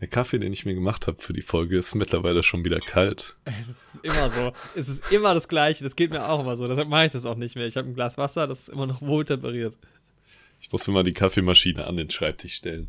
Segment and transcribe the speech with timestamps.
[0.00, 3.36] Der Kaffee, den ich mir gemacht habe für die Folge, ist mittlerweile schon wieder kalt.
[3.44, 4.52] Es ist immer so.
[4.74, 5.84] es ist immer das Gleiche.
[5.84, 6.66] Das geht mir auch immer so.
[6.68, 7.66] Deshalb mache ich das auch nicht mehr.
[7.66, 9.76] Ich habe ein Glas Wasser, das ist immer noch wohl temperiert.
[10.60, 12.88] Ich muss mir mal die Kaffeemaschine an den Schreibtisch stellen.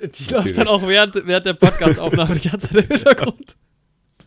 [0.00, 3.56] Die läuft dann auch während, während der Podcast-Aufnahme die ganze Zeit im Hintergrund.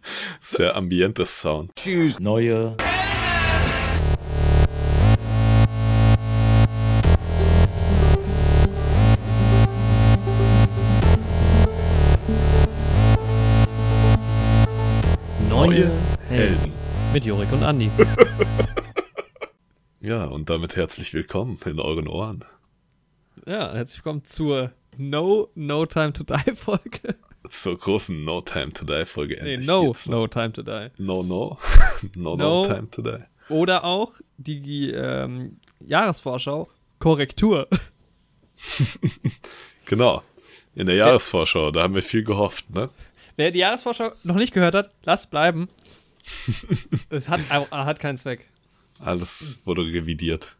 [0.02, 1.76] Das ist der Ambiente-Sound.
[1.76, 2.20] Tschüss.
[2.20, 2.76] Neue.
[15.70, 15.92] Neue
[16.30, 16.74] Helden.
[17.14, 17.92] Mit Jorik und Andi.
[20.02, 22.44] Ja, und damit herzlich willkommen in euren Ohren.
[23.46, 27.16] Ja, herzlich willkommen zur No No Time to Die Folge.
[27.52, 29.36] Zur großen No Time to Die Folge.
[29.44, 30.08] Nee, Endlich No geht's.
[30.08, 30.88] No Time to Die.
[30.98, 31.60] No, no.
[32.16, 32.66] no, no, No.
[32.66, 33.20] time to die.
[33.50, 36.68] Oder auch die ähm, Jahresvorschau
[36.98, 37.68] Korrektur.
[39.86, 40.24] Genau.
[40.76, 42.90] In der Jahresvorschau, da haben wir viel gehofft, ne?
[43.40, 45.70] Wer die Jahresvorschau noch nicht gehört hat, lasst bleiben.
[47.10, 48.46] es hat, hat keinen Zweck.
[49.00, 50.58] Alles wurde revidiert.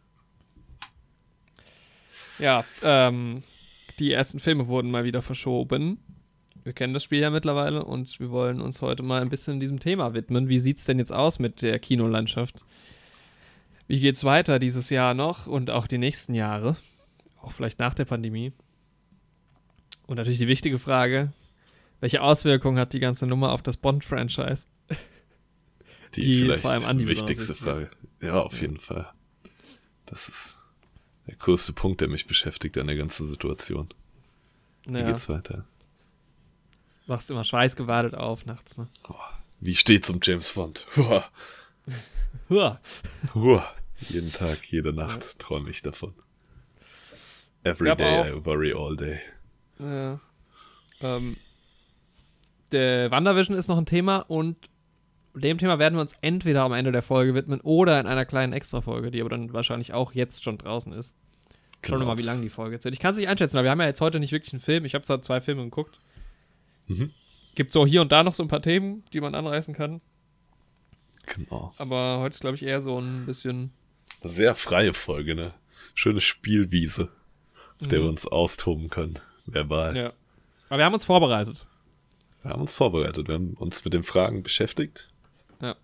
[2.38, 3.42] Ja, ähm,
[3.98, 5.98] die ersten Filme wurden mal wieder verschoben.
[6.64, 9.78] Wir kennen das Spiel ja mittlerweile und wir wollen uns heute mal ein bisschen diesem
[9.78, 10.48] Thema widmen.
[10.48, 12.64] Wie sieht's denn jetzt aus mit der Kinolandschaft?
[13.88, 16.78] Wie geht's weiter dieses Jahr noch und auch die nächsten Jahre?
[17.42, 18.54] Auch vielleicht nach der Pandemie.
[20.06, 21.30] Und natürlich die wichtige Frage,
[22.00, 24.64] welche Auswirkungen hat die ganze Nummer auf das Bond-Franchise?
[26.14, 27.90] Die, Die vielleicht vor allem Andi wichtigste wichtig Frage.
[28.20, 29.10] Ja, auf jeden Fall.
[30.06, 30.58] Das ist
[31.28, 33.88] der größte Punkt, der mich beschäftigt an der ganzen Situation.
[34.84, 35.64] Wie Naja, geht's weiter?
[37.06, 38.86] wachst immer schweißgebadet auf nachts, ne?
[39.08, 39.14] Oh,
[39.60, 40.86] wie steht's um James Bond?
[40.96, 41.28] Hua,
[42.48, 42.80] Huah.
[43.34, 43.74] hua.
[44.08, 46.14] Jeden Tag, jede Nacht träume ich davon.
[47.64, 49.18] Every day auch- I worry all day.
[49.78, 50.20] Ja.
[51.00, 51.36] Ähm,
[52.72, 54.56] der WandaVision ist noch ein Thema und
[55.34, 58.52] dem Thema werden wir uns entweder am Ende der Folge widmen oder in einer kleinen
[58.52, 61.14] Extra-Folge, die aber dann wahrscheinlich auch jetzt schon draußen ist.
[61.84, 62.94] Schauen wir Genau, mal, wie lang die Folge jetzt wird.
[62.94, 64.84] Ich kann es nicht einschätzen, weil wir haben ja jetzt heute nicht wirklich einen Film.
[64.84, 65.98] Ich habe zwar zwei Filme geguckt.
[66.88, 67.10] Mhm.
[67.54, 70.00] Gibt so hier und da noch so ein paar Themen, die man anreißen kann.
[71.26, 71.72] Genau.
[71.78, 73.72] Aber heute ist, glaube ich, eher so ein bisschen.
[74.22, 75.54] Sehr freie Folge, ne?
[75.94, 77.08] Schöne Spielwiese,
[77.80, 79.18] auf der wir uns austoben können.
[79.46, 79.92] Verbal.
[79.92, 79.96] Mhm.
[79.96, 80.12] Ja.
[80.68, 81.66] Aber wir haben uns vorbereitet.
[82.42, 85.08] Wir haben uns vorbereitet, wir haben uns mit den Fragen beschäftigt.
[85.60, 85.76] Ja.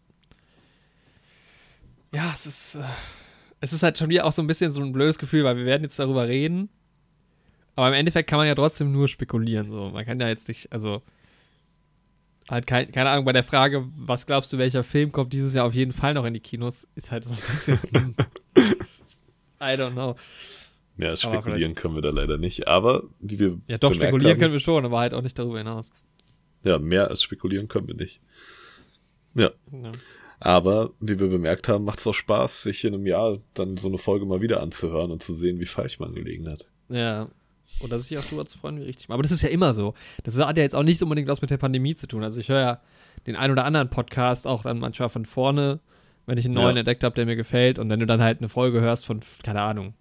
[2.14, 2.84] Ja, es ist, äh,
[3.60, 5.66] es ist halt schon wieder auch so ein bisschen so ein blödes Gefühl, weil wir
[5.66, 6.70] werden jetzt darüber reden.
[7.74, 9.70] Aber im Endeffekt kann man ja trotzdem nur spekulieren.
[9.70, 9.90] So.
[9.90, 11.02] Man kann ja jetzt nicht, also
[12.48, 15.66] halt kein, keine Ahnung, bei der Frage, was glaubst du, welcher Film kommt dieses Jahr
[15.66, 17.78] auf jeden Fall noch in die Kinos, ist halt so ein bisschen.
[19.60, 20.16] I don't know.
[20.96, 22.66] Ja, spekulieren können wir da leider nicht.
[22.66, 25.58] Aber wie wir Ja, doch, spekulieren haben, können wir schon, aber halt auch nicht darüber
[25.58, 25.90] hinaus.
[26.66, 28.20] Ja, mehr als spekulieren können wir nicht.
[29.34, 29.92] Ja, Ja.
[30.40, 33.88] aber wie wir bemerkt haben, macht es auch Spaß, sich in einem Jahr dann so
[33.88, 36.66] eine Folge mal wieder anzuhören und zu sehen, wie falsch man gelegen hat.
[36.88, 37.28] Ja.
[37.80, 39.10] Oder sich auch drüber zu freuen, wie richtig.
[39.10, 39.94] Aber das ist ja immer so.
[40.24, 42.24] Das hat ja jetzt auch nicht unbedingt was mit der Pandemie zu tun.
[42.24, 42.80] Also ich höre ja
[43.26, 45.80] den ein oder anderen Podcast auch dann manchmal von vorne,
[46.24, 46.80] wenn ich einen neuen Ja.
[46.80, 47.78] entdeckt habe, der mir gefällt.
[47.78, 49.92] Und wenn du dann halt eine Folge hörst von, keine Ahnung,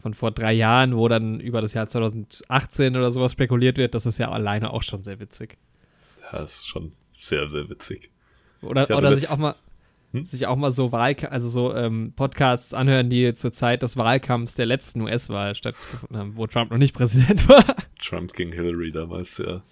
[0.00, 4.06] von vor drei Jahren, wo dann über das Jahr 2018 oder sowas spekuliert wird, das
[4.06, 5.56] ist ja alleine auch schon sehr witzig.
[6.34, 8.10] Ja, das ist schon sehr, sehr witzig.
[8.60, 9.54] Oder, oder sich auch mal
[10.14, 10.24] Hm?
[10.26, 14.54] sich auch mal so Wahlka also so ähm, Podcasts anhören, die zur Zeit des Wahlkampfs
[14.54, 17.64] der letzten US-Wahl stattgefunden haben, wo Trump noch nicht Präsident war.
[18.00, 19.62] Trump gegen Hillary damals, ja.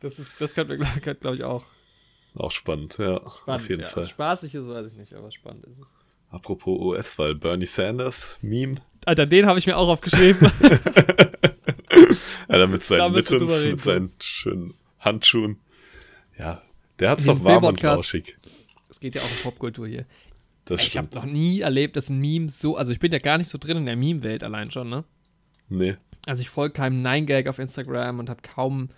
[0.00, 1.64] Das, ist, das könnte, glaube glaub ich, auch
[2.34, 3.16] Auch spannend, ja.
[3.16, 3.38] spannend.
[3.46, 3.88] auf jeden ja.
[3.88, 4.06] Fall.
[4.06, 5.94] Spaßig ist, weiß ich nicht, aber spannend ist es.
[6.28, 8.76] Apropos US-Wahl, Bernie Sanders, Meme.
[9.06, 10.52] Alter, den habe ich mir auch aufgeschrieben.
[12.48, 13.70] Alter, mit seinen reden.
[13.70, 15.58] mit seinen schönen Handschuhen.
[16.40, 16.62] Ja,
[16.98, 18.38] der hat's In doch warm und lauschig.
[18.88, 20.06] Es geht ja auch um Popkultur hier.
[20.64, 23.38] Das ich habe noch nie erlebt, dass ein Meme so, also ich bin ja gar
[23.38, 25.04] nicht so drin in der Meme-Welt allein schon, ne?
[25.68, 25.96] Nee,
[26.26, 28.88] Also ich folge keinem Nine-Gag auf Instagram und habe kaum,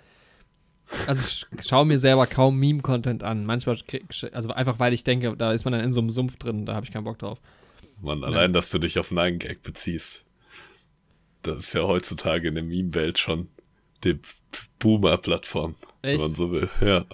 [1.06, 3.44] also ich schaue mir selber kaum Meme-Content an.
[3.44, 6.36] Manchmal, krieg, also einfach weil ich denke, da ist man dann in so einem Sumpf
[6.36, 7.40] drin, da habe ich keinen Bock drauf.
[8.00, 10.24] Mann, allein, dass du dich auf einen Gag beziehst.
[11.42, 13.48] Das ist ja heutzutage in der Meme-Welt schon
[14.04, 14.18] die
[14.78, 16.68] Boomer-Plattform, wenn man so will.
[16.80, 17.04] Ja,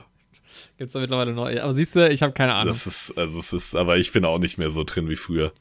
[0.79, 1.61] Gibt's da mittlerweile neu.
[1.61, 2.73] Aber siehst du, ich habe keine Ahnung.
[2.73, 5.53] das ist, also es ist, aber ich bin auch nicht mehr so drin wie früher.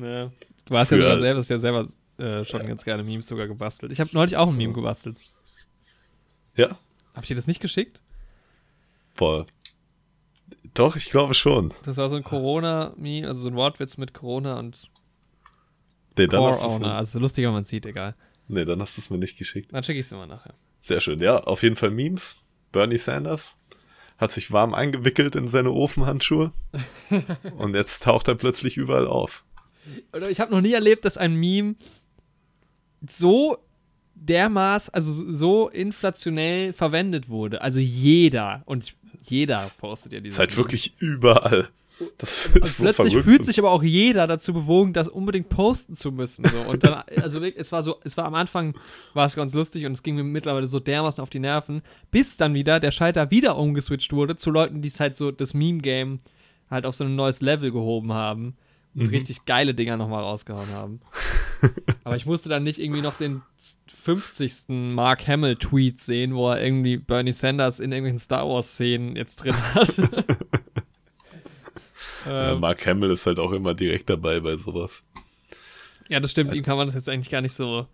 [0.00, 0.30] Ja.
[0.66, 1.88] Du hast ja Früher- sogar selber, hast ja selber
[2.18, 3.90] äh, schon ganz gerne Memes sogar gebastelt.
[3.92, 5.16] Ich habe neulich auch ein Meme gebastelt.
[6.56, 6.78] Ja,
[7.14, 8.00] Habe ich dir das nicht geschickt?
[9.16, 9.46] boah.
[10.74, 11.74] Doch, ich glaube schon.
[11.84, 14.88] Das war so ein Corona-Meme, also so ein Wortwitz mit Corona und
[16.16, 16.94] Nee, dann Core Owner.
[16.94, 18.14] Also lustig, wenn man sieht, egal.
[18.48, 19.72] nee, dann hast du es mir nicht geschickt.
[19.72, 20.54] Dann schicke ich es mal nachher.
[20.80, 21.20] Sehr schön.
[21.20, 22.36] Ja, auf jeden Fall Memes.
[22.70, 23.57] Bernie Sanders,
[24.18, 26.52] hat sich warm eingewickelt in seine Ofenhandschuhe
[27.56, 29.44] und jetzt taucht er plötzlich überall auf.
[30.12, 31.76] Oder ich habe noch nie erlebt, dass ein Meme
[33.06, 33.58] so
[34.14, 37.62] dermaßen, also so inflationell verwendet wurde.
[37.62, 40.34] Also jeder und jeder postet ja diese.
[40.34, 41.68] Ist halt wirklich überall.
[42.18, 43.24] Das ist so plötzlich verrückt.
[43.24, 46.44] fühlt sich aber auch jeder dazu bewogen, das unbedingt posten zu müssen.
[46.44, 46.70] So.
[46.70, 48.74] Und dann, also es war so, es war am Anfang
[49.14, 52.36] war es ganz lustig und es ging mir mittlerweile so dermaßen auf die Nerven, bis
[52.36, 56.18] dann wieder der Schalter wieder umgeswitcht wurde zu Leuten, die es halt so das Meme-Game
[56.70, 58.56] halt auf so ein neues Level gehoben haben
[58.94, 59.08] und Mhm.
[59.10, 61.00] richtig geile Dinger nochmal rausgehauen haben.
[62.04, 63.42] aber ich musste dann nicht irgendwie noch den
[64.04, 64.68] 50.
[64.94, 69.94] Mark Hamill-Tweet sehen, wo er irgendwie Bernie Sanders in irgendwelchen Star Wars-Szenen jetzt drin hat.
[72.28, 75.04] Ja, ähm, Mark Hamill ist halt auch immer direkt dabei bei sowas.
[76.08, 76.54] Ja, das stimmt.
[76.54, 77.86] Ihm kann man das jetzt eigentlich gar nicht so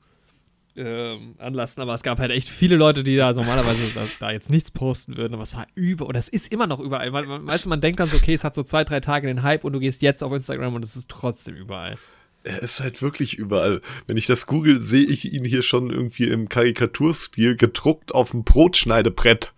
[0.76, 1.80] ähm, anlassen.
[1.80, 5.16] Aber es gab halt echt viele Leute, die da normalerweise da, da jetzt nichts posten
[5.16, 5.34] würden.
[5.34, 7.12] Aber es war über, oder es ist immer noch überall.
[7.12, 9.26] Weil, man- weißt du, man denkt dann so, okay, es hat so zwei, drei Tage
[9.26, 11.96] den Hype und du gehst jetzt auf Instagram und es ist trotzdem überall.
[12.42, 13.80] Er ist halt wirklich überall.
[14.06, 18.44] Wenn ich das google, sehe ich ihn hier schon irgendwie im Karikaturstil gedruckt auf dem
[18.44, 19.54] Brotschneidebrett.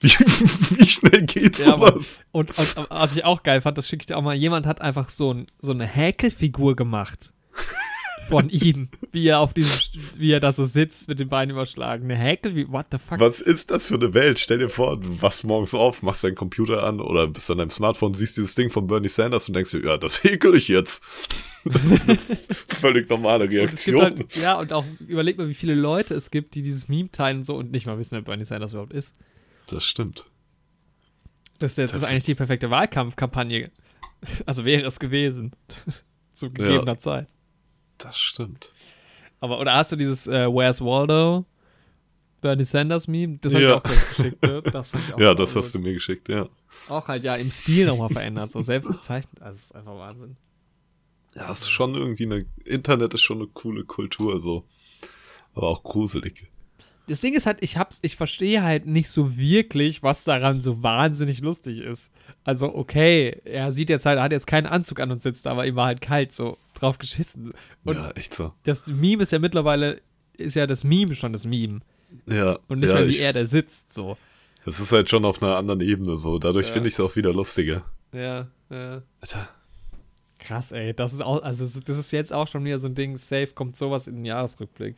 [0.00, 0.08] Wie,
[0.78, 2.20] wie schnell geht Ja, aber- sowas?
[2.32, 4.66] Und, und, und was ich auch geil fand, das schicke ich dir auch mal, jemand
[4.66, 7.32] hat einfach so, ein, so eine Häkelfigur gemacht.
[8.28, 12.04] Von ihm, wie er auf diesem, wie er da so sitzt mit den Beinen überschlagen.
[12.04, 13.18] Eine Häkel, wie, what the fuck?
[13.18, 14.38] Was ist das für eine Welt?
[14.38, 17.70] Stell dir vor, du wachst morgens auf, machst deinen Computer an oder bist an deinem
[17.70, 21.02] Smartphone, siehst dieses Ding von Bernie Sanders und denkst dir, ja, das häkel ich jetzt.
[21.64, 22.18] Das ist eine
[22.68, 24.02] völlig normale Und Reaktion.
[24.02, 27.38] halt, ja, und auch überleg mal, wie viele Leute es gibt, die dieses Meme teilen
[27.38, 29.12] und so und nicht mal wissen, wer Bernie Sanders überhaupt ist.
[29.70, 30.26] Das stimmt.
[31.58, 33.70] Das, ist- das ist eigentlich die perfekte Wahlkampfkampagne.
[34.44, 35.52] Also wäre es gewesen.
[36.34, 37.26] Zu gegebener Zeit.
[37.96, 38.70] Das stimmt.
[39.40, 41.46] Aber, oder hast du dieses äh, Where's Waldo?
[42.42, 43.38] Bernie Sanders Meme?
[43.40, 43.70] Das habe Ja.
[43.70, 44.62] ich auch geschickt, ne?
[44.62, 45.62] Das ich auch Ja, das gut.
[45.62, 46.50] hast du mir geschickt, ja.
[46.90, 49.40] Auch halt ja im Stil nochmal verändert, so selbst gezeichnet.
[49.40, 50.36] Also, es ist einfach Wahnsinn.
[51.34, 54.64] Ja, es ist schon irgendwie eine, Internet ist schon eine coole Kultur, so.
[55.54, 56.50] Aber auch gruselig.
[57.10, 60.80] Das Ding ist halt, ich hab's, ich verstehe halt nicht so wirklich, was daran so
[60.84, 62.08] wahnsinnig lustig ist.
[62.44, 65.66] Also, okay, er sieht jetzt halt, er hat jetzt keinen Anzug an und sitzt, aber
[65.66, 67.52] ihm war halt kalt, so drauf geschissen.
[67.84, 68.52] Und ja, echt so.
[68.62, 70.00] das Meme ist ja mittlerweile,
[70.36, 71.80] ist ja das Meme schon das Meme.
[72.26, 74.16] Ja, Und nicht ja, mehr, wie ich, er da sitzt, so.
[74.64, 76.38] Es ist halt schon auf einer anderen Ebene so.
[76.38, 76.74] Dadurch Ja.
[76.74, 77.84] finde ich es auch wieder lustiger.
[78.12, 79.02] Ja, ja.
[79.20, 79.48] Alter,
[80.38, 80.94] Krass, ey.
[80.94, 83.76] Das ist auch, also das ist jetzt auch schon wieder so ein Ding, safe kommt
[83.76, 84.96] sowas in den Jahresrückblick.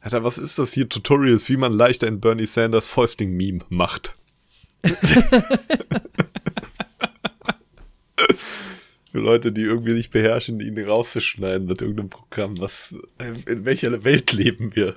[0.00, 0.88] Alter, was ist das hier?
[0.88, 4.16] Tutorials, wie man leichter in Bernie Sanders Fäustling-Meme macht.
[9.10, 12.58] Für Leute, die irgendwie nicht beherrschen, ihn rauszuschneiden mit irgendeinem Programm.
[12.60, 12.94] Was,
[13.46, 14.96] in welcher Welt leben wir?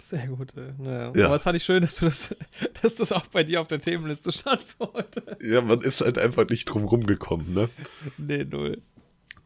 [0.00, 0.72] Sehr gut, ey.
[0.78, 1.12] Naja.
[1.14, 1.26] Ja.
[1.26, 2.34] Aber es fand ich schön, dass du das,
[2.82, 5.36] dass das auch bei dir auf der Themenliste stand für heute.
[5.42, 7.68] Ja, man ist halt einfach nicht drum rumgekommen, ne?
[8.16, 8.82] Nee, null.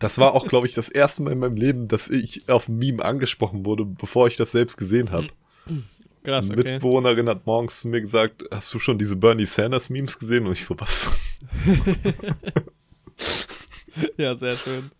[0.02, 2.76] Das war auch, glaube ich, das erste Mal in meinem Leben, dass ich auf ein
[2.76, 5.28] Meme angesprochen wurde, bevor ich das selbst gesehen habe.
[6.24, 6.72] Krass, Eine okay.
[6.72, 10.46] Mitbewohnerin hat morgens zu mir gesagt, hast du schon diese Bernie Sanders Memes gesehen?
[10.46, 11.10] Und ich so, was?
[14.16, 14.90] Ja, sehr schön.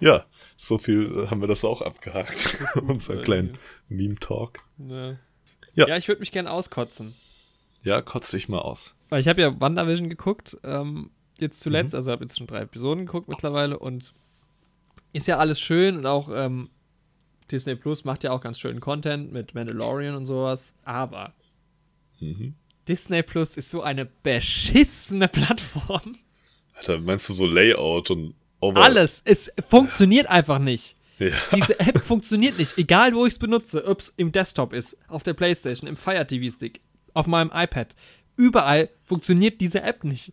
[0.00, 0.26] Ja,
[0.56, 2.58] so viel äh, haben wir das auch abgehakt.
[2.86, 3.52] Unser kleinen
[3.88, 4.58] Meme-Talk.
[4.78, 5.16] Ja,
[5.74, 5.88] Ja.
[5.88, 7.14] ja ich würde mich gern auskotzen.
[7.84, 8.94] Ja, kotz dich mal aus.
[9.08, 13.06] Weil ich habe ja WandaVision geguckt, ähm, jetzt zuletzt, also habe jetzt schon drei Episoden
[13.06, 14.12] geguckt mittlerweile und
[15.12, 16.70] ist ja alles schön und auch ähm,
[17.50, 21.32] Disney Plus macht ja auch ganz schönen Content mit Mandalorian und sowas, aber
[22.20, 22.54] Mhm.
[22.86, 26.16] Disney Plus ist so eine beschissene Plattform.
[26.74, 30.96] Alter, meinst du so Layout und Over Alles, es funktioniert einfach nicht.
[31.18, 31.30] Ja.
[31.54, 35.22] Diese App funktioniert nicht, egal wo ich es benutze, ob es im Desktop ist, auf
[35.22, 36.80] der Playstation, im Fire TV Stick,
[37.14, 37.94] auf meinem iPad.
[38.36, 40.32] Überall funktioniert diese App nicht.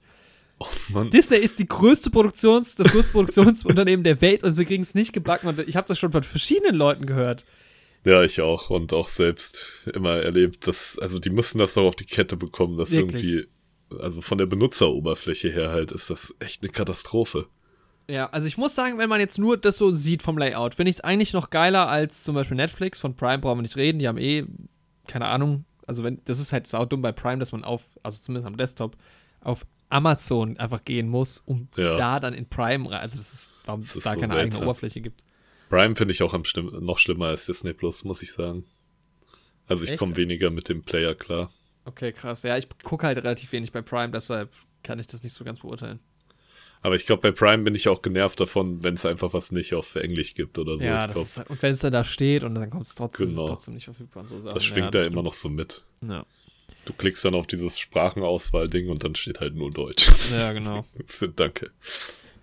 [0.90, 1.10] Mann.
[1.10, 5.14] Disney ist die größte Produktions, das größte Produktionsunternehmen der Welt und sie kriegen es nicht
[5.14, 5.48] gebacken.
[5.48, 7.44] Und ich habe das schon von verschiedenen Leuten gehört.
[8.06, 8.70] Ja, ich auch.
[8.70, 12.78] Und auch selbst immer erlebt, dass, also die müssen das doch auf die Kette bekommen,
[12.78, 13.24] dass Wirklich.
[13.24, 17.48] irgendwie, also von der Benutzeroberfläche her halt, ist das echt eine Katastrophe.
[18.08, 20.92] Ja, also ich muss sagen, wenn man jetzt nur das so sieht vom Layout, finde
[20.92, 23.00] ich es eigentlich noch geiler als zum Beispiel Netflix.
[23.00, 24.46] Von Prime brauchen wir nicht reden, die haben eh,
[25.08, 28.48] keine Ahnung, also wenn, das ist halt saudumm bei Prime, dass man auf, also zumindest
[28.48, 28.96] am Desktop,
[29.42, 29.66] auf
[29.96, 31.98] Amazon einfach gehen muss, um Ja.
[31.98, 34.34] da dann in Prime rein, also das ist, warum Das es ist da so keine
[34.34, 34.68] eigene seltsam.
[34.68, 35.24] Oberfläche gibt.
[35.70, 38.66] Prime finde ich auch schlimm, noch schlimmer als Disney Plus, muss ich sagen.
[39.68, 41.52] Also ich komme weniger mit dem Player klar.
[41.86, 42.44] Okay, krass.
[42.44, 44.52] Ja, ich gucke halt relativ wenig bei Prime, deshalb
[44.84, 46.00] kann ich das nicht so ganz beurteilen.
[46.82, 49.74] Aber ich glaube, bei Prime bin ich auch genervt davon, wenn es einfach was nicht
[49.74, 50.84] auf Englisch gibt oder so.
[50.84, 51.16] ja, halt-
[51.50, 53.48] und wenn es dann da steht und dann kommt es trotzdem, Genau.
[53.48, 54.24] trotzdem nicht verfügbar.
[54.26, 55.84] So das schwingt ja, da das immer noch so mit.
[56.08, 56.26] Ja.
[56.86, 60.10] Du klickst dann auf dieses Sprachenauswahl-Ding und dann steht halt nur Deutsch.
[60.32, 60.86] Ja, genau.
[61.36, 61.72] Danke.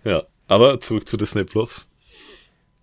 [0.05, 1.87] Ja, aber zurück zu Disney Plus.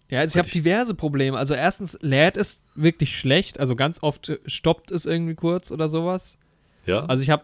[0.09, 1.37] Ja, also ich habe diverse Probleme.
[1.37, 3.59] Also erstens lädt es wirklich schlecht.
[3.59, 6.37] Also ganz oft äh, stoppt es irgendwie kurz oder sowas.
[6.85, 7.01] Ja.
[7.05, 7.43] Also ich habe,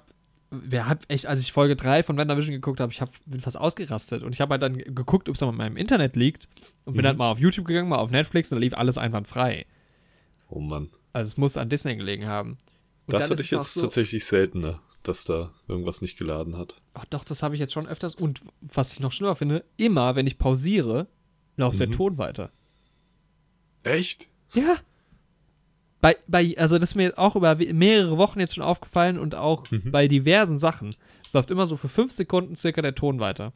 [0.50, 3.58] wir hab echt, als ich Folge 3 von WandaVision geguckt habe, ich hab, bin fast
[3.58, 4.24] ausgerastet.
[4.24, 6.48] Und ich habe halt dann geguckt, ob es an meinem Internet liegt.
[6.86, 7.08] Und bin Mhm.
[7.10, 9.66] halt mal auf YouTube gegangen, mal auf Netflix und da lief alles einwandfrei.
[10.50, 10.90] oh Mann.
[11.14, 12.58] Also es muss an Disney gelegen haben.
[13.08, 16.82] Und Das hatte ich jetzt so- tatsächlich seltener, dass da irgendwas nicht geladen hat.
[16.94, 18.16] Ach doch, das habe ich jetzt schon öfters.
[18.16, 21.08] Und was ich noch schlimmer finde, immer, wenn ich pausiere,
[21.58, 21.92] läuft der Mhm.
[21.94, 22.50] Ton weiter.
[23.84, 24.28] Echt?
[24.54, 24.78] Ja.
[26.02, 29.36] Bei, bei, also das ist mir jetzt auch über mehrere Wochen jetzt schon aufgefallen und
[29.36, 29.92] auch Mhm.
[29.92, 30.90] bei diversen Sachen.
[31.26, 33.54] Es läuft immer so für fünf Sekunden circa der Ton weiter.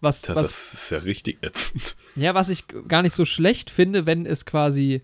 [0.00, 1.96] Was, Tja, was, das ist ja richtig ätzend.
[2.16, 5.02] ja, was ich gar nicht so schlecht finde, wenn es quasi,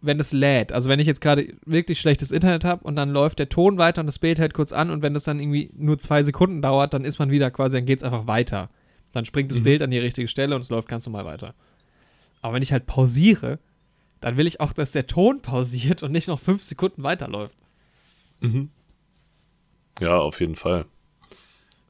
[0.00, 0.72] wenn es lädt.
[0.72, 4.00] Also wenn ich jetzt gerade wirklich schlechtes Internet habe und dann läuft der Ton weiter
[4.00, 6.94] und das Bild hält kurz an und wenn das dann irgendwie nur zwei Sekunden dauert,
[6.94, 8.70] dann ist man wieder quasi, dann geht es einfach weiter.
[9.12, 9.64] Dann springt das Mhm.
[9.64, 11.54] Bild an die richtige Stelle und es läuft ganz normal weiter.
[12.42, 13.58] Aber wenn ich halt pausiere,
[14.20, 17.56] dann will ich auch, dass der Ton pausiert und nicht noch fünf Sekunden weiterläuft.
[18.40, 18.70] Mhm.
[20.00, 20.84] Ja, auf jeden Fall.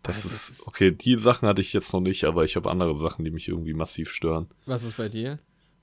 [0.02, 2.94] Das das ist- okay, die Sachen hatte ich jetzt noch nicht, aber ich habe andere
[2.96, 4.46] Sachen, die mich irgendwie massiv stören.
[4.64, 5.36] Was ist bei dir?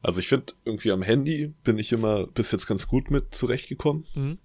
[0.06, 4.06] Also ich finde, irgendwie am Handy bin ich immer bis jetzt ganz gut mit zurechtgekommen.
[4.14, 4.38] Mhm.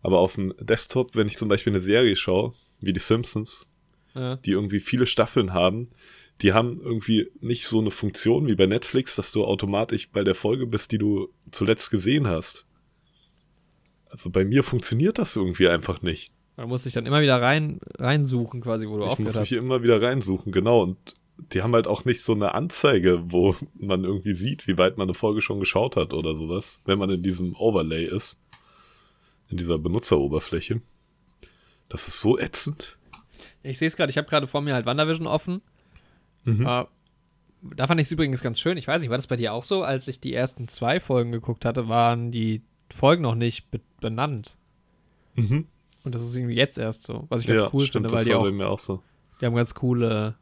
[0.00, 3.68] Aber auf dem Desktop, wenn ich zum Beispiel eine Serie schaue, wie die Simpsons,
[4.14, 4.36] Ja.
[4.36, 5.88] die irgendwie viele Staffeln haben,
[6.40, 10.34] die haben irgendwie nicht so eine Funktion wie bei Netflix, dass du automatisch bei der
[10.34, 12.66] Folge bist, die du zuletzt gesehen hast.
[14.08, 16.32] Also bei mir funktioniert das irgendwie einfach nicht.
[16.56, 19.50] Man muss sich dann immer wieder rein, reinsuchen, quasi, wo du Ich muss aufgehört mich
[19.52, 19.58] hast.
[19.58, 20.82] immer wieder reinsuchen, genau.
[20.82, 21.14] Und
[21.52, 25.06] die haben halt auch nicht so eine Anzeige, wo man irgendwie sieht, wie weit man
[25.06, 28.38] eine Folge schon geschaut hat oder sowas, wenn man in diesem Overlay ist.
[29.48, 30.80] In dieser Benutzeroberfläche.
[31.88, 32.96] Das ist so ätzend.
[33.62, 35.60] Ich sehe es gerade, ich habe gerade vor mir halt WandaVision offen.
[36.44, 36.66] Mhm.
[36.66, 36.84] Äh,
[37.76, 38.76] da fand ich es übrigens ganz schön.
[38.76, 39.82] Ich weiß nicht, war das bei dir auch so?
[39.82, 44.56] Als ich die ersten zwei Folgen geguckt hatte, waren die Folgen noch nicht be benannt.
[45.34, 45.66] Mhm.
[46.04, 47.26] Und das ist irgendwie jetzt erst so.
[47.28, 49.02] Was ich ganz Ja, cool stimmt, finde, weil das die auch, auch so.
[49.40, 50.34] die haben ganz coole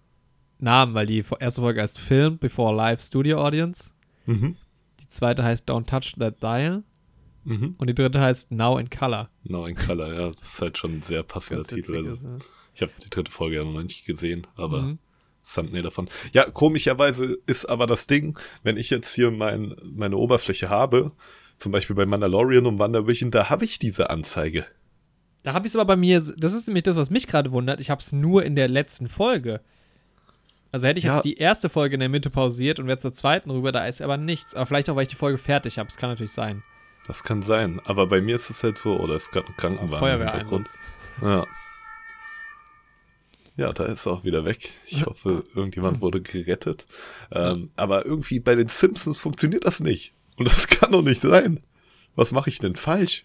[0.62, 3.90] Namen, weil die erste Folge heißt Film Before Live Studio Audience.
[4.26, 4.57] Mhm.
[5.00, 6.83] Die zweite heißt Don't Touch That Dial.
[7.45, 7.75] Mhm.
[7.79, 9.31] Und die dritte heißt Now in Color.
[9.45, 10.29] Now in Color, ja.
[10.29, 11.97] Das ist halt schon ein sehr passender Titel.
[11.97, 12.38] Also, ist, ne?
[12.75, 14.99] ich habe die dritte Folge ja noch nicht gesehen, aber Mhm.
[15.43, 16.09] Thumbnail davon.
[16.35, 21.12] Ja, komischerweise ist aber das Ding, wenn ich jetzt hier mein, meine Oberfläche habe,
[21.57, 24.67] zum Beispiel bei Mandalorian und WandaVision, da habe ich diese Anzeige.
[25.43, 27.81] Da habe ich es aber bei mir, das ist nämlich das, was mich gerade wundert.
[27.81, 29.62] Ich habe es nur in der letzten Folge.
[30.73, 31.17] Also hätte ich Ja.
[31.17, 34.00] jetzt die erste Folge in der Mitte pausiert und wäre zur zweiten rüber, da ist
[34.00, 34.55] aber nichts.
[34.55, 35.89] Aber vielleicht auch, weil ich die Folge fertig habe.
[35.89, 36.62] Das kann natürlich sein.
[37.07, 37.81] Das kann sein.
[37.85, 40.69] Aber bei mir ist es halt so, oder ist gerade ein Krankenwagen im Hintergrund.
[41.23, 41.47] Ja.
[43.57, 44.71] Ja, da ist er auch wieder weg.
[44.87, 46.87] Ich hoffe, irgendjemand wurde gerettet.
[47.33, 50.15] Ähm, aber irgendwie bei den Simpsons funktioniert das nicht.
[50.37, 51.61] Und das kann doch nicht sein.
[52.15, 53.25] Was mache ich denn falsch?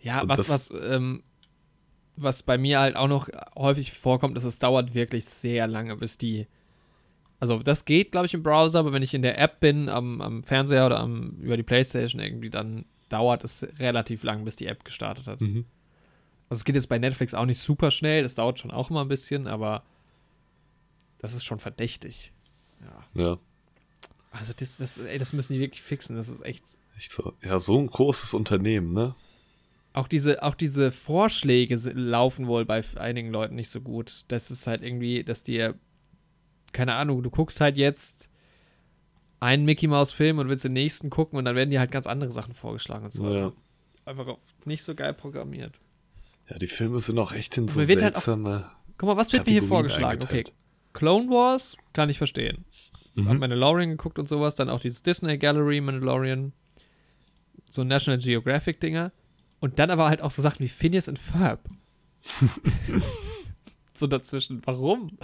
[0.00, 1.22] Ja, was, was, ähm,
[2.16, 6.18] was bei mir halt auch noch häufig vorkommt, ist, es dauert wirklich sehr lange, bis
[6.18, 6.46] die.
[7.40, 10.20] Also, das geht, glaube ich, im Browser, aber wenn ich in der App bin, am,
[10.20, 14.66] am Fernseher oder am, über die Playstation irgendwie, dann dauert es relativ lang, bis die
[14.66, 15.40] App gestartet hat.
[15.40, 15.64] Mhm.
[16.48, 19.02] Also, es geht jetzt bei Netflix auch nicht super schnell, das dauert schon auch immer
[19.02, 19.82] ein bisschen, aber
[21.18, 22.32] das ist schon verdächtig.
[23.14, 23.22] Ja.
[23.24, 23.38] Ja,
[24.30, 26.62] Also, das, das, ey, das müssen die wirklich fixen, das ist echt
[27.02, 27.32] echt so.
[27.42, 29.14] Ja, so ein großes Unternehmen, ne?
[29.94, 34.24] Auch diese, auch diese Vorschläge laufen wohl bei einigen Leuten nicht so gut.
[34.28, 35.74] Das ist halt irgendwie, dass dir,
[36.72, 38.30] keine Ahnung, du guckst halt jetzt
[39.40, 42.06] einen Mickey Mouse Film und willst den nächsten gucken und dann werden dir halt ganz
[42.06, 43.24] andere Sachen vorgeschlagen und so.
[43.24, 43.30] Ja.
[43.44, 43.56] Also
[44.06, 45.74] einfach nicht so geil programmiert.
[46.48, 48.70] Ja, die Filme sind auch echt in so wird halt auch- seltsame.
[48.96, 50.22] Guck mal, was wird mir hier vorgeschlagen?
[50.22, 50.44] Okay.
[50.92, 52.64] Clone Wars kann ich verstehen.
[53.16, 53.38] Hab Mhm.
[53.40, 56.52] Mandalorian geguckt und sowas, dann auch dieses Disney Gallery Mandalorian,
[57.68, 59.12] so National Geographic Dinger
[59.62, 61.60] und dann aber halt auch so Sachen wie Phineas and Ferb.
[63.94, 64.60] so dazwischen.
[64.64, 65.16] Warum?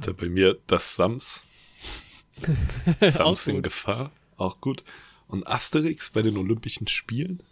[0.00, 1.44] Da bei mir das Sams.
[3.06, 3.60] Sams in.
[3.60, 4.10] Gefahr.
[4.38, 4.84] Auch gut.
[5.28, 7.42] Und Asterix bei den Olympischen Spielen.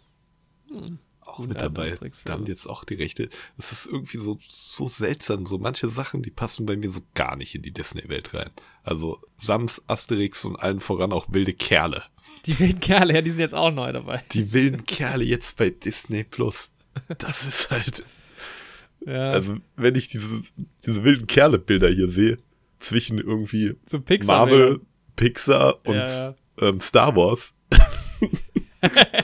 [1.29, 1.97] Auch mit dabei.
[2.25, 3.29] Da haben die jetzt auch die Rechte.
[3.57, 5.45] Es ist irgendwie so, so seltsam.
[5.45, 8.49] So manche Sachen, die passen bei mir so gar nicht in die Disney-Welt rein.
[8.83, 12.03] Also Sams, Asterix und allen voran auch wilde Kerle.
[12.45, 14.23] Die wilden Kerle, ja, die sind jetzt auch neu dabei.
[14.31, 16.71] Die wilden Kerle jetzt bei Disney Plus.
[17.17, 18.03] Das ist halt.
[19.05, 20.27] Ja, Also, wenn ich diese,
[20.85, 22.37] diese wilden Kerle-Bilder hier sehe,
[22.79, 24.45] zwischen irgendwie so Pixar.
[24.45, 24.81] Marvel,
[25.15, 26.35] Pixar und Ja, ja.
[26.61, 27.53] Ähm, Star Wars,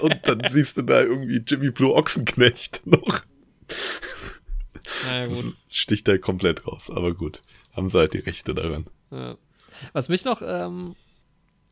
[0.02, 3.22] Und dann siehst du da irgendwie Jimmy Blue Ochsenknecht noch.
[5.06, 5.56] Naja, gut.
[5.68, 7.42] Das sticht da komplett raus, aber gut.
[7.74, 8.86] Haben sie halt die Rechte daran.
[9.12, 9.38] Ja.
[9.94, 10.96] Was mich noch, ähm,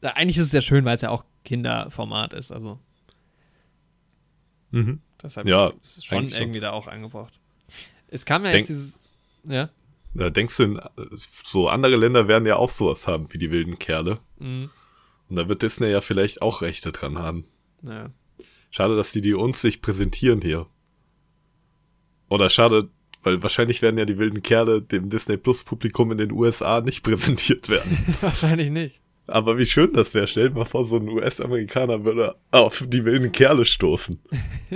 [0.02, 2.80] eigentlich ist es ja schön, weil es ja auch Kinderformat ist, also
[4.72, 5.02] Mhm.
[5.22, 7.34] deshalb Ja, ist es schon irgendwie da auch angebracht.
[8.08, 9.00] Es kam ja Denk- jetzt dieses,
[9.48, 9.70] ja,
[10.16, 10.80] Da denkst du,
[11.44, 14.20] so andere Länder werden ja auch sowas haben wie die wilden Kerle.
[14.40, 14.70] mhm.
[15.30, 17.46] Und da wird Disney ja vielleicht auch Rechte dran haben.
[17.84, 18.10] Ja.
[18.72, 20.66] Schade, dass die die uns nicht präsentieren hier.
[22.30, 22.90] Oder schade,
[23.22, 27.04] weil wahrscheinlich werden ja die wilden Kerle dem Disney Plus Publikum in den USA nicht
[27.04, 27.98] präsentiert werden.
[28.22, 29.02] wahrscheinlich nicht.
[29.26, 30.28] Aber wie schön das wäre.
[30.28, 34.20] Stell dir mal vor, so ein US-Amerikaner würde auf die wilden Kerle stoßen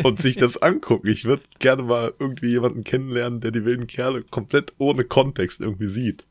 [0.04, 1.08] und sich das angucken.
[1.08, 5.90] Ich würde gerne mal irgendwie jemanden kennenlernen, der die wilden Kerle komplett ohne Kontext irgendwie
[5.90, 6.26] sieht.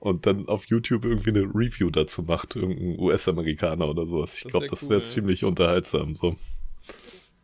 [0.00, 4.34] Und dann auf YouTube irgendwie eine Review dazu macht, irgendein US-Amerikaner oder sowas.
[4.38, 5.06] Ich glaube, wär das cool, wäre ja.
[5.06, 6.14] ziemlich unterhaltsam.
[6.14, 6.36] So.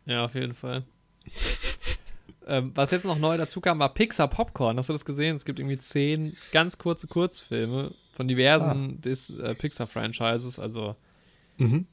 [0.05, 0.83] Ja, auf jeden Fall.
[2.47, 4.77] ähm, was jetzt noch neu dazu kam, war Pixar Popcorn.
[4.77, 5.35] Hast du das gesehen?
[5.35, 10.57] Es gibt irgendwie zehn ganz kurze Kurzfilme von diversen Dis äh, Pixar-Franchises.
[10.59, 10.95] Also
[11.57, 11.85] Mhm.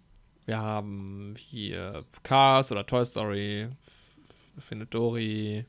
[0.46, 3.68] wir haben hier Cars oder Toy Story,
[4.60, 5.64] Findet Dory.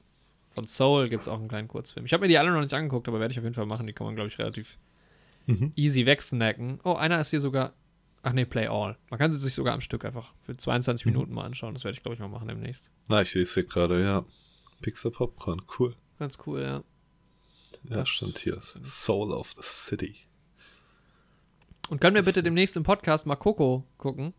[0.53, 2.05] Von Soul gibt es auch einen kleinen Kurzfilm.
[2.05, 3.87] Ich habe mir die alle noch nicht angeguckt, aber werde ich auf jeden Fall machen.
[3.87, 4.77] Die kann man, glaube ich, relativ
[5.47, 5.71] Mhm.
[5.75, 6.79] easy wegsnacken.
[6.83, 7.73] Oh, einer ist hier sogar.
[8.23, 8.97] Ach nee, Play All.
[9.11, 11.11] Man kann sie sich sogar am Stück einfach für 22 Mhm.
[11.11, 11.73] Minuten mal anschauen.
[11.75, 12.89] Das werde ich, glaube ich, mal machen demnächst.
[13.07, 14.25] Na, ich sehe es hier gerade, ja.
[14.81, 15.95] Pixar Popcorn, cool.
[16.17, 16.83] Ganz cool, ja.
[17.89, 18.59] Ja, Das stand hier.
[18.83, 20.15] Soul of the City.
[21.89, 24.33] Und können wir bitte demnächst im Podcast mal Coco gucken?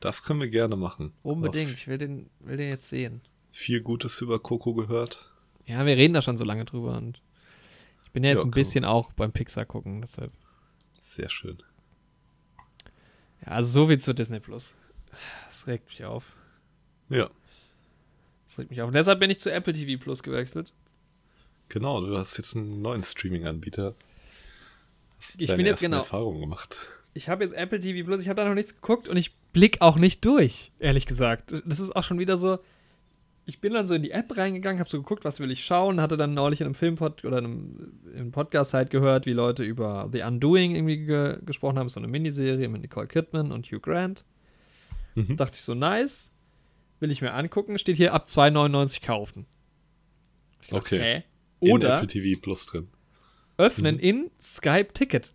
[0.00, 1.12] Das können wir gerne machen.
[1.22, 1.70] Unbedingt.
[1.72, 3.22] Ich will den, will den jetzt sehen.
[3.50, 5.30] Viel Gutes über Coco gehört.
[5.64, 7.22] Ja, wir reden da schon so lange drüber und
[8.14, 10.32] bin ja jetzt Ja, ein bisschen auch beim Pixar gucken, deshalb.
[11.00, 11.58] Sehr schön.
[13.44, 14.74] Ja, also so viel zu Disney Plus.
[15.46, 16.24] Das regt mich auf.
[17.10, 17.28] Ja,
[18.48, 18.88] Das regt mich auf.
[18.88, 20.72] Und deshalb bin ich zu Apple TV Plus gewechselt.
[21.68, 22.00] genau.
[22.00, 23.94] Du hast jetzt einen neuen Streaming-Anbieter.
[25.38, 26.76] Ich bin jetzt genau- Erfahrungen gemacht.
[27.14, 29.80] Ich habe jetzt Apple TV Plus, ich habe da noch nichts geguckt und ich blick
[29.82, 31.54] auch nicht durch, ehrlich gesagt.
[31.64, 32.58] Das ist auch schon wieder so.
[33.46, 36.00] Ich bin dann so in die App reingegangen, habe so geguckt, was will ich schauen,
[36.00, 39.62] hatte dann neulich in einem Filmpod oder in einem, im Podcast halt gehört, wie Leute
[39.64, 43.80] über The Undoing irgendwie ge gesprochen haben, so eine Miniserie mit Nicole Kidman und Hugh
[43.80, 44.24] Grant.
[45.14, 45.36] Mhm.
[45.36, 46.30] Dachte ich so, nice.
[47.00, 49.46] Will ich mir angucken, steht hier ab 2,99 kaufen.
[50.70, 51.24] Dachte, Okay.
[51.60, 52.88] In Oder Apple TV Plus drin.
[53.58, 54.00] öffnen Mhm.
[54.00, 55.34] in Skype Ticket.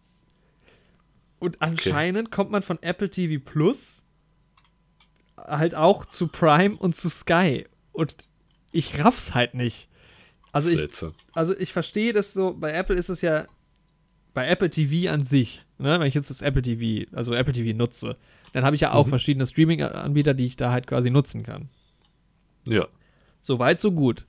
[1.39, 4.03] Und anscheinend kommt man von Apple TV Plus
[5.37, 7.65] halt auch zu Prime und zu Sky.
[7.99, 8.15] Und
[8.71, 9.89] ich raff's halt nicht.
[10.51, 10.87] Also ich,
[11.33, 13.45] also ich verstehe das so, bei Apple ist es ja,
[14.33, 17.77] bei Apple TV an sich, ne, wenn ich jetzt das Apple TV, also Apple TV
[17.77, 18.15] nutze,
[18.53, 19.09] dann habe ich ja auch Mhm.
[19.09, 21.67] verschiedene Streaming-Anbieter, die ich da halt quasi nutzen kann.
[22.65, 22.87] Ja.
[23.41, 24.25] So weit, so gut.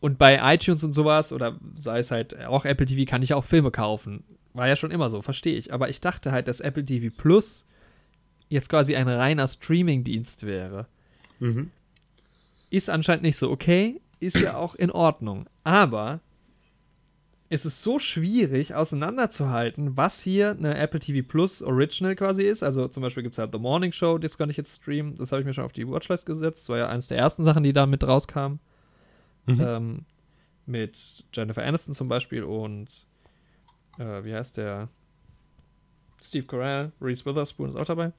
[0.00, 3.44] Und bei iTunes und sowas, oder sei es halt auch Apple TV, kann ich auch
[3.44, 4.24] Filme kaufen.
[4.52, 5.72] War ja schon immer so, verstehe ich.
[5.72, 7.64] Aber ich dachte halt, dass Apple TV Plus
[8.48, 10.86] jetzt quasi ein reiner Streaming-Dienst wäre.
[11.40, 11.70] Mhm.
[12.70, 13.50] Ist anscheinend nicht so.
[13.50, 15.46] Okay, ist ja auch in Ordnung.
[15.64, 16.20] Aber
[17.50, 22.62] es ist so schwierig auseinanderzuhalten, was hier eine Apple TV Plus Original quasi ist.
[22.62, 25.16] Also zum Beispiel gibt es halt The Morning Show, das kann ich jetzt streamen.
[25.16, 26.62] Das habe ich mir schon auf die Watchlist gesetzt.
[26.62, 28.60] Das war ja eines der ersten Sachen, die da mit rauskamen.
[29.46, 29.60] Mhm.
[29.60, 30.04] Ähm,
[30.66, 32.88] mit Jennifer Aniston zum Beispiel und
[33.98, 34.88] äh, wie heißt der?
[36.22, 38.12] Steve Carell, Reese Witherspoon ist auch dabei.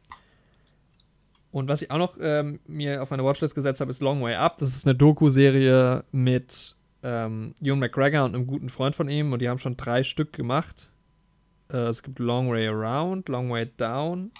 [1.52, 4.36] Und was ich auch noch ähm, mir auf meine Watchlist gesetzt habe, ist Long Way
[4.36, 4.58] Up.
[4.60, 9.34] Das ist eine Doku-Serie mit ähm, Ewan McGregor und einem guten Freund von ihm.
[9.34, 10.90] Und die haben schon drei Stück gemacht.
[11.72, 14.32] Äh, es gibt Long Way Around, Long Way Down.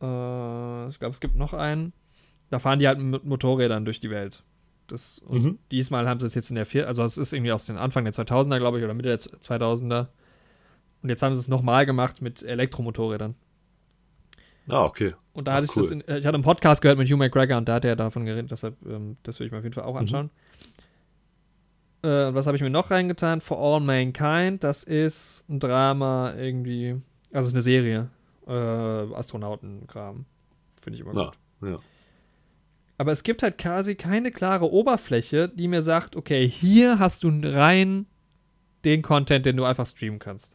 [0.00, 1.92] Äh, ich glaube, es gibt noch einen.
[2.50, 4.42] Da fahren die halt mit Motorrädern durch die Welt.
[4.86, 5.58] Das, und Mhm.
[5.72, 8.04] diesmal haben sie es jetzt in der vier, also es ist irgendwie aus den Anfang
[8.04, 10.08] der 2000er, glaube ich, oder Mitte der 2000er.
[11.02, 13.34] Und jetzt haben sie es nochmal gemacht mit Elektromotorrädern.
[14.68, 15.14] Ah, okay.
[15.32, 15.82] Und da Ach, hatte ich cool.
[15.82, 17.96] das, in, äh, ich hatte einen Podcast gehört mit Hugh McGregor und da hat er
[17.96, 19.98] davon geredet, deshalb, ähm, das will ich mir auf jeden Fall auch Mhm.
[20.00, 20.30] anschauen.
[22.02, 23.40] Äh, was habe ich mir noch reingetan?
[23.40, 27.00] For All Mankind, das ist ein Drama irgendwie,
[27.32, 28.10] also es ist eine Serie,
[28.46, 30.26] äh, Astronautenkram,
[30.82, 31.38] finde ich immer gut.
[31.62, 31.78] Ja, ja.
[32.98, 37.30] Aber es gibt halt quasi keine klare Oberfläche, die mir sagt, okay, hier hast du
[37.42, 38.06] rein
[38.84, 40.54] den Content, den du einfach streamen kannst.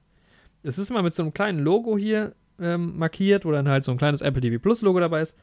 [0.64, 3.92] Es ist mal mit so einem kleinen Logo hier ähm, markiert, wo dann halt so
[3.92, 5.36] ein kleines Apple TV Plus Logo dabei ist.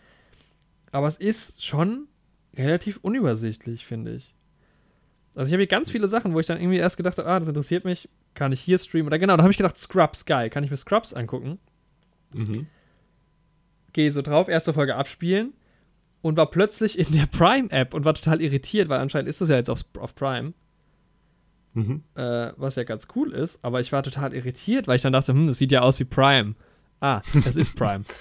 [0.92, 2.09] Aber es ist schon
[2.57, 4.35] relativ unübersichtlich, finde ich.
[5.35, 7.38] Also ich habe hier ganz viele Sachen, wo ich dann irgendwie erst gedacht habe, ah,
[7.38, 9.09] das interessiert mich, kann ich hier streamen.
[9.09, 11.59] Oder genau, da habe ich gedacht, Scrubs, geil, kann ich mir Scrubs angucken?
[12.33, 12.66] Mhm.
[13.92, 15.55] gehe so drauf, erste Folge abspielen
[16.20, 19.57] und war plötzlich in der Prime-App und war total irritiert, weil anscheinend ist das ja
[19.57, 20.55] jetzt auf, auf Prime.
[21.74, 22.02] Mhm.
[22.14, 25.33] Äh, was ja ganz cool ist, aber ich war total irritiert, weil ich dann dachte,
[25.33, 26.55] hm, das sieht ja aus wie Prime.
[27.00, 28.04] Ah, es ist Prime.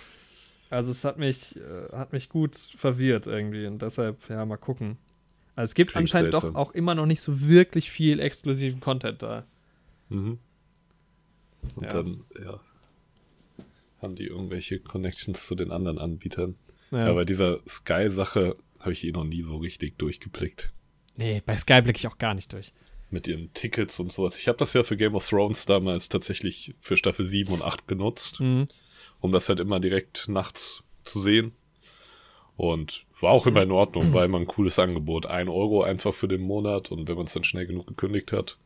[0.71, 4.97] Also es hat mich, äh, hat mich gut verwirrt irgendwie und deshalb, ja, mal gucken.
[5.55, 6.53] Also es gibt Klingt anscheinend seltsam.
[6.53, 9.45] doch auch immer noch nicht so wirklich viel exklusiven Content da.
[10.09, 10.39] Mhm.
[11.75, 11.89] Und Ja.
[11.93, 12.59] dann, ja,
[14.01, 16.55] haben die irgendwelche Connections zu den anderen Anbietern.
[16.91, 17.07] Ja.
[17.07, 20.71] Ja, bei dieser Sky-Sache habe ich eh noch nie so richtig durchgeblickt.
[21.15, 22.73] nee, bei Sky blicke ich auch gar nicht durch.
[23.15, 24.37] Mit ihren Tickets und sowas.
[24.37, 27.87] Ich habe das ja für Game of Thrones damals tatsächlich für Staffel 7 und 8
[27.87, 28.65] genutzt, Mhm.
[29.21, 31.53] um das halt immer direkt nachts zu sehen.
[32.57, 35.27] Und war auch immer in Ordnung, war immer ein cooles Angebot.
[35.27, 38.57] Ein Euro einfach für den Monat und wenn man es dann schnell genug gekündigt hat,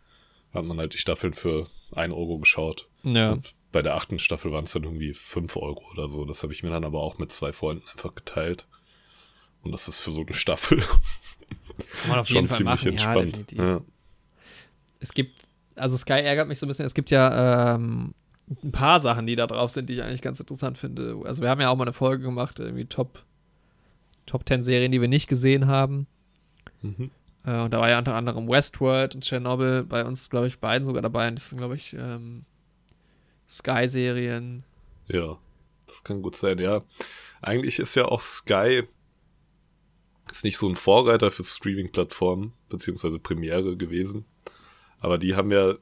[0.52, 2.88] hat man halt die Staffeln für ein Euro geschaut.
[3.04, 3.34] Ja.
[3.34, 6.26] Und bei der achten Staffel waren es dann irgendwie 5 Euro oder so.
[6.26, 8.66] Das habe ich mir dann aber auch mit zwei Freunden einfach geteilt.
[9.62, 10.84] Und das ist für so eine Staffel
[12.08, 12.88] man schon ziemlich machen.
[12.90, 13.46] Entspannt.
[13.52, 13.82] Ja,
[15.00, 15.44] Es gibt,
[15.76, 18.14] also Sky ärgert mich so ein bisschen, es gibt ja ähm,
[18.64, 21.22] ein paar Sachen, die da drauf sind, die ich eigentlich ganz interessant finde.
[21.26, 23.24] Also wir haben ja auch mal eine Folge gemacht, irgendwie Top,
[24.26, 26.08] Top 10 Serien, die wir nicht gesehen haben.
[26.82, 27.12] Mhm.
[27.46, 30.86] Äh, und da war ja unter anderem Westworld und Chernobyl bei uns, glaube ich, beiden
[30.86, 31.28] sogar dabei.
[31.28, 32.44] Und das sind, glaube ich, ähm,
[33.50, 34.64] Sky-Serien.
[35.08, 35.38] ja,
[35.88, 36.60] das kann gut sein.
[36.60, 36.84] Ja,
[37.42, 38.84] eigentlich ist ja auch Sky
[40.32, 44.26] ist nicht so ein Vorreiter für Streaming-Plattformen, beziehungsweise Premiere gewesen.
[45.00, 45.76] Aber die haben ja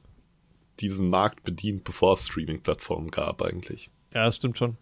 [0.80, 3.90] diesen Markt bedient, bevor es Streaming-Plattformen gab eigentlich.
[4.14, 4.76] Ja, das stimmt schon.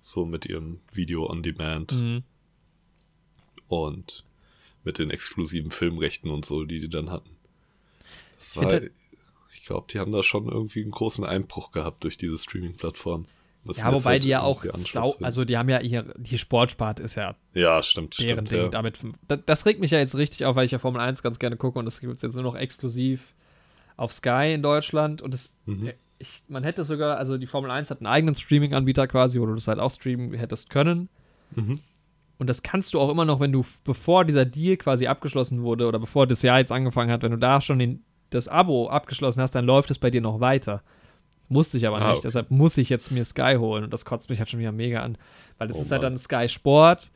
[0.00, 1.92] So mit ihrem Video on Demand.
[1.92, 2.22] Mhm.
[3.68, 4.24] und
[4.84, 7.30] mit den exklusiven Filmrechten und so, die die dann hatten.
[8.34, 8.80] Das Ich war,
[9.54, 13.26] ich glaube, die haben da schon irgendwie einen großen Einbruch gehabt durch diese Streaming-Plattform.
[13.64, 17.36] Ja, wobei die ja auch sau, also die haben ja ihr, die Sportspart ist ja
[17.54, 18.50] ja, stimmt, stimmt.
[18.50, 18.68] Ding Ja.
[18.68, 18.98] damit.
[19.28, 21.56] Das, das regt mich ja jetzt richtig auf, weil ich ja Formel 1 ganz gerne
[21.56, 23.34] gucke und das gibt es jetzt nur noch exklusiv
[23.96, 25.90] auf Sky in Deutschland und das, Mhm.
[26.18, 29.54] ich, man hätte sogar, also die Formel 1 hat einen eigenen Streaming-Anbieter quasi, wo du
[29.54, 31.08] das halt auch streamen hättest können.
[31.54, 31.80] Mhm.
[32.38, 35.86] Und das kannst du auch immer noch, wenn du, bevor dieser Deal quasi abgeschlossen wurde
[35.86, 39.40] oder bevor das Jahr jetzt angefangen hat, wenn du da schon den, das Abo abgeschlossen
[39.40, 40.82] hast, dann läuft es bei dir noch weiter.
[41.48, 42.20] Musste ich aber Ah, nicht, okay.
[42.24, 45.02] deshalb muss ich jetzt mir Sky holen und das kotzt mich halt schon wieder mega
[45.02, 45.18] an.
[45.58, 46.12] Weil das Oh ist halt Mann.
[46.14, 47.10] dann Sky Sport,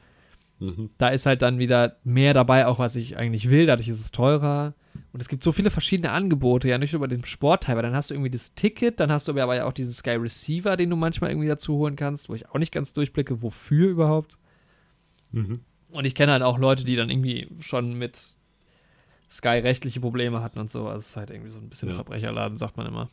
[0.61, 0.91] Mhm.
[0.99, 4.11] da ist halt dann wieder mehr dabei, auch was ich eigentlich will, dadurch ist es
[4.11, 4.75] teurer.
[5.13, 7.95] Und es gibt so viele verschiedene Angebote, ja nicht nur bei dem Sportteil, weil dann
[7.95, 10.91] hast du irgendwie das Ticket, dann hast du aber ja auch diesen Sky Receiver, den
[10.91, 14.37] du manchmal irgendwie dazu holen kannst, wo ich auch nicht ganz durchblicke, wofür überhaupt.
[15.33, 15.61] Mhm.
[15.91, 18.19] Und ich kenne halt auch Leute, die dann irgendwie schon mit
[19.31, 20.87] Sky rechtliche Probleme hatten und so.
[20.87, 21.95] Also es ist halt irgendwie so ein bisschen Ja.
[21.95, 23.11] Verbrecherladen, sagt man immer.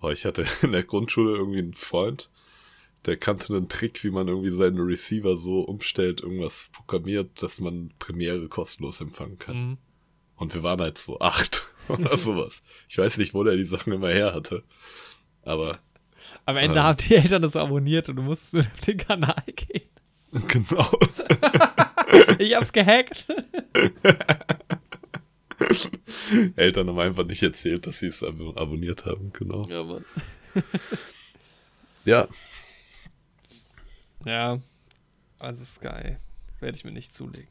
[0.00, 2.30] Boah, ich hatte in der Grundschule irgendwie einen Freund,
[3.06, 7.90] der kannte einen Trick, wie man irgendwie seinen Receiver so umstellt, irgendwas programmiert, dass man
[7.98, 9.56] Premiere kostenlos empfangen kann.
[9.56, 9.78] Mhm.
[10.36, 12.62] Und wir waren halt so acht oder sowas.
[12.88, 14.62] Ich weiß nicht, wo der die Sachen immer her hatte.
[15.42, 15.78] Aber
[16.44, 16.82] Am Ende Ähm.
[16.84, 19.88] haben die Eltern das abonniert und du musstest nur auf den Kanal gehen.
[20.48, 20.90] genau.
[22.38, 23.26] Ich hab's gehackt.
[26.56, 29.66] Eltern haben einfach nicht erzählt, dass sie es ab abonniert haben, genau.
[29.68, 30.04] Ja, Mann.
[32.04, 32.28] Ja,
[34.24, 34.58] Ja,
[35.38, 36.16] also Sky
[36.60, 37.48] werde ich mir nicht zulegen.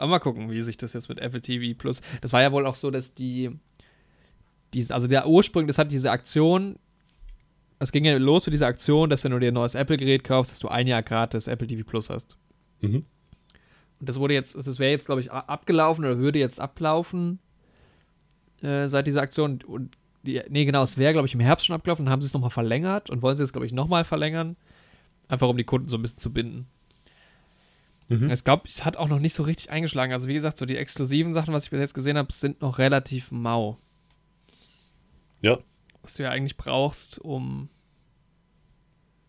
[0.00, 2.00] Aber mal gucken, wie sich das jetzt mit Apple TV Plus.
[2.22, 3.50] Das war ja wohl auch so, dass die,
[4.72, 6.78] die also der Ursprung, das hat diese Aktion,
[7.78, 10.52] es ging ja los für diese Aktion, dass wenn du dir ein neues Apple-Gerät kaufst,
[10.52, 12.38] dass du ein Jahr gratis Apple TV Plus hast.
[12.80, 13.04] Mhm.
[14.00, 17.38] Und das wurde jetzt, das wäre jetzt, glaube ich, abgelaufen oder würde jetzt ablaufen
[18.62, 19.60] äh, seit dieser Aktion.
[19.66, 22.06] Und die, nee, genau, es wäre, glaube ich, im Herbst schon abgelaufen.
[22.06, 24.56] Dann haben sie es nochmal verlängert und wollen sie jetzt, glaube ich, nochmal verlängern.
[25.28, 26.68] Einfach um die Kunden so ein bisschen zu binden.
[28.10, 28.30] Mhm.
[28.30, 30.12] Ich glaube, es hat auch noch nicht so richtig eingeschlagen.
[30.12, 32.78] Also, wie gesagt, so die exklusiven Sachen, was ich bis jetzt gesehen habe, sind noch
[32.78, 33.78] relativ mau.
[35.40, 35.58] Ja,
[36.02, 37.68] Was du ja eigentlich brauchst, um.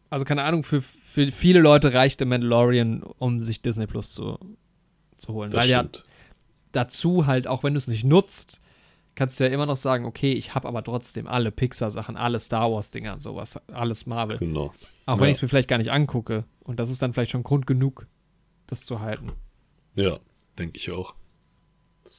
[0.09, 4.37] Also, keine Ahnung, für, für viele Leute reicht der Mandalorian, um sich Disney Plus zu,
[5.17, 5.51] zu holen.
[5.51, 6.03] das Weil ja stimmt.
[6.73, 8.59] dazu halt, auch wenn du es nicht nutzt,
[9.15, 12.69] kannst du ja immer noch sagen, okay, ich habe aber trotzdem alle Pixar-Sachen, alle Star
[12.71, 14.37] Wars-Dinger und sowas, alles Marvel.
[14.37, 14.73] Genau.
[15.05, 15.31] Auch wenn Ja.
[15.31, 16.43] ich es mir vielleicht gar nicht angucke.
[16.63, 18.05] Und das ist dann vielleicht schon Grund genug,
[18.71, 19.31] das zu halten.
[19.95, 20.17] Ja,
[20.57, 21.13] denke ich auch.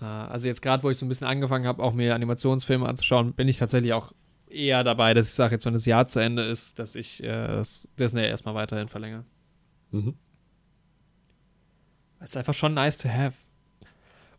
[0.01, 3.33] Äh, Also jetzt gerade, wo ich so ein bisschen angefangen habe, auch mir Animationsfilme anzuschauen,
[3.33, 4.13] bin ich tatsächlich auch
[4.49, 7.27] eher dabei, dass ich sage, jetzt wenn das Jahr zu Ende ist, dass ich äh,
[7.49, 9.25] das Disney erstmal weiterhin verlängere.
[9.91, 10.15] Mhm.
[12.19, 13.35] Weil es einfach schon nice to have.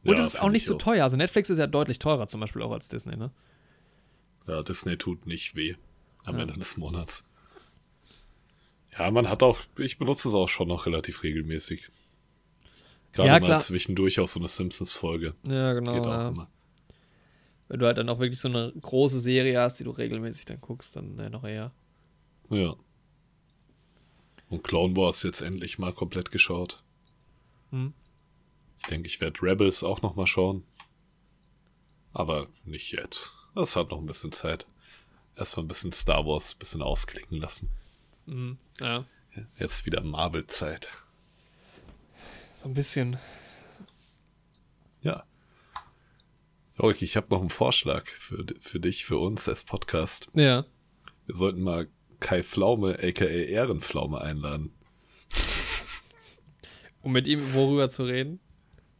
[0.04, 1.04] Und Ja, es ist auch nicht ich so teuer.
[1.04, 3.32] Also Netflix ist ja deutlich teurer zum Beispiel auch als Disney, ne?
[4.48, 5.76] Ja, Disney tut nicht weh
[6.26, 6.42] am Ja.
[6.44, 7.24] Ende des Monats.
[8.98, 11.90] Ja, man hat auch, ich benutze es auch schon noch relativ regelmäßig.
[13.14, 15.36] Gerade Ja, mal zwischendurch auch so eine Simpsons-Folge.
[15.48, 15.94] Ja, genau.
[15.94, 16.28] Geht auch ja.
[16.30, 16.50] immer.
[17.70, 20.60] Wenn du halt dann auch wirklich so eine große Serie hast, die du regelmäßig dann
[20.60, 21.72] guckst, dann äh, noch eher.
[22.50, 22.76] Ja.
[24.50, 26.84] Und Clone Wars jetzt endlich mal komplett geschaut.
[27.72, 27.94] Hm.
[28.80, 30.64] Ich denke, ich werde Rebels auch noch mal schauen.
[32.12, 33.32] Aber nicht jetzt.
[33.56, 34.68] Das hat noch ein bisschen Zeit.
[35.36, 37.70] Erstmal ein bisschen Star Wars ein bisschen ausklingen lassen.
[38.26, 38.58] Mhm.
[38.80, 39.06] Ja,
[39.58, 40.90] Jetzt wieder Marvel-Zeit.
[42.64, 43.18] So ein bisschen.
[45.02, 45.26] Ja.
[46.80, 50.30] Jorik, ich habe noch einen Vorschlag für, für dich, für uns als Podcast.
[50.34, 50.66] Ja.
[51.26, 51.90] Wir sollten mal
[52.22, 54.74] Kai Pflaume, aka Ehrenpflaume, einladen.
[57.02, 58.40] Um mit ihm worüber zu reden.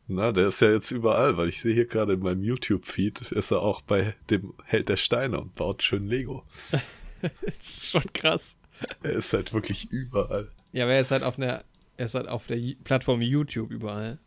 [0.08, 3.52] Na, der ist ja jetzt überall, weil ich sehe hier gerade in meinem YouTube-Feed, ist
[3.52, 6.44] er auch bei dem Held der Steine und baut schön Lego.
[7.22, 8.56] das ist schon krass.
[9.02, 10.52] Er ist halt wirklich überall.
[10.74, 11.64] Ja, aber er ist halt auf einer,
[11.98, 14.20] er ist halt auf der Plattform YouTube überall.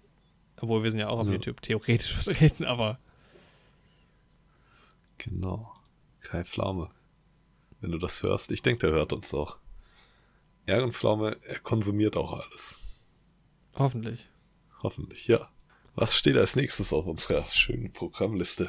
[0.60, 1.34] Obwohl wir sind ja auch auf Ja.
[1.34, 2.98] YouTube theoretisch vertreten, aber
[5.18, 5.72] Genau.
[6.20, 6.90] Kai Pflaume.
[7.80, 9.58] Wenn du das hörst, ich denke, der hört uns auch.
[10.66, 12.78] Ehrenpflaume, er konsumiert auch alles.
[13.74, 14.26] hoffentlich.
[14.82, 15.48] Hoffentlich, ja.
[15.94, 18.68] Was steht als nächstes auf unserer schönen Programmliste?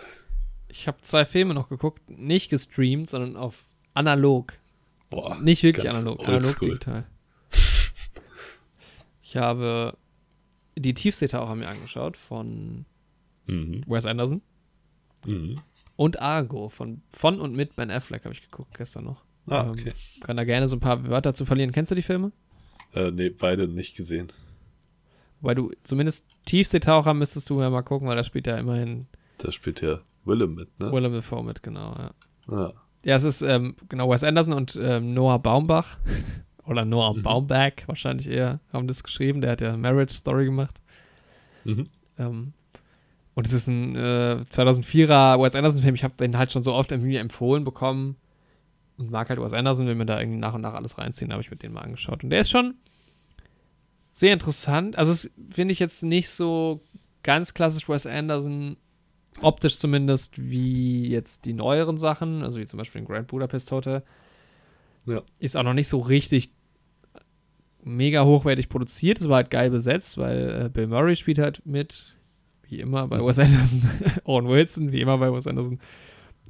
[0.70, 4.54] Ich habe zwei Filme noch geguckt, nicht gestreamt, sondern auf analog.
[5.10, 7.08] Boah, Nicht wirklich analog, analog digital.
[9.38, 9.96] Ich habe
[10.76, 12.86] die Tiefseetaucher mir angeschaut von
[13.46, 13.84] Mhm.
[13.86, 14.42] Wes Anderson
[15.26, 15.58] Mhm.
[15.96, 19.24] und Argo von, von und mit Ben Affleck habe ich geguckt gestern noch.
[19.48, 19.94] Ah, Ähm, okay.
[20.22, 21.72] Kann da gerne so ein paar Wörter zu verlieren.
[21.72, 22.32] Kennst du die Filme?
[22.96, 24.34] Äh, nee, beide nicht gesehen.
[25.42, 29.06] Weil du zumindest Tiefseetaucher müsstest du ja mal gucken, weil da spielt ja immerhin
[29.38, 30.92] Da spielt ja Willem mit, ne?
[30.92, 32.12] Willem Dafoe mit, genau, ja.
[32.50, 32.74] Ja.
[33.06, 35.98] Ja, es ist ähm, genau Wes Anderson und ähm, Noah Baumbach.
[36.68, 37.24] Oder Noah Mhm.
[37.24, 39.42] Baumbach, wahrscheinlich eher, haben das geschrieben.
[39.42, 40.80] Der hat ja Marriage Story gemacht.
[41.64, 41.86] Mhm.
[42.20, 42.54] Ähm,
[43.36, 45.96] und es ist ein äh, 2004er Wes Anderson-Film.
[45.96, 48.18] Ich habe den halt schon so oft irgendwie empfohlen bekommen.
[48.98, 51.32] Und mag halt Wes Anderson, will mir da irgendwie nach und nach alles reinziehen.
[51.32, 52.24] Habe ich mir den mal angeschaut.
[52.24, 52.74] Und der ist schon
[54.12, 54.98] sehr interessant.
[54.98, 56.82] Also, es finde ich jetzt nicht so
[57.24, 58.76] ganz klassisch Wes Anderson,
[59.42, 62.42] optisch zumindest, wie jetzt die neueren Sachen.
[62.42, 64.02] Also, wie zum Beispiel in Grand Budapest Hotel.
[65.06, 65.22] Ja.
[65.40, 66.52] Ist auch noch nicht so richtig
[67.88, 69.20] mega hochwertig produziert.
[69.20, 72.16] Es war halt geil besetzt, weil äh, Bill Murray spielt halt mit,
[72.68, 73.20] wie immer bei.
[73.24, 73.82] Wes Anderson.
[74.26, 75.80] Owen Wilson, wie immer bei Wes Anderson.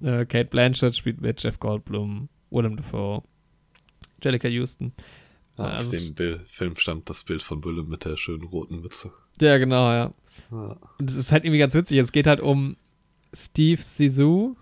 [0.02, 3.24] Äh, Kate Blanchett spielt mit, Jeff Goldblum, Willem Dafoe,
[4.16, 4.94] Angelica Houston.
[5.58, 8.44] Ah, aus Also es- dem Bild, Film stammt das Bild von Willem mit der schönen
[8.44, 9.12] roten Mütze.
[9.42, 10.14] Ja, genau, ja.
[10.52, 10.78] Ja.
[11.00, 11.98] Und es ist halt irgendwie ganz witzig.
[11.98, 12.76] Es geht halt um
[13.34, 14.56] Steve Zissou.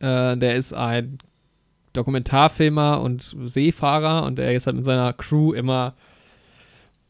[0.00, 1.18] Äh, der ist ein
[1.92, 5.94] Dokumentarfilmer und Seefahrer und er ist halt mit seiner Crew immer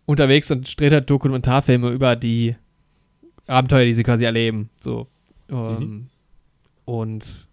[0.06, 2.56] unterwegs und dreht halt Dokumentarfilme über die
[3.46, 4.70] Abenteuer, die sie quasi erleben.
[4.80, 5.08] So.
[5.48, 6.06] Ähm, Mhm.
[6.84, 7.46] Und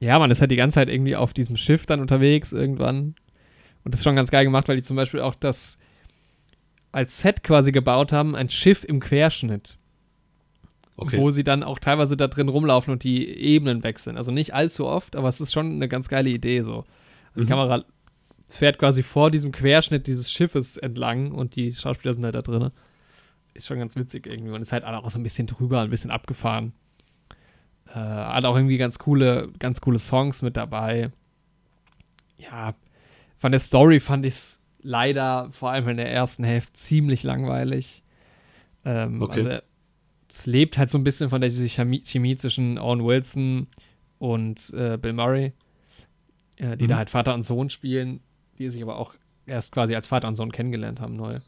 [0.00, 3.14] ja, man ist halt die ganze Zeit irgendwie auf diesem Schiff dann unterwegs irgendwann.
[3.84, 5.78] Und das ist schon ganz geil gemacht, weil die zum Beispiel auch das
[6.92, 9.78] als Set quasi gebaut haben, ein Schiff im Querschnitt
[10.98, 11.18] Okay.
[11.18, 14.16] wo sie dann auch teilweise da drin rumlaufen und die Ebenen wechseln.
[14.16, 16.84] Also nicht allzu oft, aber es ist schon eine ganz geile Idee so.
[17.34, 17.48] Also die Mhm.
[17.48, 17.84] Kamera
[18.48, 22.70] fährt quasi vor diesem Querschnitt dieses Schiffes entlang und die Schauspieler sind halt da drin.
[23.52, 26.10] Ist schon ganz witzig irgendwie und ist halt auch so ein bisschen drüber, ein bisschen
[26.10, 26.72] abgefahren.
[27.88, 31.10] Äh, hat auch irgendwie ganz coole, ganz coole Songs mit dabei.
[32.38, 32.74] Ja,
[33.38, 38.02] von der Story fand ich es leider, vor allem in der ersten Hälfte, ziemlich langweilig.
[38.84, 39.40] Ähm, Okay.
[39.46, 39.62] Also
[40.38, 43.68] es lebt halt so ein bisschen von der Chemie, Chemie zwischen Owen Wilson
[44.18, 45.52] und äh, Bill Murray,
[46.56, 46.88] äh, die Mhm.
[46.88, 48.20] da halt Vater und Sohn spielen,
[48.58, 49.14] die sich aber auch
[49.46, 51.40] erst quasi als Vater und Sohn kennengelernt haben neu.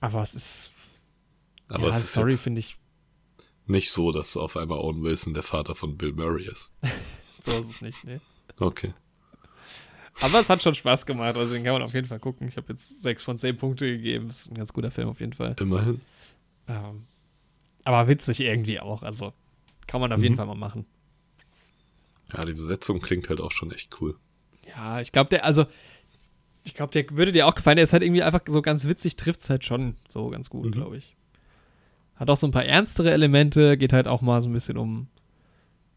[0.00, 0.70] Aber es ist,
[1.68, 2.76] Aber ja, es jetzt finde ich,
[3.66, 6.72] nicht so, dass auf einmal Owen Wilson der Vater von Bill Murray ist.
[7.44, 8.20] so ist es nicht, ne?
[8.58, 8.92] Okay.
[10.20, 12.46] Aber es hat schon Spaß gemacht, also den kann man auf jeden Fall gucken.
[12.48, 14.28] Ich habe jetzt sechs von zehn Punkte gegeben.
[14.28, 15.56] Ist ein ganz guter Film auf jeden Fall.
[15.58, 16.00] Immerhin.
[16.68, 17.06] Ähm,
[17.84, 19.02] aber witzig irgendwie auch.
[19.02, 19.32] Also
[19.86, 20.38] kann man auf jeden Mhm.
[20.38, 20.86] Fall mal machen.
[22.32, 24.16] Ja, die Besetzung klingt halt auch schon echt cool.
[24.68, 25.66] Ja, ich glaube, der, also,
[26.62, 27.76] ich glaube, der würde dir auch gefallen.
[27.76, 30.66] Der ist halt irgendwie einfach so ganz witzig, trifft es halt schon so ganz gut,
[30.66, 30.70] Mhm.
[30.72, 31.16] glaube ich.
[32.14, 35.08] Hat auch so ein paar ernstere Elemente, geht halt auch mal so ein bisschen um.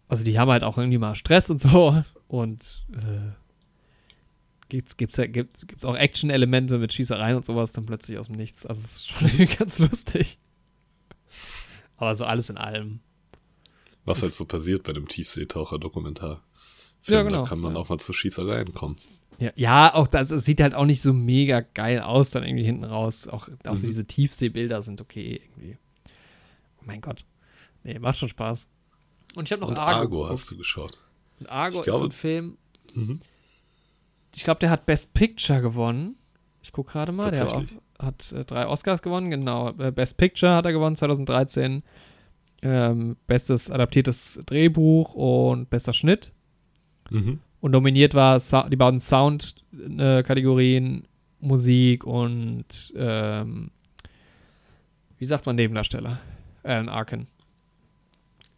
[0.07, 2.03] Also, die haben halt auch irgendwie mal Stress und so.
[2.27, 3.31] Und äh,
[4.69, 8.37] gibt's, gibt's, ja- gibt, gibt's auch Action-Elemente mit Schießereien und sowas dann plötzlich aus dem
[8.37, 8.65] Nichts.
[8.65, 10.39] Also, es ist schon irgendwie ganz lustig.
[11.97, 12.99] Aber so alles in allem.
[14.05, 16.43] Was halt so passiert bei dem Tiefseetaucher-Dokumentar.
[17.05, 17.43] Ja, genau.
[17.43, 17.79] Da kann man Ja.
[17.79, 18.97] auch mal zu Schießereien kommen.
[19.39, 22.63] Ja, ja, auch das, es sieht halt auch nicht so mega geil aus, dann irgendwie
[22.65, 23.27] hinten raus.
[23.27, 23.87] Auch, auch so Mhm.
[23.87, 25.77] diese Tiefseebilder sind okay irgendwie.
[26.79, 27.25] Oh mein Gott.
[27.83, 28.67] Nee, macht schon Spaß.
[29.35, 30.23] Und ich habe noch Und Argo.
[30.23, 30.99] Argo hast du geschaut.
[31.39, 32.57] Und Argo Ich ist so glaube- ein Film,
[32.93, 33.21] Mhm.
[34.35, 36.15] ich glaube, der hat Best Picture gewonnen.
[36.61, 37.63] Ich gucke gerade mal, der hat, auch?
[38.05, 39.69] Hat äh, drei Oscars gewonnen, genau.
[39.77, 41.83] Äh, Best Picture hat er gewonnen 2013.
[42.61, 46.31] Ähm, bestes adaptiertes Drehbuch und bester Schnitt.
[47.09, 47.39] Mhm.
[47.59, 51.05] Und nominiert war Sa die beiden Sound-Kategorien,
[51.39, 53.71] Musik und ähm,
[55.17, 56.19] wie sagt man Nebendarsteller?
[56.63, 57.27] Alan Arkin.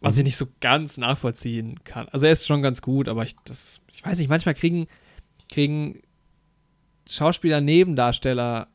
[0.00, 0.20] Was Mhm.
[0.20, 2.08] ich nicht so ganz nachvollziehen kann.
[2.10, 4.86] Also er ist schon ganz gut, aber ich, das ich weiß nicht, manchmal kriegen,
[5.50, 6.00] kriegen
[7.08, 8.68] Schauspieler Nebendarsteller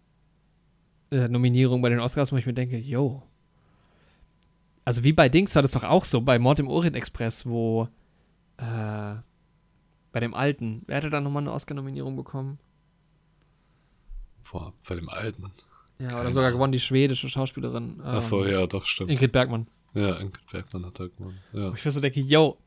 [1.12, 3.21] äh, Nominierungen bei den Oscars, wo ich mir denke, yo.
[4.86, 7.88] Also wie bei Dings war das doch auch so, bei Mord im Orient Express, wo
[8.58, 9.15] äh,
[10.12, 12.58] bei dem alten, wer hätte da nochmal eine Oscar-Nominierung bekommen?
[14.52, 15.52] Boah, bei dem alten.
[16.00, 16.58] Ja, oder Keine sogar Ahnung.
[16.58, 17.97] gewonnen die schwedische Schauspielerin.
[18.00, 19.12] Ähm, Ach so, ja, doch, stimmt.
[19.12, 19.67] Ingrid Bergmann.
[19.93, 21.38] Ja, Ingrid Bergmann hat da gewonnen.
[21.54, 21.74] Ja.
[21.74, 22.58] Ich mir so denke, yo,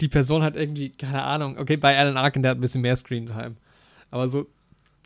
[0.00, 2.96] die Person hat irgendwie, keine Ahnung, okay, bei Alan Arkin, der hat ein bisschen mehr
[2.96, 3.56] Screentime.
[4.10, 4.46] Aber so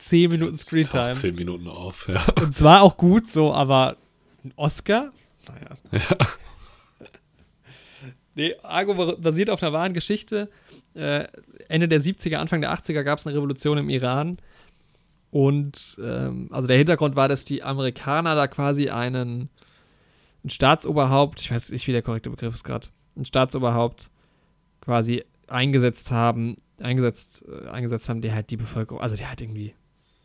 [0.00, 1.12] 10 Minuten Screentime.
[1.12, 2.24] zehn Minuten auf, ja.
[2.40, 3.96] Und zwar auch gut so, aber
[4.42, 5.12] ein Oscar?
[5.46, 5.76] Naja.
[5.92, 6.16] Ja.
[8.36, 10.48] Nee, Argo basiert auf einer wahren Geschichte.
[10.94, 11.26] Äh,
[11.68, 14.38] Ende der 70er, Anfang der 80er gab es eine Revolution im Iran.
[15.30, 19.50] Und ähm, also der Hintergrund war, dass die Amerikaner da quasi einen,
[20.44, 22.86] ein Staatsoberhaupt, ich weiß nicht, wie der korrekte Begriff ist gerade,
[23.16, 24.10] ein Staatsoberhaupt
[24.80, 29.74] quasi eingesetzt haben, eingesetzt, äh, eingesetzt haben, der halt die Bevölkerung, also der halt irgendwie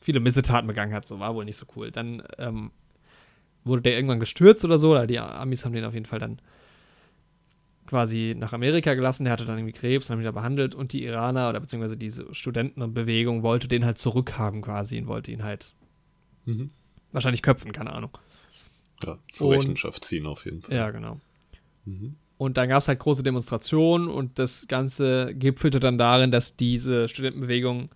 [0.05, 1.89] viele Missetaten begangen hat, so war wohl nicht so cool.
[1.91, 2.71] Dann ähm,
[3.63, 6.39] wurde der irgendwann gestürzt oder so, oder die Amis haben den auf jeden Fall dann
[7.87, 11.49] quasi nach Amerika gelassen, der hatte dann irgendwie Krebs, dann wieder behandelt und die Iraner
[11.49, 15.73] oder beziehungsweise diese Studentenbewegung wollte den halt zurückhaben quasi und wollte ihn halt
[16.45, 16.69] Mhm.
[17.11, 18.17] wahrscheinlich köpfen, keine Ahnung.
[19.03, 20.75] ja zur Und- Rechenschaft ziehen auf jeden Fall.
[20.75, 21.19] Ja, genau.
[21.85, 22.15] Mhm.
[22.37, 27.07] Und dann gab es halt große Demonstrationen und das Ganze gipfelte dann darin, dass diese
[27.07, 27.89] Studentenbewegung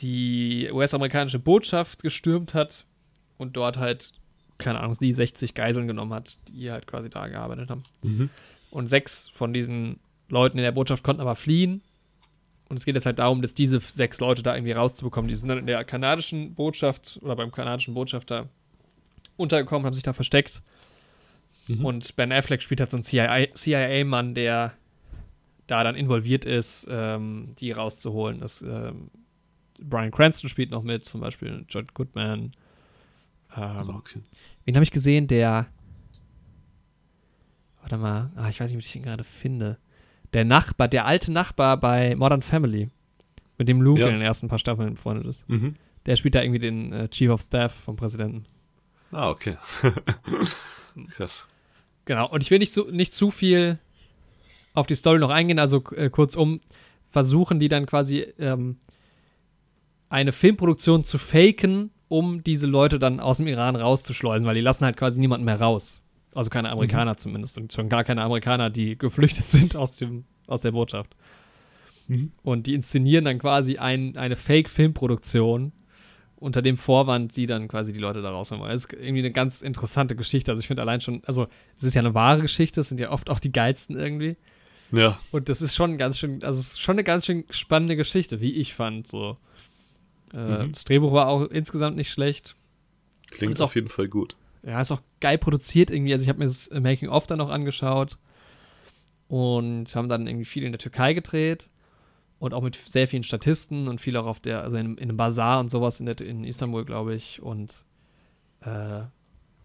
[0.00, 2.84] die US-amerikanische Botschaft gestürmt hat
[3.38, 4.12] und dort halt,
[4.58, 7.84] keine Ahnung, die 60 Geiseln genommen hat, die halt quasi da gearbeitet haben.
[8.02, 8.30] Mhm.
[8.70, 11.82] Und sechs von diesen Leuten in der Botschaft konnten aber fliehen.
[12.68, 15.28] Und es geht jetzt halt darum, dass diese sechs Leute da irgendwie rauszubekommen.
[15.28, 18.48] Die sind dann in der kanadischen Botschaft oder beim kanadischen Botschafter
[19.36, 20.62] untergekommen, haben sich da versteckt.
[21.66, 21.84] Mhm.
[21.84, 24.72] Und Ben Affleck spielt halt so einen CIA CIA-Mann, der
[25.66, 28.40] da dann involviert ist, ähm, die rauszuholen.
[28.40, 29.10] Das, ähm,
[29.82, 32.52] Brian Cranston spielt noch mit, zum Beispiel John Goodman.
[33.56, 34.20] Ähm, Okay.
[34.64, 35.26] Wen habe ich gesehen?
[35.26, 35.66] Der.
[37.80, 38.30] Warte mal.
[38.36, 39.78] Ah, ich weiß nicht, wie ich ihn gerade finde.
[40.32, 42.88] Der Nachbar, der alte Nachbar bei Modern Family.
[43.58, 44.06] Mit dem Luke Ja.
[44.06, 45.48] in den ersten paar Staffeln befreundet ist.
[45.48, 45.76] Mhm.
[46.06, 48.44] Der spielt da irgendwie den äh, Chief of Staff vom Präsidenten.
[49.12, 49.56] Ah, okay.
[51.10, 51.46] Krass.
[52.04, 52.28] Genau.
[52.30, 53.78] Und ich will nicht, so, nicht zu viel
[54.72, 55.58] auf die Story noch eingehen.
[55.58, 56.60] Also äh, kurzum,
[57.08, 58.78] versuchen die dann quasi ähm,
[60.10, 64.84] eine Filmproduktion zu faken, um diese Leute dann aus dem Iran rauszuschleusen, weil die lassen
[64.84, 66.02] halt quasi niemanden mehr raus.
[66.34, 70.60] Also keine Amerikaner zumindest und schon gar keine Amerikaner, die geflüchtet sind aus, dem, aus
[70.60, 71.16] der Botschaft.
[72.08, 72.32] Mhm.
[72.42, 75.72] Und die inszenieren dann quasi ein, eine Fake-Filmproduktion
[76.36, 78.72] unter dem Vorwand, die dann quasi die Leute da rausholen wollen.
[78.72, 80.50] Das ist irgendwie eine ganz interessante Geschichte.
[80.50, 81.46] Also ich finde allein schon, also
[81.78, 84.36] es ist ja eine wahre Geschichte, es sind ja oft auch die geilsten irgendwie.
[84.92, 87.96] Ja, Und das ist schon ganz schön, also es ist schon eine ganz schön spannende
[87.96, 89.06] Geschichte, wie ich fand.
[89.06, 89.36] So.
[90.32, 90.72] Äh, Mhm.
[90.72, 92.54] Das Drehbuch war auch insgesamt nicht schlecht.
[93.30, 94.36] klingt Und auch- auf jeden Fall gut.
[94.62, 96.12] Ja, ist auch geil produziert irgendwie.
[96.12, 98.18] Also ich habe mir das Making-of dann noch angeschaut
[99.28, 101.68] und haben dann irgendwie viel in der Türkei gedreht
[102.38, 105.16] und auch mit sehr vielen Statisten und viel auch auf der, also in, in einem
[105.16, 107.40] Bazar und sowas in, der, in Istanbul, glaube ich.
[107.40, 107.84] Und
[108.62, 109.02] äh,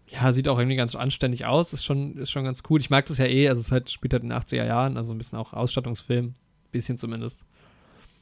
[0.08, 1.72] ja, sieht auch irgendwie ganz anständig aus.
[1.72, 2.80] Ist schon, ist schon ganz cool.
[2.80, 4.96] Ich mag das ja eh, also es ist halt, spielt halt in den 80er Jahren,
[4.96, 6.34] also ein bisschen auch Ausstattungsfilm,
[6.70, 7.44] bisschen zumindest.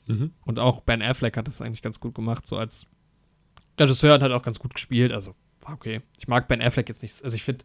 [0.06, 0.32] Mhm.
[0.44, 2.86] Und auch Ben Affleck hat das eigentlich ganz gut gemacht, so als
[3.78, 6.02] Regisseur hat halt auch ganz gut gespielt, also war okay.
[6.18, 7.64] Ich mag Ben Affleck jetzt nicht, also ich finde,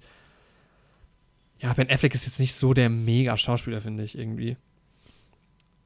[1.60, 4.56] ja, Ben Affleck ist jetzt nicht so der mega Schauspieler, finde ich, irgendwie.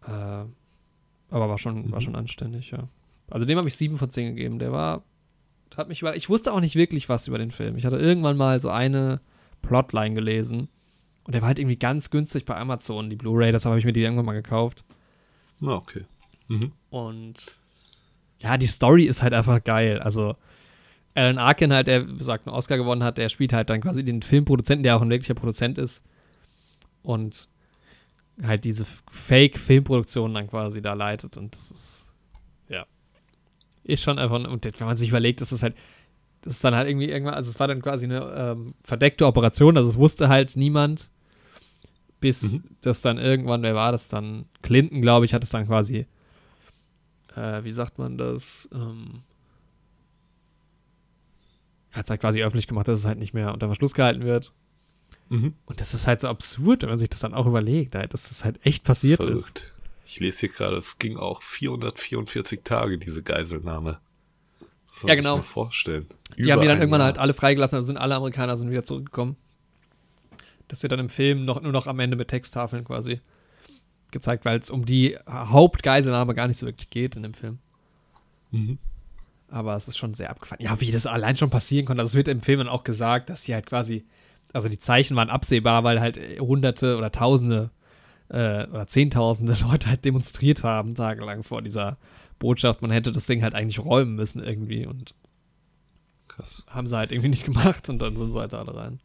[0.06, 2.04] Äh, aber war schon, war Mhm.
[2.04, 2.88] schon anständig, ja.
[3.32, 4.60] Also dem habe ich sieben von zehn gegeben.
[4.60, 5.04] Der war,
[5.76, 7.76] hat mich, über- ich wusste auch nicht wirklich was über den Film.
[7.78, 9.22] Ich hatte irgendwann mal so eine
[9.64, 10.68] Plotline gelesen
[11.24, 13.93] und der war halt irgendwie ganz günstig bei Amazon, die Blu-ray, deshalb habe ich mir
[13.93, 14.84] die irgendwann mal gekauft.
[15.64, 16.06] Ah, okay.
[16.47, 16.71] Mhm.
[16.89, 17.35] Und
[18.39, 19.99] ja, die Story ist halt einfach geil.
[19.99, 20.35] Also
[21.15, 24.21] Alan Arkin halt, der besagt einen Oscar gewonnen hat, der spielt halt dann quasi den
[24.21, 26.03] Filmproduzenten, der auch ein wirklicher Produzent ist.
[27.03, 27.47] Und
[28.41, 31.37] halt diese Fake-Filmproduktion dann quasi da leitet.
[31.37, 32.07] Und das ist,
[32.69, 32.85] ja,
[33.83, 35.75] ist schon einfach, und wenn man sich überlegt, dass es halt,
[36.41, 39.77] das ist dann halt irgendwie irgendwann, also es war dann quasi eine ähm, verdeckte Operation,
[39.77, 41.09] also es wusste halt niemand,
[42.19, 42.63] bis mhm.
[42.81, 44.45] das dann irgendwann, wer war das dann?
[44.61, 46.05] Clinton, glaube ich, hat es dann quasi,
[47.36, 49.23] äh, wie sagt man das, ähm,
[51.91, 54.51] hat es halt quasi öffentlich gemacht, dass es halt nicht mehr unter Verschluss gehalten wird.
[55.29, 55.53] Mhm.
[55.65, 58.29] Und das ist halt so absurd, wenn man sich das dann auch überlegt, halt, dass
[58.29, 59.39] das halt echt passiert das ist.
[59.41, 59.73] Verrückt.
[60.05, 63.99] Ich lese hier gerade, es ging auch 444 Tage, diese Geiselnahme.
[64.89, 65.38] Das ja, genau.
[65.38, 66.07] Mir vorstellen.
[66.38, 67.07] Die haben die dann irgendwann Jahr.
[67.07, 69.38] halt alle freigelassen, also sind alle Amerikaner sind wieder zurückgekommen.
[70.67, 73.21] Das wird dann im Film noch, nur noch am Ende mit Texttafeln quasi
[74.14, 77.59] gezeigt, weil es um die Hauptgeiselnahme gar nicht so wirklich geht in dem Film.
[78.51, 78.78] Mhm.
[79.49, 80.64] Aber es ist schon sehr abgefahren.
[80.64, 82.01] Ja, wie das allein schon passieren konnte.
[82.01, 84.05] Also es wird im Film dann auch gesagt, dass sie halt quasi,
[84.53, 87.70] also die Zeichen waren absehbar, weil halt hunderte oder tausende
[88.30, 91.97] äh, oder zehntausende Leute halt demonstriert haben, tagelang vor dieser
[92.39, 92.82] Botschaft.
[92.82, 95.11] Man hätte das Ding halt eigentlich räumen müssen irgendwie und
[96.28, 96.66] Krass.
[96.68, 98.99] haben sie halt irgendwie nicht gemacht und dann sind sie halt alle rein.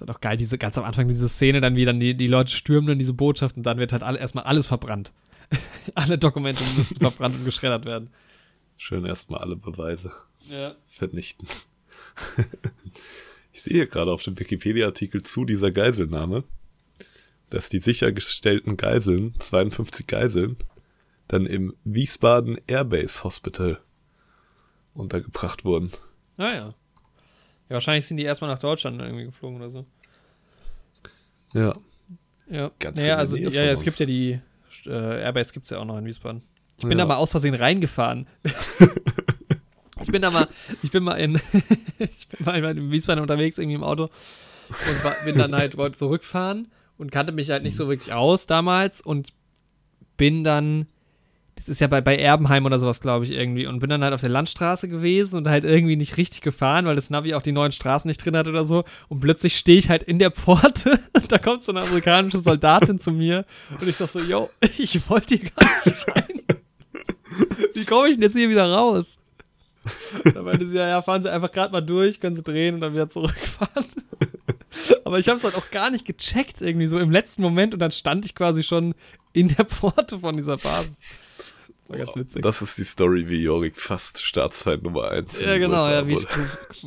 [0.00, 2.26] Ist halt auch geil, diese ganz am Anfang diese Szene, dann wie dann die, die
[2.26, 5.12] Leute stürmen dann diese Botschaft und dann wird halt alle, erstmal alles verbrannt.
[5.94, 8.08] alle Dokumente müssen verbrannt und geschreddert werden.
[8.78, 10.10] Schön erstmal alle Beweise
[10.48, 10.74] ja.
[10.86, 11.46] vernichten.
[13.52, 16.44] ich sehe gerade auf dem Wikipedia-Artikel zu dieser Geiselnahme,
[17.50, 20.56] dass die sichergestellten Geiseln, 52 Geiseln,
[21.28, 23.80] dann im Wiesbaden Airbase Hospital
[24.94, 25.90] untergebracht wurden.
[26.38, 26.68] Ah ja.
[27.70, 29.86] Ja, wahrscheinlich sind die erstmal nach Deutschland irgendwie geflogen oder so.
[31.54, 31.74] Ja.
[32.50, 34.40] Ja, Ganz naja, also ja, ja, es gibt ja die
[34.86, 36.42] äh, Airbase gibt es ja auch noch in Wiesbaden.
[36.78, 37.04] Ich bin ja.
[37.04, 38.26] da mal aus Versehen reingefahren.
[40.02, 40.48] ich bin da mal,
[40.82, 41.34] ich bin mal in,
[41.98, 44.10] ich bin mal in Wiesbaden unterwegs, irgendwie im Auto
[44.68, 48.48] und war, bin dann halt, wollte zurückfahren und kannte mich halt nicht so wirklich aus
[48.48, 49.32] damals und
[50.16, 50.86] bin dann,
[51.56, 54.14] das ist ja bei, bei Erbenheim oder sowas, glaube ich, irgendwie, und bin dann halt
[54.14, 57.52] auf der Landstraße gewesen und halt irgendwie nicht richtig gefahren, weil das Navi auch die
[57.52, 58.84] neuen Straßen nicht drin hat oder so.
[59.08, 62.98] Und plötzlich stehe ich halt in der Pforte und da kommt so eine amerikanische Soldatin
[62.98, 63.44] zu mir
[63.80, 64.48] und ich sag so, yo,
[64.78, 66.42] ich wollte hier gar nicht rein.
[67.74, 69.18] Wie komme ich denn jetzt hier wieder raus?
[70.34, 72.80] Da meinte sie, ja, ja, fahren Sie einfach gerade mal durch, können Sie drehen und
[72.80, 73.84] dann wieder zurückfahren.
[75.04, 77.80] Aber ich habe es halt auch gar nicht gecheckt, irgendwie so im letzten Moment und
[77.80, 78.94] dann stand ich quasi schon
[79.32, 80.96] in der Pforte von dieser Basis.
[81.90, 82.42] Das war ganz witzig.
[82.42, 86.26] Das ist die Story, wie Jorik fast Staatsfeind Nummer 1 Ja, genau, ja, wie ich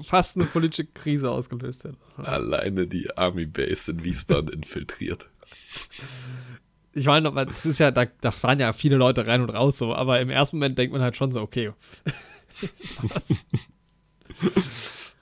[0.08, 1.98] fast eine politische Krise ausgelöst hätte.
[2.18, 5.30] Alleine die Army Base in Wiesbaden infiltriert
[6.94, 9.94] ich meine, das ist ja, da, da, fahren ja viele Leute rein und raus so,
[9.94, 11.74] aber im ersten Moment denkt man halt schon so, okay.
[13.02, 13.30] was?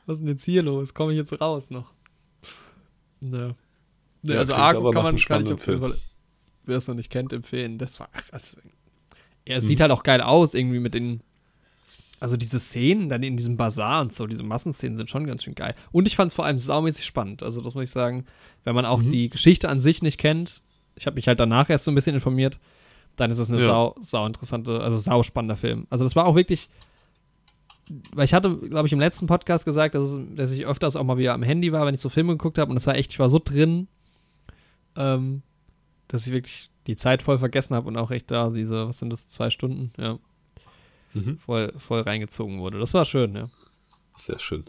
[0.05, 0.93] was ist denn jetzt hier los?
[0.93, 1.93] Komme ich jetzt raus noch?
[3.21, 3.55] Ne.
[4.21, 5.97] ne ja, also Argo kann man kann ich auf jeden Fall,
[6.65, 7.77] wer es noch nicht kennt, empfehlen.
[7.77, 8.57] Das war, also,
[9.45, 9.65] er hm.
[9.65, 11.21] sieht halt auch geil aus, irgendwie mit den,
[12.19, 15.55] also diese Szenen dann in diesem Bazar und so, diese Massenszenen sind schon ganz schön
[15.55, 15.75] geil.
[15.91, 17.43] Und ich fand es vor allem saumäßig spannend.
[17.43, 18.25] Also das muss ich sagen,
[18.63, 19.11] wenn man auch mhm.
[19.11, 20.61] die Geschichte an sich nicht kennt,
[20.95, 22.59] ich habe mich halt danach erst so ein bisschen informiert.
[23.15, 23.67] Dann ist es eine ja.
[23.67, 25.83] sau, sau interessante, also sau spannender Film.
[25.89, 26.69] Also das war auch wirklich,
[28.13, 31.03] weil ich hatte, glaube ich, im letzten Podcast gesagt, dass, es, dass ich öfters auch
[31.03, 33.11] mal wieder am Handy war, wenn ich so Filme geguckt habe und es war echt,
[33.11, 33.87] ich war so drin,
[34.95, 35.41] ähm,
[36.07, 39.11] dass ich wirklich die Zeit voll vergessen habe und auch echt da diese, was sind
[39.11, 40.19] das, zwei Stunden, ja,
[41.13, 41.37] mhm.
[41.37, 42.79] voll, voll reingezogen wurde.
[42.79, 43.49] Das war schön, ja.
[44.15, 44.65] Sehr schön.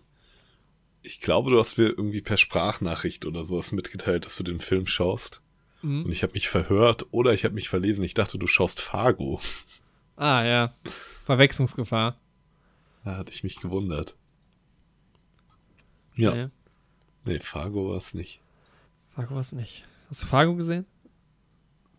[1.03, 4.87] Ich glaube, du hast mir irgendwie per Sprachnachricht oder sowas mitgeteilt, dass du den Film
[4.87, 5.43] schaust.
[5.83, 6.05] Mhm.
[6.05, 8.05] Und ich habe mich verhört oder ich habe mich verlesen.
[8.05, 9.41] Ich dachte, du schaust Fargo.
[10.17, 10.75] Ah, ja.
[11.25, 12.17] Verwechslungsgefahr.
[13.05, 14.15] Da hatte ich mich gewundert.
[16.15, 16.35] Ja.
[16.35, 16.49] Nee,
[17.25, 18.41] nee Fargo war es nicht.
[19.15, 19.85] Fargo war es nicht.
[20.09, 20.87] Hast du Fargo gesehen?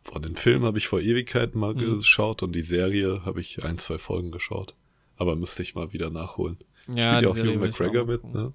[0.04, 1.97] Vor den Film habe ich vor Ewigkeiten mal mhm.
[1.97, 4.76] geschaut und die Serie habe ich ein, zwei Folgen geschaut.
[5.16, 6.58] Aber müsste ich mal wieder nachholen.
[6.88, 8.54] Ja, Spielt ja auch Hugh McGregor mit, ne?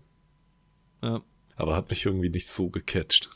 [1.02, 1.22] Ja.
[1.56, 3.30] Aber hat mich irgendwie nicht so gecatcht.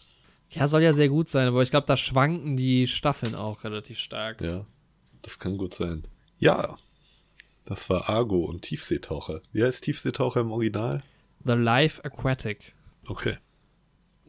[0.50, 3.98] Ja, soll ja sehr gut sein, aber ich glaube, da schwanken die Staffeln auch relativ
[3.98, 4.42] stark.
[4.42, 4.66] Ja,
[5.22, 6.02] das kann gut sein.
[6.38, 6.76] Ja,
[7.64, 9.40] das war Argo und Tiefseetaucher.
[9.52, 11.02] Wie heißt Tiefseetaucher im Original?
[11.44, 12.74] The Life Aquatic.
[13.06, 13.38] Okay.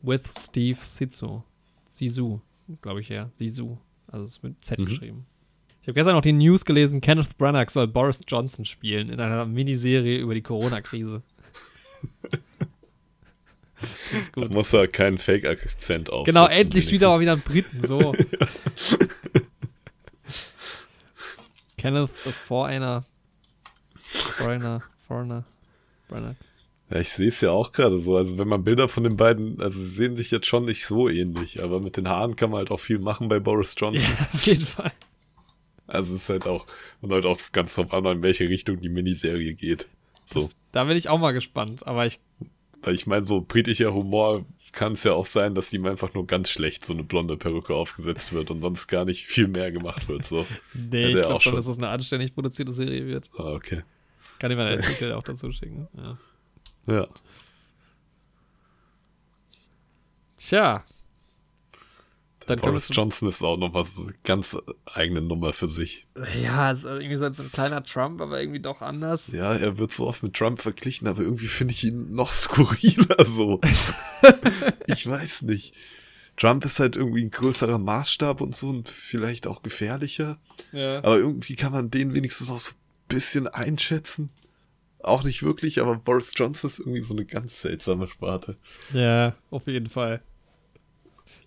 [0.01, 1.43] With Steve Sisu.
[1.89, 2.41] Sisu,
[2.82, 3.30] glaube ich ja.
[3.36, 3.78] Sisu.
[4.07, 4.86] Also ist mit Z mhm.
[4.86, 5.26] geschrieben.
[5.82, 9.45] Ich habe gestern noch die News gelesen, Kenneth Branagh soll Boris Johnson spielen in einer
[9.45, 11.21] Miniserie über die Corona-Krise.
[14.36, 16.26] Da muss er keinen Fake-Akzent auf.
[16.26, 18.15] Genau, endlich wieder mal wieder ein Briten, so.
[21.78, 23.03] Kenneth the Foreigner.
[23.97, 25.43] Foreigner, Foreigner,
[26.07, 26.36] Foreigner.
[26.89, 28.17] Ja, ich sehe es ja auch gerade so.
[28.17, 31.09] Also, wenn man Bilder von den beiden, also sie sehen sich jetzt schon nicht so
[31.09, 34.13] ähnlich, aber mit den Haaren kann man halt auch viel machen bei Boris Johnson.
[34.19, 34.91] Ja, auf jeden Fall.
[35.88, 36.65] Also es ist halt auch,
[37.01, 39.88] und halt auch ganz drauf an, in welche Richtung die Miniserie geht.
[40.25, 40.49] So.
[40.71, 42.19] Da bin ich auch mal gespannt, aber ich.
[42.81, 46.27] Weil ich meine, so britischer Humor kann es ja auch sein, dass ihm einfach nur
[46.27, 50.09] ganz schlecht so eine blonde Perücke aufgesetzt wird und sonst gar nicht viel mehr gemacht
[50.09, 50.25] wird.
[50.25, 50.45] So.
[50.73, 53.29] Nee, ich glaube schon, dass es eine anständig produzierte Serie wird.
[53.38, 53.84] Ah, okay.
[54.39, 55.88] Kann ich mal den Artikel auch dazu schicken.
[55.95, 56.17] Ja.
[56.88, 57.07] Ja.
[60.38, 60.84] Tja.
[62.47, 66.07] Dann Boris Johnson ist auch nochmal so eine ganz eigene Nummer für sich.
[66.41, 69.31] Ja, ist irgendwie so ein kleiner Trump, aber irgendwie doch anders.
[69.31, 73.25] Ja, er wird so oft mit Trump verglichen, aber irgendwie finde ich ihn noch skurriler
[73.25, 73.61] so.
[74.88, 75.73] ich weiß nicht.
[76.36, 80.39] Trump ist halt irgendwie ein größerer Maßstab und so und vielleicht auch gefährlicher.
[80.71, 80.97] Ja.
[80.97, 84.31] Aber irgendwie kann man den wenigstens auch so ein bisschen einschätzen.
[85.04, 88.58] Auch nicht wirklich, aber Boris Johnson ist irgendwie so eine ganz seltsame Sparte.
[88.93, 90.22] Ja, auf jeden Fall.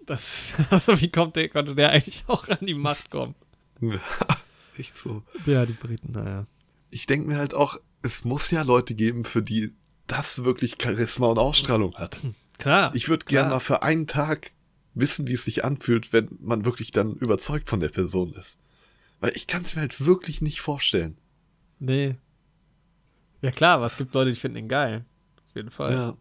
[0.04, 3.34] Das, also wie kommt der, konnte der eigentlich auch an die Macht kommen?
[3.80, 3.98] Ja,
[4.78, 5.22] echt so.
[5.46, 6.46] Ja, die Briten, naja.
[6.90, 9.72] Ich denke mir halt auch, es muss ja Leute geben, für die
[10.06, 12.18] das wirklich Charisma und Ausstrahlung hat.
[12.58, 12.94] Klar.
[12.94, 14.52] Ich würde gerne mal für einen Tag
[14.94, 18.58] wissen, wie es sich anfühlt, wenn man wirklich dann überzeugt von der Person ist.
[19.20, 21.18] Weil ich kann es mir halt wirklich nicht vorstellen.
[21.78, 22.16] Nee.
[23.42, 25.04] Ja klar, es gibt Leute, die finden ihn geil.
[25.48, 25.92] Auf jeden Fall.
[25.92, 26.16] Ja.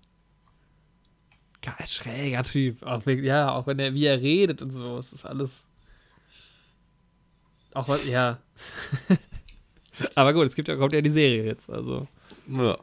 [1.62, 2.84] Geil, schräger Typ.
[2.84, 4.98] Auch, ja, auch wenn er, wie er redet und so.
[4.98, 5.66] Es ist alles.
[7.74, 8.40] Auch was, ja.
[10.16, 12.08] aber gut, es gibt ja, kommt ja die Serie jetzt, also.
[12.48, 12.78] Ja.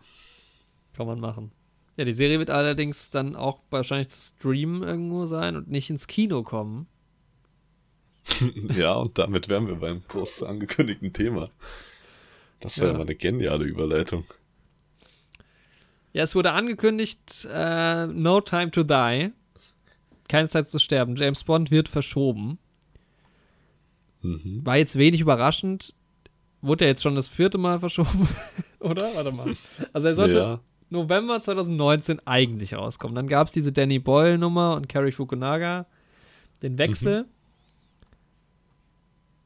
[0.97, 1.53] Kann man machen.
[1.97, 6.07] Ja, die Serie wird allerdings dann auch wahrscheinlich zu streamen irgendwo sein und nicht ins
[6.07, 6.87] Kino kommen.
[8.77, 11.51] ja, und damit wären wir beim groß angekündigten Thema.
[12.63, 12.99] Das wäre ja.
[12.99, 14.25] mal eine geniale Überleitung.
[16.13, 19.33] Ja, es wurde angekündigt, äh, No Time to Die.
[20.29, 21.17] Keine Zeit zu sterben.
[21.17, 22.59] James Bond wird verschoben.
[24.23, 24.65] Mhm.
[24.65, 25.95] War jetzt wenig überraschend.
[26.61, 28.29] Wurde er jetzt schon das vierte Mal verschoben?
[28.81, 29.15] Oder?
[29.15, 29.55] Warte mal.
[29.93, 30.61] Also er sollte ja.
[30.91, 33.15] November 2019 eigentlich rauskommen.
[33.15, 35.87] Dann gab es diese Danny Boyle-Nummer und Carrie Fukunaga.
[36.63, 37.23] Den Wechsel.
[37.23, 37.29] Mhm.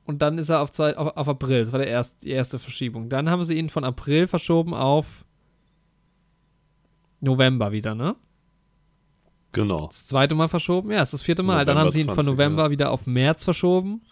[0.06, 1.64] Und dann ist er auf, zwei, auf, auf April.
[1.64, 3.08] Das war der erst, die erste Verschiebung.
[3.08, 5.24] Dann haben sie ihn von April verschoben auf
[7.20, 8.14] November wieder, ne?
[9.52, 9.88] Genau.
[9.88, 10.90] Das zweite Mal verschoben.
[10.90, 11.54] Ja, das ist das vierte Mal.
[11.54, 12.70] November dann haben sie ihn 20, von November ja.
[12.70, 14.02] wieder auf März verschoben.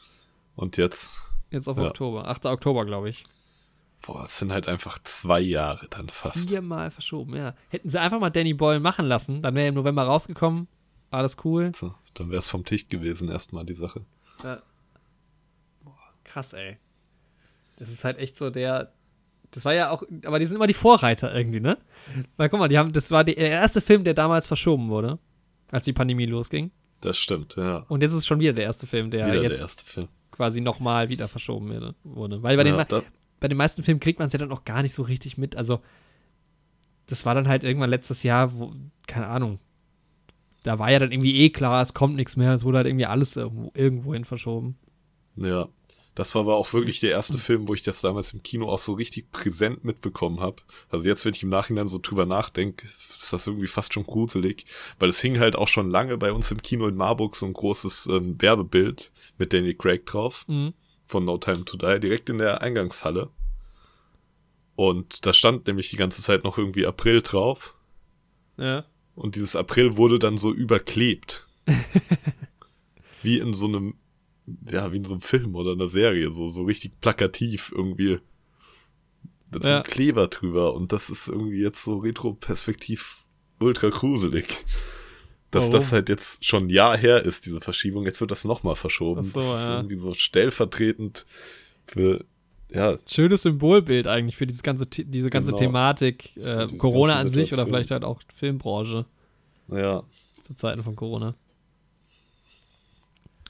[0.57, 1.21] Und jetzt?
[1.51, 1.85] Jetzt auf ja.
[1.85, 2.29] Oktober.
[2.29, 2.47] 8.
[2.47, 3.23] Oktober, glaube ich.
[4.03, 6.51] Boah, es sind halt einfach zwei Jahre dann fast.
[6.51, 7.55] Viermal verschoben, ja.
[7.69, 10.69] Hätten sie einfach mal Danny Boyle machen lassen, dann wäre er im November rausgekommen.
[11.11, 11.73] Alles cool.
[11.75, 14.05] So, dann wäre es vom Tisch gewesen, erstmal die Sache.
[14.43, 14.61] Ja.
[16.35, 16.79] Krass, ey.
[17.77, 18.93] Das ist halt echt so der,
[19.53, 21.79] das war ja auch, aber die sind immer die Vorreiter irgendwie, ne?
[22.37, 25.21] Weil guck mal, die haben, das war der erste Film, der damals verschoben wurde,
[25.71, 26.73] als die Pandemie losging.
[27.03, 27.85] Das stimmt, ja.
[27.89, 30.09] Und jetzt ist es schon wieder der erste Film, der wieder jetzt der erste Film.
[30.33, 32.43] quasi nochmal wieder verschoben wurde.
[32.43, 33.03] Weil bei, ja, den,
[33.39, 35.55] bei den meisten Filmen kriegt man es ja dann auch gar nicht so richtig mit.
[35.55, 35.83] Also,
[37.07, 38.73] das war dann halt irgendwann letztes Jahr, wo,
[39.07, 39.61] keine Ahnung,
[40.65, 43.07] da war ja dann irgendwie eh klar, es kommt nichts mehr, es wurde halt irgendwie
[43.07, 44.77] alles irgendwo, irgendwohin verschoben.
[45.37, 45.69] Ja.
[46.15, 48.79] Das war aber auch wirklich der erste Film, wo ich das damals im Kino auch
[48.79, 50.63] so richtig präsent mitbekommen habe.
[50.89, 54.65] Also jetzt, wenn ich im Nachhinein so drüber nachdenke, ist das irgendwie fast schon gruselig,
[55.01, 57.53] weil es hing halt auch schon lange bei uns im Kino in Marburg so ein
[57.53, 60.73] großes ähm, Werbebild mit Danny Craig drauf mhm.
[61.07, 63.31] von No Time to Die, direkt in der Eingangshalle.
[64.77, 67.75] Und da stand nämlich die ganze Zeit noch irgendwie April drauf.
[68.57, 68.85] Ja.
[69.17, 71.47] Und dieses April wurde dann so überklebt.
[73.23, 73.95] Wie in so einem
[74.71, 78.19] ja, wie in so einem Film oder einer Serie, so, so richtig plakativ irgendwie.
[79.53, 83.19] Mit so einem Kleber drüber und das ist irgendwie jetzt so retroperspektiv
[83.61, 84.65] ultra gruselig.
[85.51, 85.75] Dass Warum?
[85.75, 89.23] das halt jetzt schon ein Jahr her ist, diese Verschiebung, jetzt wird das nochmal verschoben.
[89.23, 89.77] So, das ist ja.
[89.77, 91.25] irgendwie so stellvertretend
[91.87, 92.25] für,
[92.73, 92.97] ja.
[93.07, 95.59] Schönes Symbolbild eigentlich für dieses ganze, diese ganze genau.
[95.59, 99.07] Thematik, äh, Corona an sich oder vielleicht halt auch Filmbranche.
[99.69, 100.03] Ja.
[100.43, 101.37] Zu Zeiten von Corona.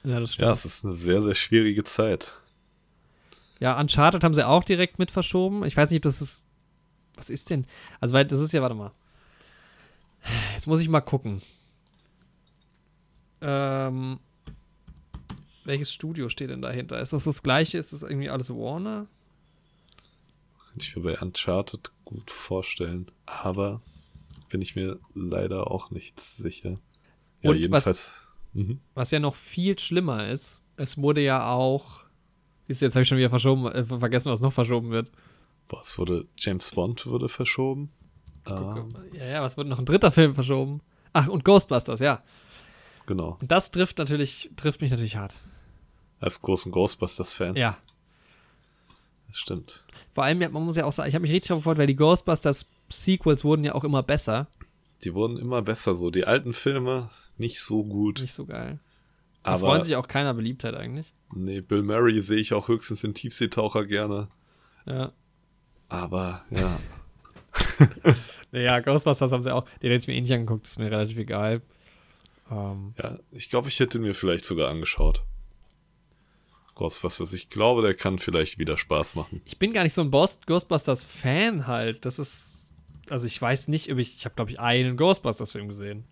[0.05, 0.47] Ja, das stimmt.
[0.47, 2.33] Ja, es ist eine sehr, sehr schwierige Zeit.
[3.61, 5.65] Ja, Uncharted haben sie auch direkt mit verschoben.
[5.65, 6.45] Ich weiß nicht, ob das ist.
[7.17, 7.67] Was ist denn?
[8.01, 8.93] Also, weil das ist ja, warte mal.
[10.55, 11.41] Jetzt muss ich mal gucken.
[13.41, 14.19] Ähm,
[15.65, 17.01] welches Studio steht denn dahinter?
[17.01, 17.79] Ist das das gleiche?
[17.79, 19.07] Ist das irgendwie alles Warner?
[20.59, 23.07] Kann ich mir bei Uncharted gut vorstellen.
[23.27, 23.81] Aber
[24.51, 26.79] bin ich mir leider auch nicht sicher.
[27.43, 27.87] Ja, Und jedenfalls.
[27.87, 28.24] Was,
[28.55, 28.81] Mhm.
[28.95, 32.05] Was ja noch viel schlimmer ist, es wurde ja auch.
[32.67, 35.11] Siehst du, jetzt habe ich schon wieder verschoben, äh, vergessen, was noch verschoben wird.
[35.69, 36.27] Boah, es wurde.
[36.37, 37.91] James Bond wurde verschoben.
[38.45, 38.85] Ah.
[39.13, 40.81] Ja, ja, was wurde noch ein dritter Film verschoben?
[41.13, 42.23] Ach, und Ghostbusters, ja.
[43.07, 43.39] Genau.
[43.41, 45.35] Und das trifft natürlich, trifft mich natürlich hart.
[46.21, 47.57] Als großen Ghostbusters-Fan.
[47.57, 47.77] Ja.
[49.33, 49.85] Stimmt.
[50.13, 52.67] Vor allem, man muss ja auch sagen, ich habe mich richtig gefreut, weil die Ghostbusters
[52.91, 54.47] Sequels wurden ja auch immer besser.
[55.03, 56.11] Die wurden immer besser so.
[56.11, 58.21] Die alten Filme nicht so gut.
[58.21, 58.81] Nicht so geil.
[59.43, 61.13] Aber freuen sich auch keiner Beliebtheit eigentlich.
[61.35, 64.29] Nee, Bill Murray sehe ich auch höchstens in Tiefseetaucher gerne.
[64.87, 65.13] Ja.
[65.89, 66.79] Aber, ja.
[68.53, 69.65] naja, Ghostbusters haben sie auch.
[69.83, 71.61] Den hätte ich mir eh nicht angeguckt, ist mir relativ egal.
[72.51, 75.23] Ähm, ja, ich glaube, ich hätte mir vielleicht sogar angeschaut.
[76.75, 77.33] Ghostbusters.
[77.33, 79.41] Ich glaube, der kann vielleicht wieder Spaß machen.
[79.45, 82.05] Ich bin gar nicht so ein Ghostbusters-Fan halt.
[82.05, 82.67] Das ist.
[83.11, 84.17] Also ich weiß nicht, ob ich.
[84.17, 86.05] Ich habe, glaube ich, einen Ghostbusters-Film gesehen.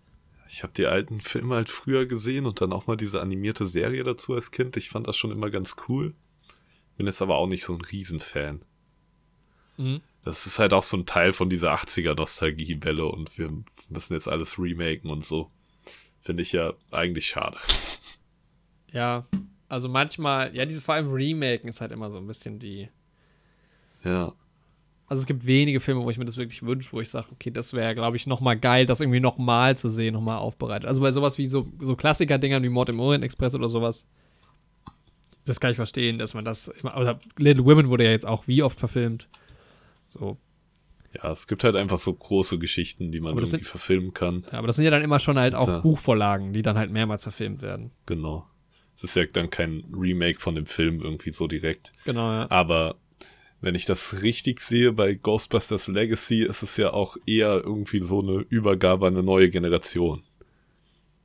[0.47, 4.03] Ich habe die alten Filme halt früher gesehen und dann auch mal diese animierte Serie
[4.03, 4.77] dazu als Kind.
[4.77, 6.13] Ich fand das schon immer ganz cool.
[6.97, 8.61] Bin jetzt aber auch nicht so ein Riesenfan.
[9.77, 10.01] Mhm.
[10.23, 13.51] Das ist halt auch so ein Teil von dieser 80er-Nostalgie-Welle und wir
[13.89, 15.49] müssen jetzt alles remaken und so.
[16.21, 17.57] Finde ich ja eigentlich schade.
[18.91, 19.25] Ja,
[19.67, 22.89] also manchmal, ja, diese vor allem Remaken ist halt immer so ein bisschen die.
[24.03, 24.33] Ja.
[25.13, 27.51] Also es gibt wenige Filme, wo ich mir das wirklich wünsche, wo ich sage, okay,
[27.51, 30.87] das wäre, glaube ich, nochmal geil, das irgendwie nochmal zu sehen, nochmal aufbereitet.
[30.87, 34.07] Also bei sowas wie so, so Klassiker-Dingern wie Mord im Orient Express oder sowas,
[35.45, 38.47] das kann ich verstehen, dass man das immer, also Little Women wurde ja jetzt auch
[38.47, 39.29] wie oft verfilmt.
[40.09, 40.37] So.
[41.13, 44.45] Ja, es gibt halt einfach so große Geschichten, die man irgendwie sind, verfilmen kann.
[44.51, 45.77] Ja, aber das sind ja dann immer schon halt auch ja.
[45.77, 47.91] Buchvorlagen, die dann halt mehrmals verfilmt werden.
[48.07, 48.47] Genau.
[48.95, 51.93] Es ist ja dann kein Remake von dem Film irgendwie so direkt.
[52.03, 52.49] Genau, ja.
[52.49, 52.95] Aber
[53.63, 58.19] wenn ich das richtig sehe, bei Ghostbusters Legacy ist es ja auch eher irgendwie so
[58.19, 60.21] eine Übergabe an eine neue Generation.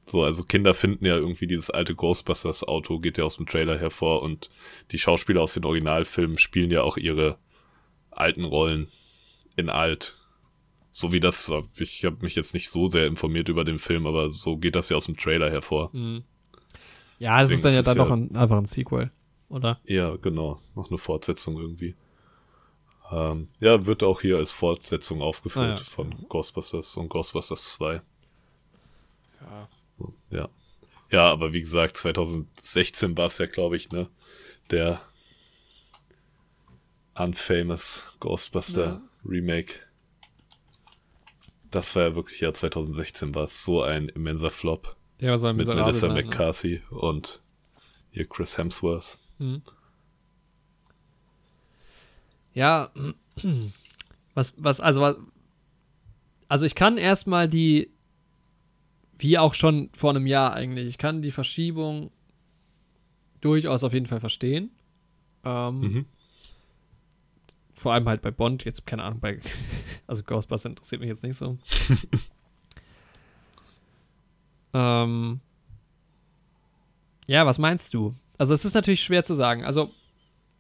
[0.07, 3.77] So, also Kinder finden ja irgendwie dieses alte Ghostbusters Auto, geht ja aus dem Trailer
[3.77, 4.51] hervor und
[4.93, 7.39] die Schauspieler aus den Originalfilmen spielen ja auch ihre
[8.13, 8.87] alten Rollen
[9.57, 10.17] in alt.
[10.93, 14.31] So wie das, ich habe mich jetzt nicht so sehr informiert über den Film, aber
[14.31, 15.91] so geht das ja aus dem Trailer hervor.
[15.93, 16.23] Mhm.
[17.19, 19.11] Ja, es ist dann ja dann noch ein, einfach ein Sequel,
[19.49, 19.81] oder?
[19.87, 20.61] Ja, genau.
[20.77, 21.97] Noch eine Fortsetzung irgendwie.
[23.11, 25.77] Ähm, ja, wird auch hier als Fortsetzung aufgeführt ah, ja.
[25.77, 28.03] von Ghostbusters und Ghostbusters 2.
[29.41, 29.69] Ja.
[29.97, 30.49] So, ja.
[31.11, 34.09] Ja, aber wie gesagt, 2016 war es ja, glaube ich, ne?
[34.71, 35.01] Der
[37.15, 39.03] Unfamous Ghostbuster ja.
[39.25, 39.75] Remake.
[41.71, 44.97] Das war ja wirklich, ja, 2016 war es so ein immenser Flop.
[45.19, 46.99] Ja, so ein Mit Melissa sein, McCarthy ne?
[46.99, 47.41] und
[48.11, 49.19] hier Chris Hemsworth.
[49.39, 49.63] Mhm.
[52.59, 52.91] Ja,
[54.35, 55.17] was, was, also, was,
[56.49, 57.89] also ich kann erstmal die,
[59.17, 62.11] wie auch schon vor einem Jahr eigentlich, ich kann die Verschiebung
[63.41, 64.73] durchaus auf jeden Fall verstehen.
[65.45, 66.07] Ähm, mhm.
[67.77, 69.39] Vor allem halt bei Bond, jetzt keine Ahnung, bei,
[70.09, 71.59] also Ghostbusters interessiert mich jetzt nicht so.
[74.75, 75.41] Ähm,
[77.27, 78.15] ja, was meinst du?
[78.37, 79.65] Also es ist natürlich schwer zu sagen.
[79.65, 79.91] Also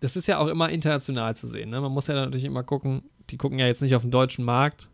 [0.00, 1.70] das ist ja auch immer international zu sehen.
[1.70, 1.80] Ne?
[1.80, 4.88] Man muss ja natürlich immer gucken, die gucken ja jetzt nicht auf den deutschen Markt.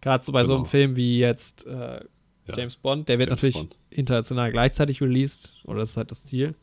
[0.00, 0.46] Gerade so bei genau.
[0.46, 0.70] so einem genau.
[0.70, 2.00] Film wie jetzt äh,
[2.46, 2.80] James ja.
[2.82, 3.76] Bond, der wird James natürlich Bond.
[3.90, 6.54] international gleichzeitig released, oder das ist halt das Ziel.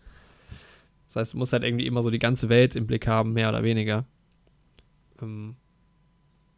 [1.07, 3.49] Das heißt, du musst halt irgendwie immer so die ganze Welt im Blick haben, mehr
[3.49, 4.05] oder weniger.
[5.22, 5.55] Ähm,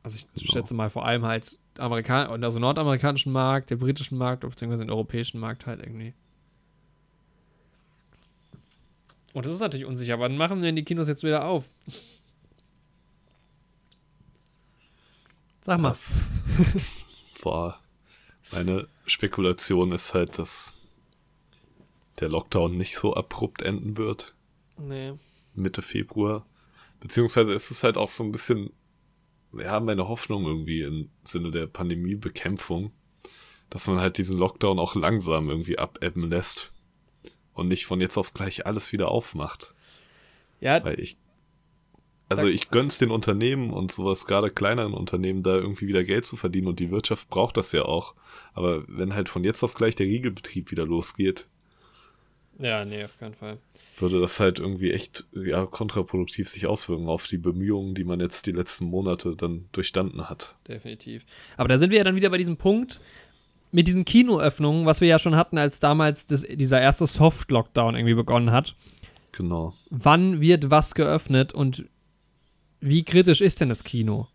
[0.04, 0.54] also ich genau.
[0.54, 5.40] schätze mal vor allem halt Amerikan also nordamerikanischen Markt, der britischen Markt, beziehungsweise den europäischen
[5.40, 6.14] Markt halt irgendwie.
[9.38, 10.20] Und das ist natürlich unsicher.
[10.20, 11.70] Wann machen denn die Kinos jetzt wieder auf?
[15.64, 15.90] Sag mal.
[15.90, 16.32] Das,
[17.44, 17.80] boah,
[18.52, 20.74] meine Spekulation ist halt, dass
[22.20, 24.34] der Lockdown nicht so abrupt enden wird.
[24.76, 25.14] Nee.
[25.54, 26.44] Mitte Februar.
[27.00, 28.72] Beziehungsweise ist es halt auch so ein bisschen
[29.52, 32.92] wir haben eine Hoffnung irgendwie im Sinne der Pandemiebekämpfung,
[33.70, 36.72] dass man halt diesen Lockdown auch langsam irgendwie abebben lässt
[37.58, 39.74] und nicht von jetzt auf gleich alles wieder aufmacht.
[40.60, 40.84] Ja.
[40.84, 41.18] Weil ich,
[42.30, 46.36] also ich gönn's den Unternehmen und sowas, gerade kleineren Unternehmen, da irgendwie wieder Geld zu
[46.36, 48.16] verdienen und die Wirtschaft braucht das ja auch.
[48.54, 51.48] Aber wenn halt von jetzt auf gleich der Riegelbetrieb wieder losgeht.
[52.60, 53.60] Ja, nee, auf keinen Fall
[54.02, 58.46] würde das halt irgendwie echt ja, kontraproduktiv sich auswirken auf die Bemühungen, die man jetzt
[58.46, 60.56] die letzten Monate dann durchstanden hat.
[60.68, 61.24] Definitiv.
[61.58, 63.02] Aber da sind wir ja dann wieder bei diesem Punkt
[63.72, 68.14] mit diesen Kinoöffnungen, was wir ja schon hatten, als damals das, dieser erste Soft-Lockdown irgendwie
[68.16, 68.76] begonnen hat.
[69.32, 69.74] Genau.
[69.90, 71.86] Wann wird was geöffnet und
[72.80, 74.28] wie kritisch ist denn das Kino?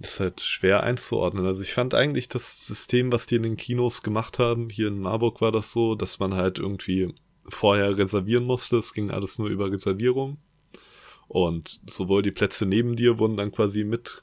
[0.00, 1.44] Das ist halt schwer einzuordnen.
[1.44, 5.00] Also ich fand eigentlich das System, was die in den Kinos gemacht haben, hier in
[5.00, 7.14] Marburg war das so, dass man halt irgendwie
[7.48, 8.76] vorher reservieren musste.
[8.76, 10.38] Es ging alles nur über Reservierung.
[11.26, 14.22] Und sowohl die Plätze neben dir wurden dann quasi mit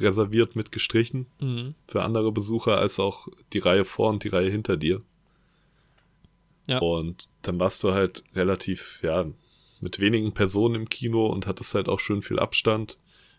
[0.00, 1.74] reserviert, mit gestrichen mhm.
[1.86, 5.02] für andere Besucher, als auch die Reihe vor und die Reihe hinter dir.
[6.66, 6.78] Ja.
[6.78, 9.26] Und dann warst du halt relativ, ja,
[9.80, 12.98] mit wenigen Personen im Kino und hattest halt auch schön viel Abstand.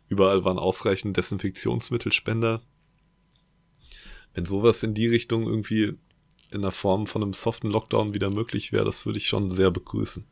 [0.10, 2.62] Überall waren ausreichend Desinfektionsmittelspender.
[4.34, 5.94] Wenn sowas in die Richtung irgendwie
[6.52, 9.72] in der Form von einem soften Lockdown wieder möglich wäre, das würde ich schon sehr
[9.72, 10.26] begrüßen.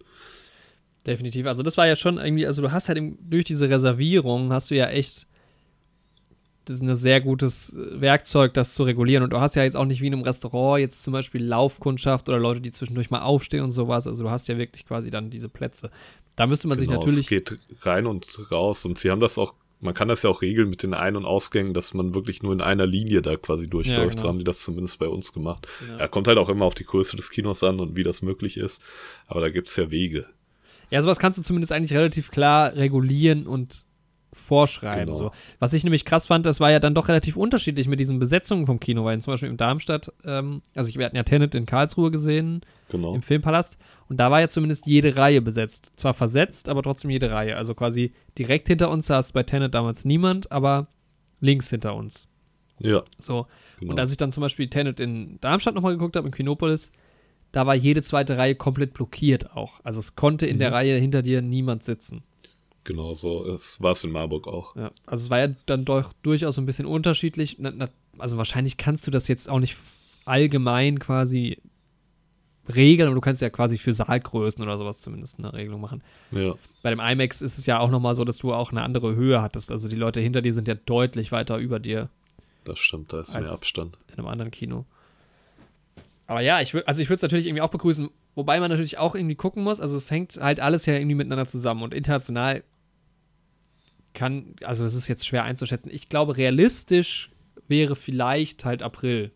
[1.06, 1.46] Definitiv.
[1.46, 4.76] Also das war ja schon irgendwie, also du hast halt durch diese Reservierung hast du
[4.76, 5.28] ja echt
[6.70, 9.24] ist ein sehr gutes äh, Werkzeug, das zu regulieren.
[9.24, 12.30] Und du hast ja jetzt auch nicht wie in einem Restaurant jetzt zum Beispiel Laufkundschaft
[12.30, 14.08] oder Leute, die zwischendurch mal aufstehen und sowas.
[14.08, 15.92] Also du hast ja wirklich quasi dann diese Plätze.
[16.36, 17.22] Da müsste man genau, sich natürlich.
[17.22, 18.86] Es geht rein und raus.
[18.86, 21.26] Und sie haben das auch, man kann das ja auch regeln mit den Ein- und
[21.26, 24.00] Ausgängen, dass man wirklich nur in einer Linie da quasi durchläuft.
[24.00, 24.22] Ja, genau.
[24.22, 25.68] So haben die das zumindest bei uns gemacht.
[25.90, 26.00] Ja.
[26.00, 26.08] ja.
[26.08, 28.82] kommt halt auch immer auf die Größe des Kinos an und wie das möglich ist.
[29.28, 30.28] Aber da gibt es ja Wege.
[30.92, 33.84] Ja, sowas kannst du zumindest eigentlich relativ klar regulieren und
[34.34, 35.06] vorschreiben.
[35.06, 35.18] Genau.
[35.18, 35.32] So.
[35.60, 38.66] Was ich nämlich krass fand, das war ja dann doch relativ unterschiedlich mit diesen Besetzungen
[38.66, 42.12] vom Kino, weil zum Beispiel in Darmstadt, ähm, also wir hatten ja Tenet in Karlsruhe
[42.12, 43.16] gesehen, genau.
[43.16, 43.78] im Filmpalast,
[44.08, 45.92] und da war ja zumindest jede Reihe besetzt.
[45.96, 47.56] Zwar versetzt, aber trotzdem jede Reihe.
[47.56, 50.88] Also quasi direkt hinter uns saß bei Tenet damals niemand, aber
[51.40, 52.28] links hinter uns.
[52.80, 53.04] Ja.
[53.20, 53.46] So.
[53.80, 53.92] Genau.
[53.92, 56.92] Und als ich dann zum Beispiel Tenet in Darmstadt nochmal geguckt habe, in Kinopolis,
[57.52, 59.80] da war jede zweite Reihe komplett blockiert auch.
[59.84, 60.60] Also es konnte in mhm.
[60.60, 62.24] der Reihe hinter dir niemand sitzen.
[62.90, 63.46] Genau so
[63.82, 64.76] war es in Marburg auch.
[64.76, 67.60] Ja, also es war ja dann doch durchaus ein bisschen unterschiedlich.
[68.18, 69.78] also wahrscheinlich kannst du das jetzt auch nicht
[70.26, 71.60] allgemein quasi
[72.68, 76.02] regeln, aber du kannst ja quasi für Saalgrößen oder sowas zumindest eine Regelung machen.
[76.32, 76.56] Ja.
[76.82, 79.40] Bei dem IMAX ist es ja auch nochmal so, dass du auch eine andere Höhe
[79.40, 79.72] hattest.
[79.72, 82.10] Also die Leute hinter dir sind ja deutlich weiter über dir.
[82.64, 84.00] Das stimmt, da ist mehr Abstand.
[84.08, 84.88] In einem anderen Kino.
[86.26, 88.98] Aber ja, ich würde, also ich würde es natürlich irgendwie auch begrüßen, wobei man natürlich
[88.98, 89.80] auch irgendwie gucken muss.
[89.80, 92.64] Also es hängt halt alles ja irgendwie miteinander zusammen und international
[94.14, 95.90] kann, also es ist jetzt schwer einzuschätzen.
[95.92, 97.32] Ich glaube, realistisch
[97.68, 99.32] wäre vielleicht halt April.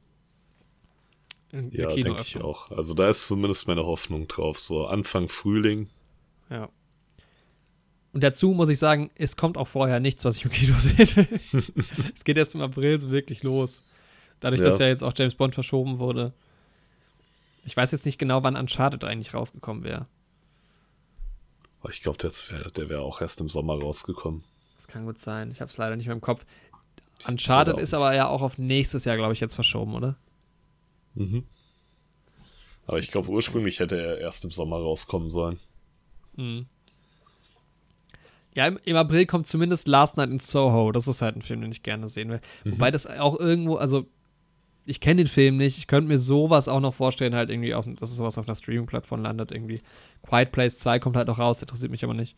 [1.51, 2.71] Ja, denke ich auch.
[2.71, 4.59] Also da ist zumindest meine Hoffnung drauf.
[4.59, 5.87] So Anfang Frühling.
[6.49, 6.69] Ja.
[8.11, 11.27] Und dazu muss ich sagen, es kommt auch vorher nichts, was ich im Kino sehe.
[12.15, 13.83] es geht erst im April so wirklich los.
[14.39, 14.69] Dadurch, ja.
[14.69, 16.33] dass ja jetzt auch James Bond verschoben wurde.
[17.65, 20.07] Ich weiß jetzt nicht genau, wann Uncharted eigentlich rausgekommen wäre.
[21.89, 24.43] Ich glaube, der wäre wär auch erst im Sommer rausgekommen.
[24.93, 25.49] Kann gut sein.
[25.49, 26.45] Ich habe es leider nicht mehr im Kopf.
[27.27, 30.17] Uncharted ist aber ja auch auf nächstes Jahr, glaube ich, jetzt verschoben, oder?
[31.15, 31.45] Mhm.
[32.85, 35.57] Aber ich glaube, ursprünglich hätte er erst im Sommer rauskommen sollen.
[36.35, 36.67] Mhm.
[38.53, 40.91] Ja, im, im, April kommt zumindest Last Night in Soho.
[40.91, 42.41] Das ist halt ein Film, den ich gerne sehen will.
[42.63, 42.73] Mhm.
[42.73, 44.05] Wobei das auch irgendwo, also
[44.85, 45.79] ich kenne den Film nicht.
[45.79, 48.55] Ich könnte mir sowas auch noch vorstellen, halt irgendwie, auf, dass es sowas auf einer
[48.55, 49.51] Streaming-Plattform landet.
[49.51, 49.81] Irgendwie.
[50.21, 52.35] Quiet Place 2 kommt halt noch raus, interessiert mich aber nicht.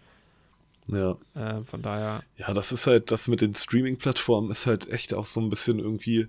[0.87, 1.17] Ja.
[1.33, 2.23] Äh, von daher.
[2.37, 5.79] Ja, das ist halt, das mit den Streaming-Plattformen ist halt echt auch so ein bisschen
[5.79, 6.27] irgendwie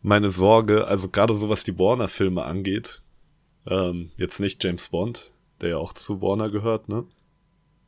[0.00, 0.86] meine Sorge.
[0.86, 3.02] Also gerade so, was die Warner-Filme angeht.
[3.66, 7.04] Ähm, jetzt nicht James Bond, der ja auch zu Warner gehört, ne?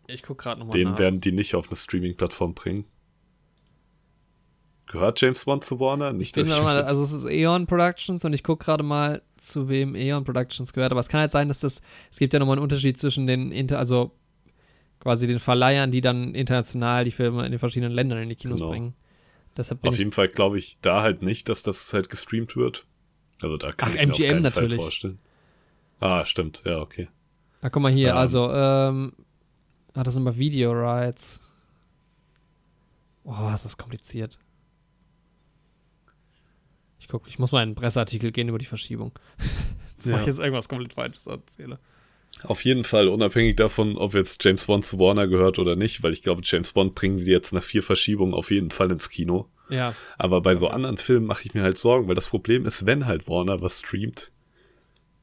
[0.07, 0.79] Ich guck gerade nochmal.
[0.79, 0.99] Den nach.
[0.99, 2.87] werden die nicht auf eine Streaming-Plattform bringen.
[4.87, 6.13] Gehört James Bond zu Warner?
[6.13, 9.95] Nicht, ich mal, also es ist Eon Productions und ich gucke gerade mal, zu wem
[9.95, 10.93] Eon Productions gehört.
[10.93, 11.81] Aber es kann halt sein, dass das,
[12.11, 14.13] es gibt ja nochmal einen Unterschied zwischen den, Inter, also
[15.05, 18.59] quasi den Verleihern, die dann international die Filme in den verschiedenen Ländern in die Kinos
[18.59, 18.71] genau.
[18.71, 18.95] bringen.
[19.83, 22.87] Auf jeden Fall glaube ich da halt nicht, dass das halt gestreamt wird.
[23.41, 24.73] Also da kann Ach, ich mir MGM auf natürlich.
[24.73, 25.19] Fall vorstellen.
[26.01, 27.09] Ah, stimmt, ja, okay.
[27.61, 29.13] Na, guck mal hier, ähm, also, ähm,
[29.93, 31.41] ah, das sind mal Video Rights.
[33.25, 34.39] Oh, ist das kompliziert.
[36.99, 39.13] Ich guck, ich muss mal in einen Presseartikel gehen über die Verschiebung.
[39.99, 40.21] Bevor ja.
[40.21, 41.79] ich jetzt irgendwas komplett Falsches erzähle.
[42.43, 46.13] Auf jeden Fall, unabhängig davon, ob jetzt James Bond zu Warner gehört oder nicht, weil
[46.13, 49.49] ich glaube, James Bond bringen sie jetzt nach vier Verschiebungen auf jeden Fall ins Kino.
[49.71, 49.95] Ja.
[50.19, 53.07] Aber bei so anderen Filmen mache ich mir halt Sorgen, weil das Problem ist, wenn
[53.07, 54.31] halt Warner was streamt,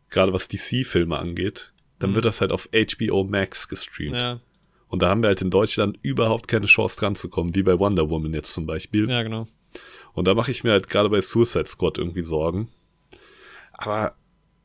[0.09, 2.15] gerade was DC-Filme angeht, dann mhm.
[2.15, 4.17] wird das halt auf HBO Max gestreamt.
[4.17, 4.39] Ja.
[4.87, 7.79] Und da haben wir halt in Deutschland überhaupt keine Chance dran zu kommen, wie bei
[7.79, 9.09] Wonder Woman jetzt zum Beispiel.
[9.09, 9.47] Ja, genau.
[10.13, 12.67] Und da mache ich mir halt gerade bei Suicide Squad irgendwie Sorgen.
[13.71, 14.15] Aber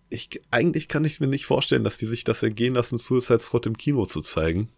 [0.09, 3.66] ich, eigentlich kann ich mir nicht vorstellen, dass die sich das ergehen lassen, Suicide Squad
[3.66, 4.68] im Kino zu zeigen.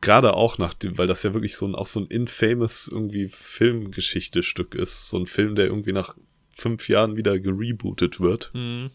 [0.00, 3.28] Gerade auch nach dem, weil das ja wirklich so ein, auch so ein infamous irgendwie
[3.28, 5.08] Filmgeschichte-Stück ist.
[5.08, 6.16] So ein Film, der irgendwie nach
[6.50, 8.50] fünf Jahren wieder gerebootet wird.
[8.54, 8.90] Mhm.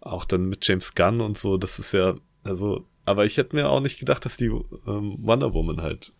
[0.00, 2.14] Auch dann mit James Gunn und so, das ist ja,
[2.44, 6.12] also, aber ich hätte mir auch nicht gedacht, dass die ähm, Wonder Woman halt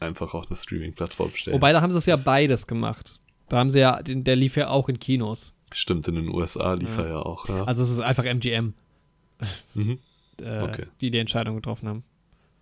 [0.00, 1.54] einfach auf eine Streaming-Plattform stellen.
[1.54, 3.20] Wobei, da haben sie es ja beides gemacht.
[3.48, 5.54] Da haben sie ja, der lief ja auch in Kinos.
[5.74, 7.04] Stimmt, in den USA lief ja.
[7.04, 7.48] er ja auch.
[7.48, 7.64] Ja.
[7.64, 8.74] Also es ist einfach MGM,
[9.74, 9.98] mhm.
[10.40, 10.86] äh, okay.
[11.00, 12.04] die die Entscheidung getroffen haben.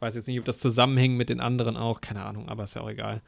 [0.00, 2.82] Weiß jetzt nicht, ob das zusammenhängt mit den anderen auch, keine Ahnung, aber ist ja
[2.82, 3.20] auch egal.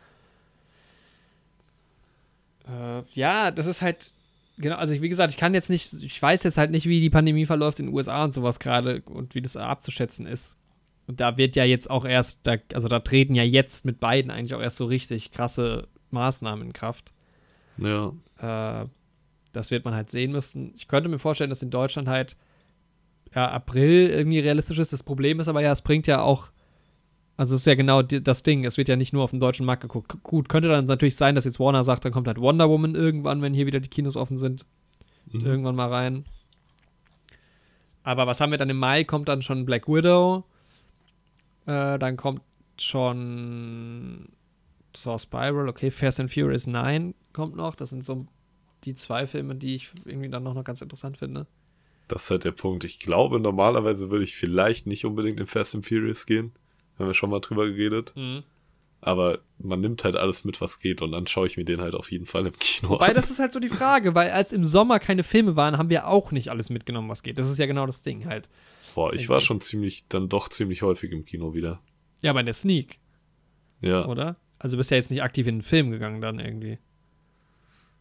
[2.67, 4.13] Äh, ja, das ist halt,
[4.59, 7.11] Genau, also wie gesagt, ich kann jetzt nicht, ich weiß jetzt halt nicht, wie die
[7.11, 10.57] Pandemie verläuft in den USA und sowas gerade und wie das abzuschätzen ist.
[11.07, 14.31] Und da wird ja jetzt auch erst, da, also da treten ja jetzt mit beiden
[14.31, 17.13] eigentlich auch erst so richtig krasse Maßnahmen in Kraft.
[17.79, 18.13] Ja.
[18.39, 18.87] Äh,
[19.53, 20.73] das wird man halt sehen müssen.
[20.77, 22.37] Ich könnte mir vorstellen, dass in Deutschland halt
[23.35, 24.93] ja, April irgendwie realistisch ist.
[24.93, 26.49] Das Problem ist aber ja, es bringt ja auch,
[27.37, 29.67] also es ist ja genau das Ding, es wird ja nicht nur auf den deutschen
[29.67, 30.13] Markt geguckt.
[30.23, 33.43] Gut, könnte dann natürlich sein, dass jetzt Warner sagt, dann kommt halt Wonder Woman irgendwann,
[33.43, 34.67] wenn hier wieder die Kinos offen sind,
[35.31, 35.41] mhm.
[35.41, 36.25] irgendwann mal rein.
[38.03, 39.05] Aber was haben wir dann im Mai?
[39.05, 40.45] Kommt dann schon Black Widow.
[41.67, 42.43] Äh, dann kommt
[42.77, 44.29] schon
[44.97, 47.75] Saw Spiral, okay, Fast and Furious 9 kommt noch.
[47.75, 48.27] Das sind so
[48.85, 51.47] die zwei Filme, die ich irgendwie dann noch, noch ganz interessant finde.
[52.09, 52.85] Das ist halt der Punkt.
[52.85, 56.53] Ich glaube, normalerweise würde ich vielleicht nicht unbedingt in Fast and Furious gehen.
[56.99, 58.13] Haben wir schon mal drüber geredet.
[58.17, 58.43] Mhm.
[59.01, 61.03] Aber man nimmt halt alles mit, was geht.
[61.03, 63.15] Und dann schaue ich mir den halt auf jeden Fall im Kino Wobei, an.
[63.15, 66.07] das ist halt so die Frage, weil als im Sommer keine Filme waren, haben wir
[66.07, 67.39] auch nicht alles mitgenommen, was geht.
[67.39, 68.49] Das ist ja genau das Ding halt.
[68.95, 71.81] Boah, ich war schon ziemlich, dann doch ziemlich häufig im Kino wieder.
[72.21, 72.99] Ja, aber in der Sneak.
[73.81, 74.07] Ja.
[74.07, 74.37] Oder?
[74.59, 76.79] Also bist ja jetzt nicht aktiv in den Film gegangen dann irgendwie.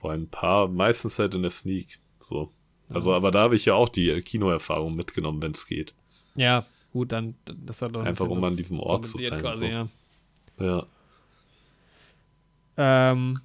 [0.02, 2.00] Boah, ein paar, meistens halt in der Sneak.
[2.20, 2.52] So.
[2.90, 5.94] Also, aber da habe ich ja auch die Kinoerfahrung mitgenommen, wenn es geht.
[6.36, 9.40] Ja, gut, dann das hat doch einfach um an diesem Ort zu sein.
[9.40, 9.66] Quasi, so.
[9.66, 9.88] ja.
[10.60, 10.86] ja.
[13.12, 13.40] Ähm,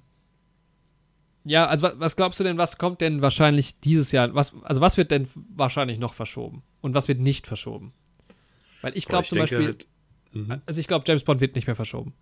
[1.45, 4.35] ja, also was glaubst du denn, was kommt denn wahrscheinlich dieses Jahr?
[4.35, 7.93] Was, also was wird denn wahrscheinlich noch verschoben und was wird nicht verschoben?
[8.81, 9.87] Weil ich glaube zum Beispiel, halt,
[10.33, 10.61] mhm.
[10.65, 12.13] also ich glaube, James Bond wird nicht mehr verschoben.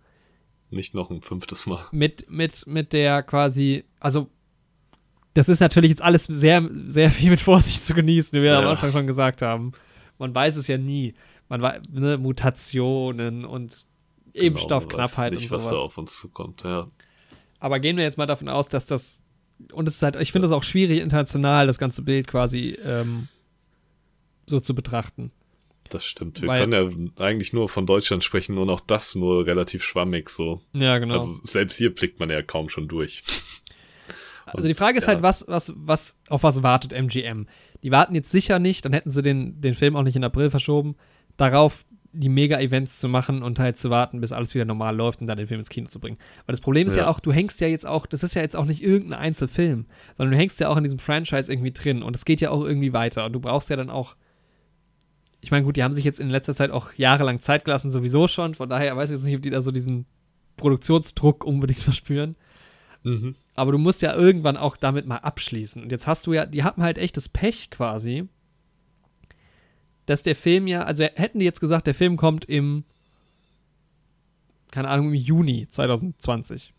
[0.70, 1.86] Nicht noch ein fünftes Mal.
[1.92, 4.28] Mit, mit, mit der quasi, also
[5.34, 8.58] das ist natürlich jetzt alles sehr, sehr viel mit Vorsicht zu genießen, wie wir ja.
[8.60, 9.72] am Anfang schon gesagt haben.
[10.18, 11.14] Man weiß es ja nie.
[11.48, 13.86] Man weiß, ne, Mutationen und
[14.32, 15.64] genau, Impfstoffknappheit nicht, und sowas.
[15.64, 16.88] was da auf uns zukommt, ja.
[17.60, 19.20] Aber gehen wir jetzt mal davon aus, dass das
[19.72, 23.28] und es ist halt, ich finde es auch schwierig international das ganze Bild quasi ähm,
[24.46, 25.32] so zu betrachten.
[25.90, 26.40] Das stimmt.
[26.42, 30.28] Wir Weil, können ja eigentlich nur von Deutschland sprechen und auch das nur relativ schwammig
[30.30, 30.60] so.
[30.72, 31.14] Ja, genau.
[31.14, 33.22] Also selbst hier blickt man ja kaum schon durch.
[34.46, 37.46] Also die Frage ist halt, was, was, was, auf was wartet MGM?
[37.82, 40.50] Die warten jetzt sicher nicht, dann hätten sie den, den Film auch nicht in April
[40.50, 40.96] verschoben,
[41.36, 45.26] darauf die Mega-Events zu machen und halt zu warten, bis alles wieder normal läuft und
[45.26, 46.16] dann den Film ins Kino zu bringen.
[46.46, 47.02] Weil das Problem ist ja.
[47.02, 49.86] ja auch, du hängst ja jetzt auch, das ist ja jetzt auch nicht irgendein Einzelfilm,
[50.16, 52.64] sondern du hängst ja auch in diesem Franchise irgendwie drin und es geht ja auch
[52.64, 54.16] irgendwie weiter und du brauchst ja dann auch
[55.46, 58.26] ich meine, gut, die haben sich jetzt in letzter Zeit auch jahrelang Zeit gelassen, sowieso
[58.26, 58.54] schon.
[58.54, 60.04] Von daher weiß ich jetzt nicht, ob die da so diesen
[60.56, 62.34] Produktionsdruck unbedingt verspüren.
[63.04, 63.36] Mhm.
[63.54, 65.80] Aber du musst ja irgendwann auch damit mal abschließen.
[65.80, 68.28] Und jetzt hast du ja, die hatten halt echt das Pech quasi,
[70.06, 72.82] dass der Film ja, also hätten die jetzt gesagt, der Film kommt im,
[74.72, 76.74] keine Ahnung, im Juni 2020.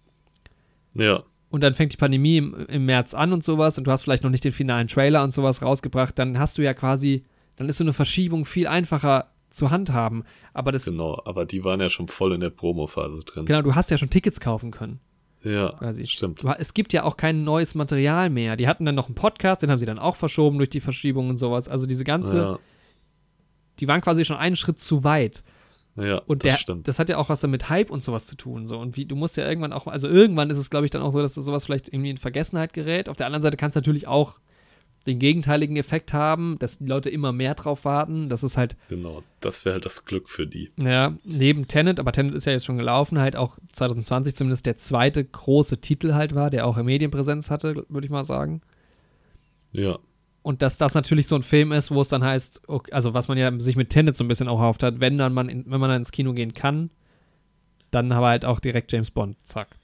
[0.94, 1.24] Ja.
[1.50, 4.24] Und dann fängt die Pandemie im, im März an und sowas und du hast vielleicht
[4.24, 7.24] noch nicht den finalen Trailer und sowas rausgebracht, dann hast du ja quasi,
[7.58, 10.24] dann ist so eine Verschiebung viel einfacher zu handhaben.
[10.54, 10.86] Aber das.
[10.86, 13.46] Genau, aber die waren ja schon voll in der Promo-Phase drin.
[13.46, 15.00] Genau, du hast ja schon Tickets kaufen können.
[15.44, 16.08] Ja, quasi.
[16.08, 16.44] stimmt.
[16.58, 18.56] Es gibt ja auch kein neues Material mehr.
[18.56, 21.30] Die hatten dann noch einen Podcast, den haben sie dann auch verschoben durch die Verschiebung
[21.30, 21.68] und sowas.
[21.68, 22.60] Also diese ganze, ja.
[23.80, 25.44] die waren quasi schon einen Schritt zu weit.
[25.96, 26.88] Ja, und der, das stimmt.
[26.88, 28.68] Das hat ja auch was damit Hype und sowas zu tun.
[28.68, 28.78] So.
[28.78, 31.12] Und wie, du musst ja irgendwann auch, also irgendwann ist es, glaube ich, dann auch
[31.12, 33.10] so, dass das sowas vielleicht irgendwie in Vergessenheit gerät.
[33.10, 34.36] Auf der anderen Seite kannst du natürlich auch
[35.08, 38.30] den gegenteiligen Effekt haben, dass die Leute immer mehr drauf warten.
[38.30, 38.76] Das ist halt.
[38.90, 40.72] Genau, das wäre halt das Glück für die.
[40.78, 44.78] Ja, neben Tenet, aber Tenet ist ja jetzt schon gelaufen, halt auch 2020 zumindest der
[44.78, 48.62] zweite große Titel halt war, der auch eine Medienpräsenz hatte, würde ich mal sagen.
[49.72, 49.98] Ja.
[50.44, 53.28] Und dass das natürlich so ein Film ist, wo es dann heißt, okay, also was
[53.28, 55.66] man ja sich mit Tenet so ein bisschen auch erhofft hat, wenn dann man, in,
[55.70, 56.90] wenn man dann ins Kino gehen kann,
[57.92, 59.76] dann aber halt auch direkt James Bond, zack.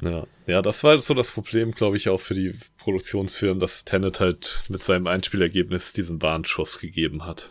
[0.00, 4.20] Ja, ja, das war so das Problem, glaube ich, auch für die Produktionsfirmen, dass Tenet
[4.20, 7.50] halt mit seinem Einspielergebnis diesen Warnschuss gegeben hat.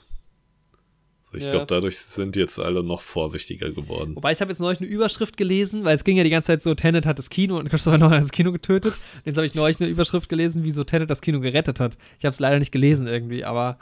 [1.25, 1.51] Also ich ja.
[1.51, 4.15] glaube, dadurch sind jetzt alle noch vorsichtiger geworden.
[4.15, 6.63] Wobei ich habe jetzt neulich eine Überschrift gelesen, weil es ging ja die ganze Zeit
[6.63, 8.93] so, Tenet hat das Kino und Christopher Nolan hat das Kino getötet.
[9.25, 11.97] Jetzt habe ich neulich eine Überschrift gelesen, wie so Tenet das Kino gerettet hat.
[12.17, 13.77] Ich habe es leider nicht gelesen irgendwie, aber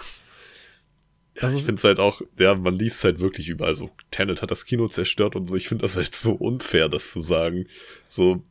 [1.39, 4.51] ja, ich finde es halt auch, ja, man liest halt wirklich überall so, Tenet hat
[4.51, 5.55] das Kino zerstört und so.
[5.55, 7.67] Ich finde das halt so unfair, das zu sagen.
[8.07, 8.41] So,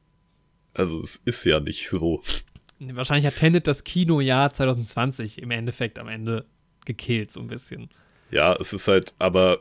[0.74, 2.22] also es ist ja nicht so.
[2.80, 6.44] Wahrscheinlich hat Tenet das Kinojahr 2020 im Endeffekt am Ende
[6.84, 7.88] gekillt, so ein bisschen.
[8.30, 9.60] Ja, es ist halt, aber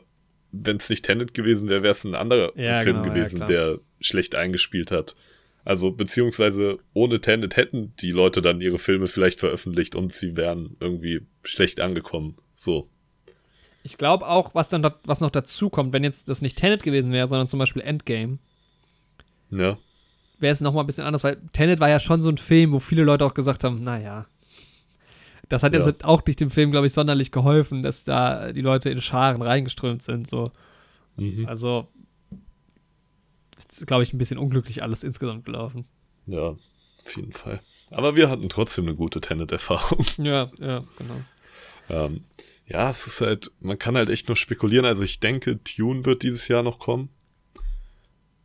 [0.52, 3.46] wenn es nicht Tenet gewesen wäre, wäre es ein anderer ja, Film genau, gewesen, ja,
[3.46, 5.14] der schlecht eingespielt hat.
[5.64, 10.76] Also, beziehungsweise ohne Tenet hätten die Leute dann ihre Filme vielleicht veröffentlicht und sie wären
[10.80, 12.36] irgendwie schlecht angekommen.
[12.52, 12.90] So.
[13.82, 17.12] Ich glaube auch, was dann was noch dazu kommt, wenn jetzt das nicht Tenet gewesen
[17.12, 18.38] wäre, sondern zum Beispiel Endgame.
[19.50, 19.78] Ja
[20.38, 22.80] wäre es nochmal ein bisschen anders, weil Tenet war ja schon so ein Film, wo
[22.80, 24.26] viele Leute auch gesagt haben, naja.
[25.48, 25.92] Das hat jetzt Ja.
[26.02, 30.02] auch nicht dem Film, glaube ich, sonderlich geholfen, dass da die Leute in Scharen reingeströmt
[30.02, 30.28] sind.
[30.28, 30.50] So.
[31.16, 31.46] Mhm.
[31.46, 31.88] Also,
[33.56, 35.84] ist, glaube ich, ein bisschen unglücklich alles insgesamt gelaufen.
[36.26, 36.50] Ja,
[37.04, 37.60] auf jeden Fall.
[37.90, 40.04] Aber wir hatten trotzdem eine gute Tenet-Erfahrung.
[40.18, 41.20] Ja, ja, genau.
[41.90, 42.24] Ähm,
[42.66, 44.86] ja, es ist halt, man kann halt echt nur spekulieren.
[44.86, 47.10] Also ich denke, Tune wird dieses Jahr noch kommen,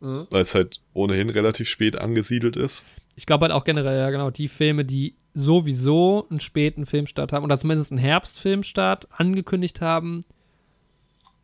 [0.00, 0.26] Mhm.
[0.30, 2.84] weil es halt ohnehin relativ spät angesiedelt ist.
[3.16, 7.44] Ich glaube halt auch generell, ja genau, die Filme, die sowieso einen späten Filmstart haben,
[7.44, 10.24] oder zumindest einen Herbstfilmstart angekündigt haben,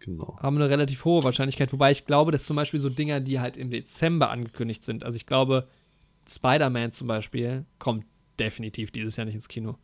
[0.00, 0.38] Genau.
[0.40, 1.72] haben eine relativ hohe Wahrscheinlichkeit.
[1.72, 5.16] Wobei ich glaube, dass zum Beispiel so Dinger, die halt im Dezember angekündigt sind, also
[5.16, 5.66] ich glaube,
[6.28, 8.04] Spider-Man zum Beispiel kommt
[8.38, 9.76] definitiv dieses Jahr nicht ins Kino.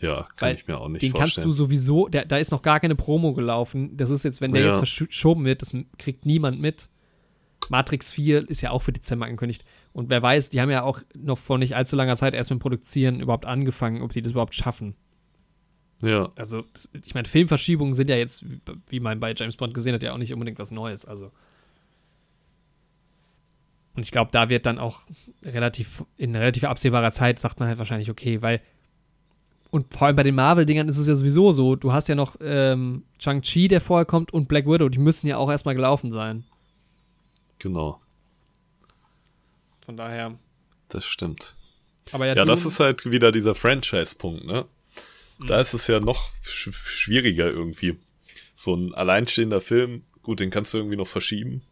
[0.00, 1.46] Ja, kann Weil ich mir auch nicht Den kannst vorstellen.
[1.46, 3.96] du sowieso, der, da ist noch gar keine Promo gelaufen.
[3.96, 4.78] Das ist jetzt, wenn der Ja.
[4.80, 6.88] jetzt verschoben wird, das kriegt niemand mit.
[7.68, 9.64] Matrix 4 ist ja auch für Dezember angekündigt.
[9.92, 12.60] Und wer weiß, die haben ja auch noch vor nicht allzu langer Zeit erst mit
[12.60, 14.94] Produzieren überhaupt angefangen, ob die das überhaupt schaffen.
[16.02, 16.64] ja, Also,
[17.04, 20.12] ich meine, Filmverschiebungen sind ja jetzt, wie- wie man bei James Bond gesehen hat, ja
[20.12, 21.04] auch nicht unbedingt was Neues.
[21.06, 21.32] Also.
[23.94, 25.00] Und ich glaube, da wird dann auch
[25.42, 28.60] relativ, in relativ absehbarer Zeit sagt man halt wahrscheinlich, okay, weil.
[29.70, 32.36] Und vor allem bei den Marvel-Dingern ist es ja sowieso so, du hast ja noch
[32.40, 36.44] ähm, Shang-Chi, der vorher kommt, und Black Widow, die müssen ja auch erstmal gelaufen sein.
[37.58, 38.00] Genau.
[39.84, 40.38] Von daher.
[40.88, 41.54] Das stimmt.
[42.12, 44.66] Aber ja, Ja, das ist halt wieder dieser Franchise-Punkt, ne?
[45.38, 45.46] Mhm.
[45.46, 47.98] Da ist es ja noch sch schwieriger irgendwie.
[48.54, 51.62] So ein alleinstehender Film, gut, den kannst du irgendwie noch verschieben.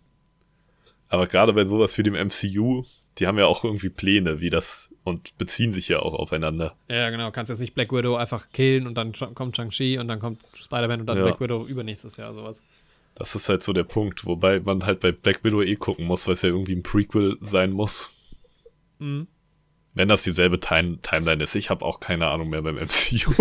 [1.09, 2.85] Aber gerade bei sowas wie dem MCU,
[3.19, 6.77] die haben ja auch irgendwie Pläne, wie das und beziehen sich ja auch aufeinander.
[6.89, 7.31] Ja, genau.
[7.31, 11.01] Kannst jetzt nicht Black Widow einfach killen und dann kommt Shang-Chi und dann kommt Spider-Man
[11.01, 11.25] und dann Ja.
[11.25, 12.61] Black Widow übernächstes Jahr, sowas.
[13.17, 16.27] Das ist halt so der Punkt, wobei man halt bei Black Widow eh gucken muss,
[16.27, 18.11] weil es ja irgendwie ein Prequel sein muss.
[18.99, 19.29] Mhm.
[19.97, 21.55] Wenn das dieselbe Time Timeline ist.
[21.55, 23.33] Ich habe auch keine Ahnung mehr beim MCU.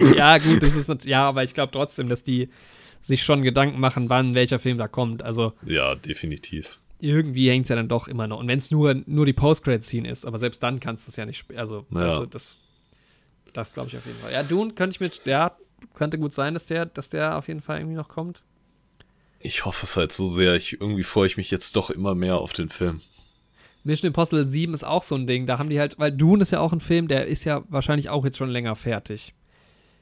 [0.16, 2.48] ja, gut, das ist ja, aber ich glaube trotzdem, dass die
[3.02, 5.22] sich schon Gedanken machen, wann welcher Film da kommt.
[5.22, 6.80] Also ja, definitiv.
[6.98, 8.40] irgendwie hängt es ja dann doch immer noch.
[8.40, 11.24] Und wenn es nur, nur die Post-Credit-Scene ist, aber selbst dann kannst du es ja
[11.26, 11.60] nicht spielen.
[11.60, 12.00] Also, Ja.
[12.00, 12.56] also das,
[13.52, 14.32] das glaube ich auf jeden Fall.
[14.32, 15.56] Ja, Dune könnte ich mit, ja,
[15.94, 18.42] könnte gut sein, dass der, dass der auf jeden Fall irgendwie noch kommt.
[19.46, 20.56] Ich hoffe es halt so sehr.
[20.56, 23.00] Ich, irgendwie freue ich mich jetzt doch immer mehr auf den Film.
[23.84, 25.46] Mission Impossible 7 ist auch so ein Ding.
[25.46, 28.08] Da haben die halt, weil Dune ist ja auch ein Film, der ist ja wahrscheinlich
[28.08, 29.34] auch jetzt schon länger fertig.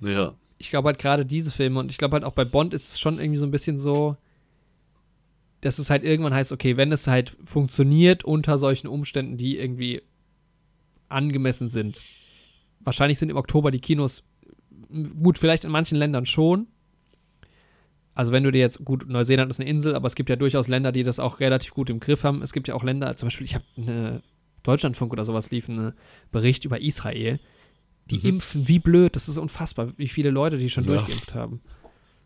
[0.00, 2.94] Ja, ich glaube halt gerade diese Filme und ich glaube halt auch bei Bond ist
[2.94, 4.16] es schon irgendwie so ein bisschen so,
[5.60, 10.00] dass es halt irgendwann heißt, okay, wenn es halt funktioniert unter solchen Umständen, die irgendwie
[11.10, 12.00] angemessen sind.
[12.80, 14.24] Wahrscheinlich sind im Oktober die Kinos,
[15.22, 16.68] gut, vielleicht in manchen Ländern schon.
[18.14, 20.68] Also wenn du dir jetzt, gut, Neuseeland ist eine Insel, aber es gibt ja durchaus
[20.68, 22.42] Länder, die das auch relativ gut im Griff haben.
[22.42, 24.22] Es gibt ja auch Länder, zum Beispiel, ich habe eine
[24.62, 25.92] Deutschlandfunk oder sowas lief einen
[26.30, 27.40] Bericht über Israel.
[28.10, 28.24] Die Mhm.
[28.26, 30.88] impfen wie blöd, das ist unfassbar, wie viele Leute die schon Ja.
[30.96, 31.60] durchgeimpft haben.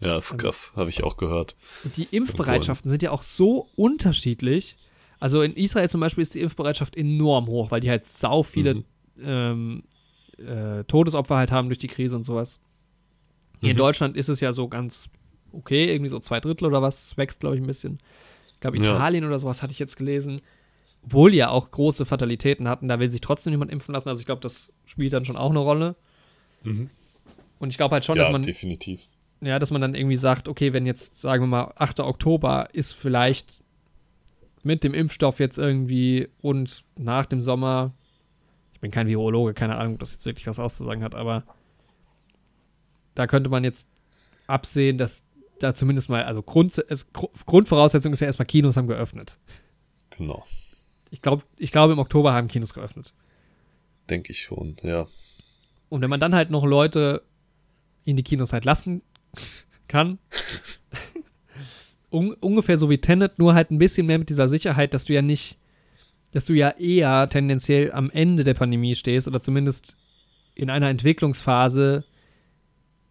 [0.00, 0.72] ja, ist krass.
[0.76, 1.56] Habe ich auch gehört.
[1.82, 4.76] Die Impfbereitschaften sind ja auch so unterschiedlich.
[5.18, 8.74] Also in Israel zum Beispiel ist die Impfbereitschaft enorm hoch, weil die halt sau viele
[8.74, 8.84] Mhm.
[9.22, 9.82] ähm,
[10.38, 12.60] äh, Todesopfer halt haben durch die Krise und sowas.
[13.60, 13.78] Hier in Mhm.
[13.78, 15.08] Deutschland ist es ja so ganz
[15.52, 17.98] okay, irgendwie so zwei Drittel oder was, wächst glaube ich ein bisschen.
[18.48, 18.94] Ich glaube Ja.
[18.94, 20.40] Italien oder sowas hatte ich jetzt gelesen.
[21.04, 24.08] Obwohl ja auch große Fatalitäten hatten, da will sich trotzdem niemand impfen lassen.
[24.08, 25.94] Also ich glaube, das spielt dann schon auch eine Rolle.
[26.64, 26.90] Mhm.
[27.60, 29.08] Und ich glaube halt schon, ja, dass man definitiv.
[29.40, 32.00] ja, dass man dann irgendwie sagt, okay, wenn jetzt, sagen wir mal, 8.
[32.00, 33.62] Oktober ist vielleicht
[34.64, 37.92] mit dem Impfstoff jetzt irgendwie und nach dem Sommer,
[38.74, 41.44] ich bin kein Virologe, keine Ahnung, ob das jetzt wirklich was auszusagen hat, aber
[43.14, 43.88] da könnte man jetzt
[44.46, 45.24] absehen, dass
[45.60, 49.36] da zumindest mal, also Grund, es, Gru- Grundvoraussetzung ist ja erstmal, Kinos haben geöffnet.
[50.10, 50.44] Genau.
[51.10, 53.12] Ich glaube, ich glaube, im Oktober haben Kinos geöffnet.
[54.10, 55.06] Denke ich schon, ja.
[55.88, 57.22] Und wenn man dann halt noch Leute
[58.04, 59.02] in die Kinos halt lassen
[59.86, 60.18] kann,
[62.10, 65.12] un ungefähr so wie Tenet, nur halt ein bisschen mehr mit dieser Sicherheit, dass du
[65.12, 65.58] ja nicht,
[66.32, 69.96] dass du ja eher tendenziell am Ende der Pandemie stehst oder zumindest
[70.54, 72.04] in einer Entwicklungsphase,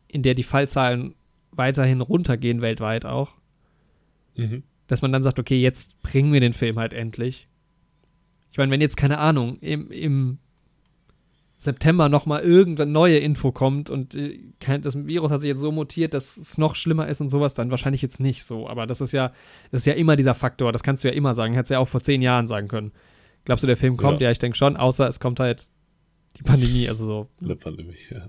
[0.07, 1.15] in der die Fallzahlen
[1.57, 3.31] weiterhin runtergehen weltweit auch,
[4.35, 4.63] Mhm.
[4.87, 7.47] dass man dann sagt, okay, jetzt bringen wir den Film halt endlich.
[8.51, 10.37] Ich meine, wenn jetzt, keine Ahnung, im, im
[11.59, 14.39] September nochmal irgendeine neue Info kommt und äh,
[14.81, 17.71] das Virus hat sich jetzt so mutiert, dass es noch schlimmer ist und sowas, dann
[17.71, 18.69] wahrscheinlich jetzt nicht so.
[18.69, 19.33] Aber das ist ja,
[19.71, 21.53] das ist ja immer dieser Faktor, das kannst du ja immer sagen.
[21.55, 22.91] Hättest du ja auch vor zehn Jahren sagen können.
[23.45, 24.21] Glaubst du, der Film kommt?
[24.21, 24.31] Ja, Ja.
[24.31, 25.67] ich denke schon, außer es kommt halt
[26.37, 27.27] die Pandemie, also so.
[27.41, 28.27] Eine Pandemie, ja.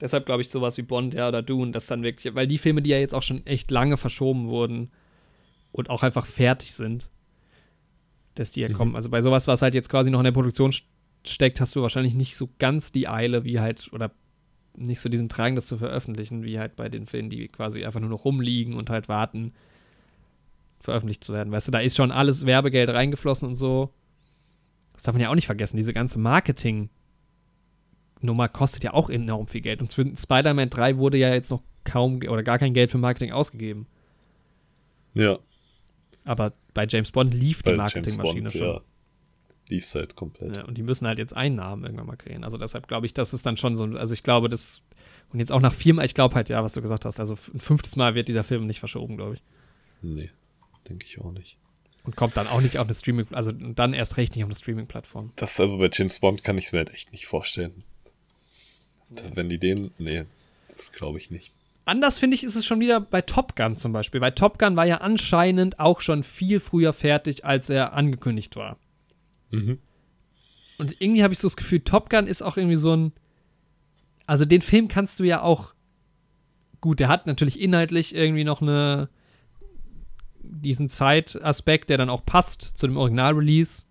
[0.00, 2.82] Deshalb glaube ich sowas wie Bond, ja, oder Dune, das dann wirklich, weil die Filme,
[2.82, 4.90] die ja jetzt auch schon echt lange verschoben wurden
[5.72, 7.10] und auch einfach fertig sind,
[8.34, 8.74] dass die ja mhm.
[8.74, 8.96] kommen.
[8.96, 10.72] Also bei sowas, was halt jetzt quasi noch in der Produktion
[11.26, 14.12] steckt, hast du wahrscheinlich nicht so ganz die Eile, wie halt, oder
[14.76, 18.00] nicht so diesen Drang, das zu veröffentlichen, wie halt bei den Filmen, die quasi einfach
[18.00, 19.52] nur noch rumliegen und halt warten,
[20.80, 21.52] veröffentlicht zu werden.
[21.52, 23.92] Weißt du, da ist schon alles Werbegeld reingeflossen und so.
[24.92, 25.76] Das darf man ja auch nicht vergessen.
[25.76, 26.18] Diese ganze
[28.18, 29.80] Marketing-Nummer kostet ja auch enorm viel Geld.
[29.80, 33.32] Und für Spider-Man 3 wurde ja jetzt noch kaum oder gar kein Geld für Marketing
[33.32, 33.86] ausgegeben.
[35.14, 35.38] Ja.
[36.24, 38.60] Aber bei James Bond lief bei die Marketingmaschine schon.
[38.60, 38.80] Ja.
[39.68, 40.56] Lief es halt komplett.
[40.56, 42.44] Ja, und die müssen halt jetzt Einnahmen irgendwann mal kriegen.
[42.44, 44.80] Also deshalb glaube ich, das ist dann schon so, also ich glaube, das,
[45.30, 47.60] und jetzt auch nach viermal, ich glaube halt, ja, was du gesagt hast, also ein
[47.60, 49.42] fünftes Mal wird dieser Film nicht verschoben, glaube ich.
[50.00, 50.30] Nee,
[50.88, 51.58] denke ich auch nicht.
[52.04, 54.54] Und kommt dann auch nicht auf eine Streaming, also dann erst recht nicht auf eine
[54.54, 55.32] Streaming-Plattform.
[55.36, 57.84] Das also bei James Bond kann ich es mir halt echt nicht vorstellen.
[59.10, 59.20] Nee.
[59.34, 60.24] Wenn die den, nee,
[60.68, 61.52] das glaube ich nicht.
[61.84, 64.20] Anders finde ich, ist es schon wieder bei Top Gun zum Beispiel.
[64.20, 68.76] Weil Top Gun war ja anscheinend auch schon viel früher fertig, als er angekündigt war.
[69.50, 69.78] Mhm.
[70.76, 73.12] Und irgendwie habe ich so das Gefühl, Top Gun ist auch irgendwie so ein.
[74.26, 75.72] Also den Film kannst du ja auch.
[76.82, 79.08] Gut, der hat natürlich inhaltlich irgendwie noch eine.
[80.42, 83.84] diesen Zeitaspekt, der dann auch passt zu dem Original-Release.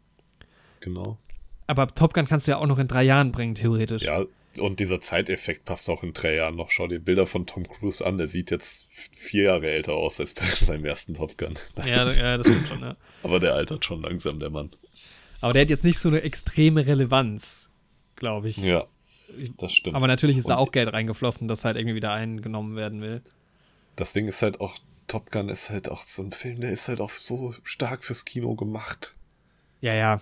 [0.81, 1.17] Genau.
[1.65, 4.03] Aber Top Gun kannst du ja auch noch in drei Jahren bringen, theoretisch.
[4.03, 4.23] Ja,
[4.59, 6.71] und dieser Zeiteffekt passt auch in drei Jahren noch.
[6.71, 8.17] Schau dir Bilder von Tom Cruise an.
[8.17, 11.57] Der sieht jetzt vier Jahre älter aus als bei seinem ersten Top Gun.
[11.85, 12.95] Ja, ja das stimmt schon, ja.
[13.23, 14.71] Aber der altert schon langsam, der Mann.
[15.41, 17.69] Aber der hat jetzt nicht so eine extreme Relevanz,
[18.15, 18.57] glaube ich.
[18.57, 18.87] Ja,
[19.57, 19.95] das stimmt.
[19.95, 23.21] Aber natürlich ist und da auch Geld reingeflossen, das halt irgendwie wieder eingenommen werden will.
[23.95, 24.77] Das Ding ist halt auch,
[25.07, 28.25] Top Gun ist halt auch so ein Film, der ist halt auch so stark fürs
[28.25, 29.15] Kino gemacht.
[29.81, 30.21] Ja, ja.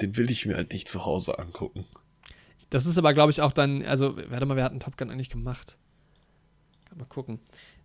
[0.00, 1.86] Den will ich mir halt nicht zu Hause angucken.
[2.70, 5.30] Das ist aber, glaube ich, auch dann, also, warte mal, wir hatten Top Gun eigentlich
[5.30, 5.76] gemacht.
[6.88, 7.40] Kann mal gucken.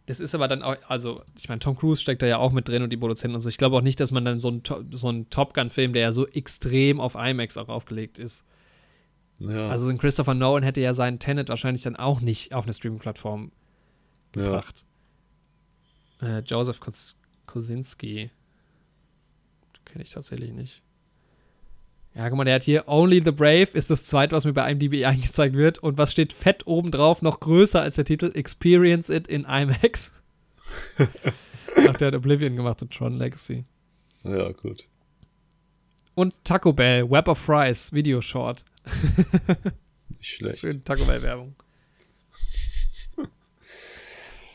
[0.07, 2.67] Das ist aber dann auch, also, ich meine, Tom Cruise steckt da ja auch mit
[2.67, 3.49] drin und die Produzenten und so.
[3.49, 6.11] Ich glaube auch nicht, dass man dann so einen so einen Top Gun-Film, der ja
[6.11, 8.43] so extrem auf IMAX auch aufgelegt ist.
[9.39, 9.69] Ja.
[9.69, 13.51] Also, ein Christopher Nolan hätte ja seinen Tenet wahrscheinlich dann auch nicht auf eine Streaming-Plattform
[14.31, 14.83] gebracht.
[16.21, 16.39] Ja.
[16.39, 16.79] Äh, Joseph
[17.45, 18.31] Kosinski.
[19.85, 20.81] Kenne ich tatsächlich nicht.
[22.13, 24.69] Ja, guck mal, der hat hier Only the Brave ist das zweite, was mir bei
[24.69, 25.79] IMDb angezeigt wird.
[25.79, 30.11] Und was steht fett oben drauf, noch größer als der Titel, Experience it in IMAX.
[31.87, 33.63] Ach, der hat Oblivion gemacht und Tron Legacy.
[34.23, 34.87] Ja, gut.
[36.13, 38.65] Und Taco Bell, Web of Fries, Video Short.
[40.17, 40.59] Nicht schlecht.
[40.59, 41.55] Schön Taco Bell Werbung.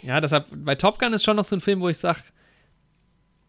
[0.02, 2.20] ja, deshalb, bei Top Gun ist schon noch so ein Film, wo ich sage,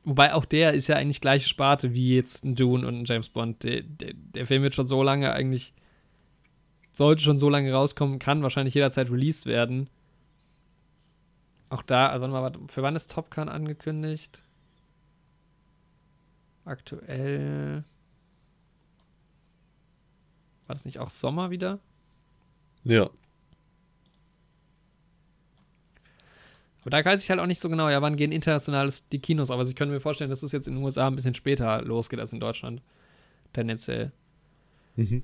[0.07, 3.27] Wobei auch der ist ja eigentlich gleiche Sparte wie jetzt ein Dune und ein James
[3.27, 3.61] Bond.
[3.63, 5.73] Der, der, der, Film wird schon so lange eigentlich,
[6.93, 9.89] sollte schon so lange rauskommen, kann wahrscheinlich jederzeit released werden.
[11.67, 14.41] Auch da, also mal, für wann ist Top Gun angekündigt?
[16.63, 17.83] Aktuell.
[20.67, 21.79] War das nicht auch Sommer wieder?
[22.85, 23.09] Ja.
[26.87, 29.51] Aber da weiß ich halt auch nicht so genau, ja, wann gehen international die Kinos
[29.51, 29.59] auf.
[29.59, 32.17] Also ich könnte mir vorstellen, dass es jetzt in den USA ein bisschen später losgeht
[32.17, 32.81] als in Deutschland.
[33.51, 34.13] Tendenziell.
[34.95, 35.23] Mhm.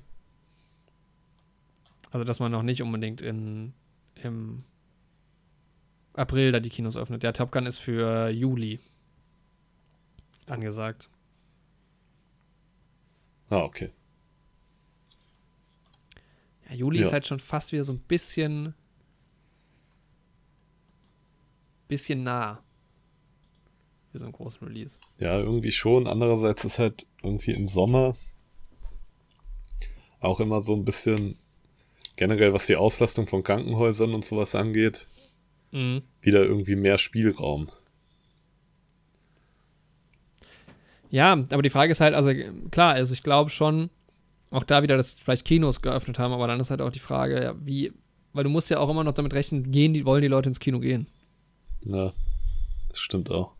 [2.10, 3.72] Also, dass man noch nicht unbedingt in,
[4.16, 4.64] im
[6.12, 7.22] April da die Kinos öffnet.
[7.22, 8.78] Der Top Gun ist für Juli
[10.44, 11.08] angesagt.
[13.48, 13.90] Ah, okay.
[16.68, 17.06] Ja, Juli ja.
[17.06, 18.74] ist halt schon fast wieder so ein bisschen
[21.94, 22.60] bisschen nah
[24.10, 24.96] für so einen großen Release.
[25.20, 26.08] Ja, irgendwie schon.
[26.08, 28.16] Andererseits ist halt irgendwie im Sommer
[30.20, 31.36] auch immer so ein bisschen
[32.16, 35.08] generell, was die Auslastung von Krankenhäusern und sowas angeht,
[35.70, 36.02] mhm.
[36.20, 37.68] wieder irgendwie mehr Spielraum.
[41.10, 42.32] Ja, aber die Frage ist halt, also
[42.70, 43.90] klar, also ich glaube schon,
[44.50, 47.42] auch da wieder, dass vielleicht Kinos geöffnet haben, aber dann ist halt auch die Frage,
[47.42, 47.92] ja, wie,
[48.32, 50.60] weil du musst ja auch immer noch damit rechnen, gehen die, wollen die Leute ins
[50.60, 51.06] Kino gehen.
[51.84, 52.12] Ja,
[52.88, 53.52] das stimmt auch.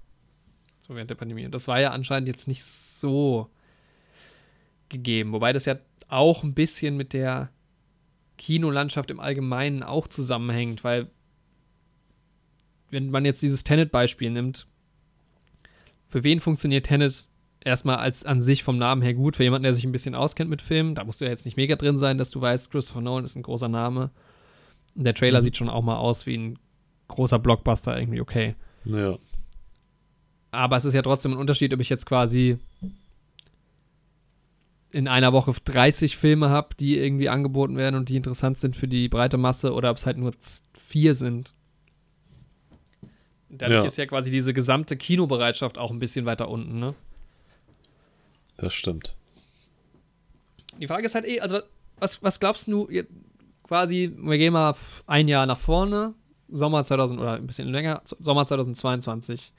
[0.87, 1.45] So während der Pandemie.
[1.45, 3.51] Und das war ja anscheinend jetzt nicht so
[4.89, 5.33] gegeben.
[5.33, 5.77] Wobei das ja
[6.09, 7.51] auch ein bisschen mit der
[8.37, 11.11] Kinolandschaft im Allgemeinen auch zusammenhängt, weil
[12.91, 14.67] wenn man jetzt dieses Tenet-Beispiel nimmt,
[16.09, 17.27] für wen funktioniert Tenet
[17.61, 19.37] erstmal als an sich vom Namen her gut?
[19.37, 21.57] Für jemanden, der sich ein bisschen auskennt mit Filmen, da musst du ja jetzt nicht
[21.57, 24.11] mega drin sein, dass du weißt, Christopher Nolan ist ein großer Name.
[24.95, 25.45] Und der Trailer mhm.
[25.45, 26.59] sieht schon auch mal aus wie ein
[27.09, 28.55] großer Blockbuster irgendwie okay.
[28.87, 29.19] Ja.
[30.51, 32.59] Aber es ist ja trotzdem ein Unterschied, ob ich jetzt quasi
[34.91, 38.87] in einer Woche 30 Filme habe, die irgendwie angeboten werden und die interessant sind für
[38.87, 40.33] die breite Masse oder ob es halt nur
[40.87, 41.53] vier sind.
[43.49, 43.87] Dadurch ja.
[43.87, 46.95] ist ja quasi diese gesamte Kinobereitschaft auch ein bisschen weiter unten, ne?
[48.57, 49.17] Das stimmt.
[50.81, 51.61] Die Frage ist halt eh, also
[51.99, 52.89] was, was glaubst du,
[53.65, 54.75] quasi, wir gehen mal
[55.07, 56.15] ein Jahr nach vorne,
[56.49, 59.53] Sommer 2000 oder ein bisschen länger, Sommer 2022.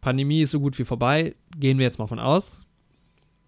[0.00, 2.60] Pandemie ist so gut wie vorbei, gehen wir jetzt mal von aus.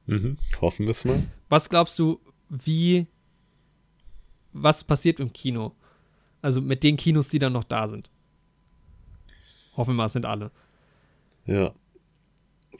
[0.06, 1.22] Mhm, hoffen wir es mal.
[1.48, 3.06] Was glaubst du, wie,
[4.52, 5.74] was passiert im Kino?
[6.42, 8.10] Also mit den Kinos, die dann noch da sind.
[9.76, 10.50] Hoffen wir mal, es sind alle.
[11.46, 11.72] Ja.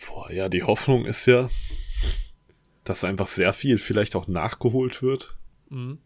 [0.07, 1.48] Boah, ja, die Hoffnung ist ja,
[2.85, 5.36] dass einfach sehr viel vielleicht auch nachgeholt wird.
[5.69, 5.98] Mhm.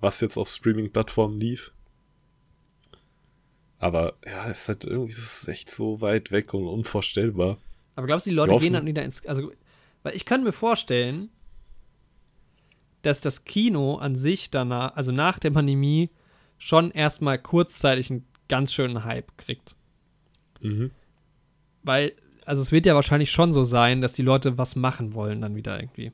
[0.00, 1.72] Was jetzt auf Streaming-Plattformen lief.
[3.82, 7.58] Aber ja, es ist halt irgendwie ist echt so weit weg und unvorstellbar.
[7.96, 9.26] Aber glaubst du, die Leute gehen dann wieder ins.
[9.26, 9.50] Also,
[10.04, 11.30] weil ich kann mir vorstellen,
[13.02, 16.10] dass das Kino an sich danach, also nach der Pandemie,
[16.58, 19.74] schon erstmal kurzzeitig einen ganz schönen Hype kriegt.
[20.60, 20.92] Mhm.
[21.82, 22.12] Weil,
[22.46, 25.56] also es wird ja wahrscheinlich schon so sein, dass die Leute was machen wollen dann
[25.56, 26.12] wieder irgendwie.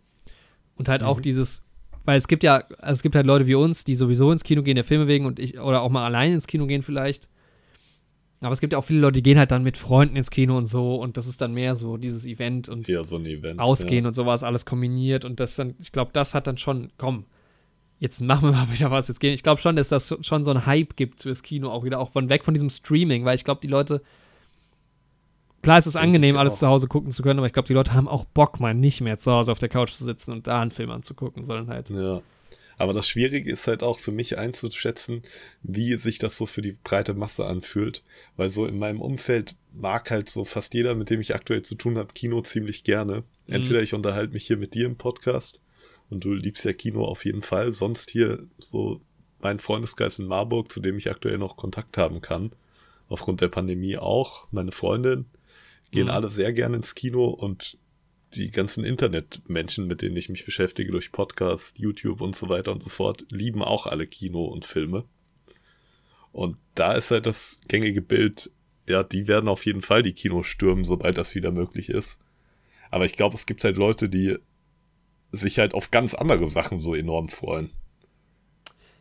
[0.76, 1.08] Und halt mhm.
[1.08, 1.62] auch dieses,
[2.06, 4.62] weil es gibt ja, also es gibt halt Leute wie uns, die sowieso ins Kino
[4.62, 7.28] gehen, der Filme wegen und ich, oder auch mal allein ins Kino gehen vielleicht.
[8.40, 10.56] Aber es gibt ja auch viele Leute, die gehen halt dann mit Freunden ins Kino
[10.56, 13.58] und so und das ist dann mehr so dieses Event und ja, so ein Event,
[13.58, 14.08] Ausgehen ja.
[14.08, 17.24] und sowas alles kombiniert und das dann, ich glaube, das hat dann schon, komm,
[17.98, 19.34] jetzt machen wir mal wieder was, jetzt gehen.
[19.34, 22.12] Ich glaube schon, dass das schon so ein Hype gibt fürs Kino auch wieder, auch
[22.12, 24.02] von weg von diesem Streaming, weil ich glaube, die Leute,
[25.62, 26.58] klar ist es angenehm, alles auch.
[26.58, 29.00] zu Hause gucken zu können, aber ich glaube, die Leute haben auch Bock, mal nicht
[29.00, 31.90] mehr zu Hause auf der Couch zu sitzen und da einen Film anzugucken, sondern halt.
[31.90, 32.22] Ja.
[32.78, 35.22] Aber das Schwierige ist halt auch für mich einzuschätzen,
[35.62, 38.04] wie sich das so für die breite Masse anfühlt.
[38.36, 41.74] Weil so in meinem Umfeld mag halt so fast jeder, mit dem ich aktuell zu
[41.74, 43.24] tun habe, Kino ziemlich gerne.
[43.46, 43.54] Mhm.
[43.54, 45.60] Entweder ich unterhalte mich hier mit dir im Podcast
[46.08, 47.72] und du liebst ja Kino auf jeden Fall.
[47.72, 49.00] Sonst hier so
[49.40, 52.52] mein Freundeskreis in Marburg, zu dem ich aktuell noch Kontakt haben kann.
[53.08, 54.46] Aufgrund der Pandemie auch.
[54.52, 55.26] Meine Freundin
[55.90, 56.12] gehen mhm.
[56.12, 57.76] alle sehr gerne ins Kino und
[58.34, 62.82] die ganzen Internetmenschen, mit denen ich mich beschäftige, durch Podcast, YouTube und so weiter und
[62.82, 65.04] so fort, lieben auch alle Kino und Filme.
[66.32, 68.50] Und da ist halt das gängige Bild,
[68.86, 72.20] ja, die werden auf jeden Fall die Kinos stürmen, sobald das wieder möglich ist.
[72.90, 74.36] Aber ich glaube, es gibt halt Leute, die
[75.32, 77.70] sich halt auf ganz andere Sachen so enorm freuen.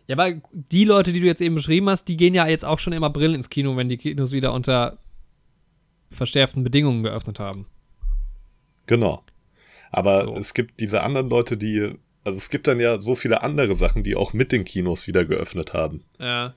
[0.07, 2.79] Ja, aber die Leute, die du jetzt eben beschrieben hast, die gehen ja jetzt auch
[2.79, 4.97] schon immer Brillen ins Kino, wenn die Kinos wieder unter
[6.11, 7.65] verschärften Bedingungen geöffnet haben.
[8.87, 9.23] Genau.
[9.91, 10.37] Aber so.
[10.37, 11.93] es gibt diese anderen Leute, die,
[12.23, 15.23] also es gibt dann ja so viele andere Sachen, die auch mit den Kinos wieder
[15.25, 16.03] geöffnet haben.
[16.19, 16.55] Ja.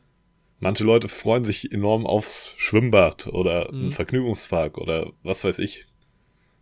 [0.59, 3.81] Manche Leute freuen sich enorm aufs Schwimmbad oder mhm.
[3.81, 5.87] einen Vergnügungspark oder was weiß ich,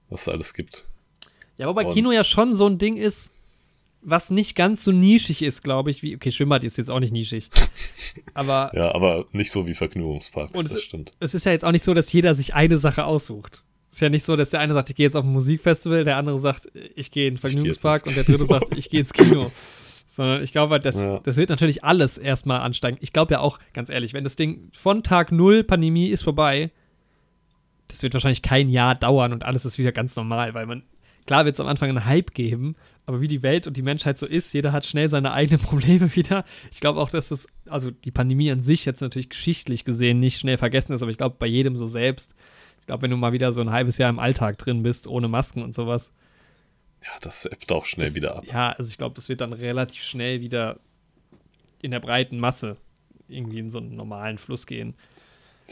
[0.08, 0.86] was es alles gibt.
[1.56, 3.32] Ja, wobei Und Kino ja schon so ein Ding ist,
[4.00, 7.12] was nicht ganz so nischig ist, glaube ich, wie, okay, Schwimmbad ist jetzt auch nicht
[7.12, 7.50] nischig.
[8.34, 8.70] aber.
[8.74, 11.12] ja, aber nicht so wie Vergnügungsparks, das es, stimmt.
[11.18, 13.64] Es ist ja jetzt auch nicht so, dass jeder sich eine Sache aussucht.
[13.90, 16.16] Ist ja nicht so, dass der eine sagt, ich gehe jetzt auf ein Musikfestival, der
[16.16, 19.50] andere sagt, ich gehe in den Vergnügungspark und der dritte sagt, ich gehe ins Kino.
[20.08, 21.20] Sondern ich glaube halt, das, ja.
[21.20, 22.98] das wird natürlich alles erstmal ansteigen.
[23.00, 26.70] Ich glaube ja auch, ganz ehrlich, wenn das Ding von Tag null Pandemie ist vorbei,
[27.88, 30.82] das wird wahrscheinlich kein Jahr dauern und alles ist wieder ganz normal, weil man,
[31.26, 34.18] klar wird es am Anfang einen Hype geben, aber wie die Welt und die Menschheit
[34.18, 36.44] so ist, jeder hat schnell seine eigenen Probleme wieder.
[36.70, 40.38] Ich glaube auch, dass das, also die Pandemie an sich jetzt natürlich geschichtlich gesehen nicht
[40.38, 42.34] schnell vergessen ist, aber ich glaube bei jedem so selbst
[42.88, 45.62] glaube, wenn du mal wieder so ein halbes Jahr im Alltag drin bist, ohne Masken
[45.62, 46.10] und sowas.
[47.04, 48.44] Ja, das ebbt auch schnell das, wieder ab.
[48.46, 50.80] Ja, also ich glaube, das wird dann relativ schnell wieder
[51.80, 52.76] in der breiten Masse
[53.28, 54.94] irgendwie in so einen normalen Fluss gehen.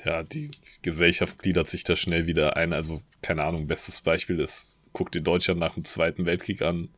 [0.04, 0.50] Ja, die
[0.82, 2.74] Gesellschaft gliedert sich da schnell wieder ein.
[2.74, 6.90] Also, keine Ahnung, bestes Beispiel ist, guck dir Deutschland nach dem Zweiten Weltkrieg an,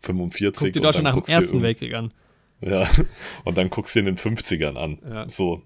[0.00, 0.66] 45.
[0.66, 2.12] Guck dir Deutschland nach dem Ersten Weltkrieg an.
[2.60, 2.88] Ja,
[3.44, 4.98] und dann guckst du in den 50ern an.
[5.08, 5.28] Ja.
[5.28, 5.62] So,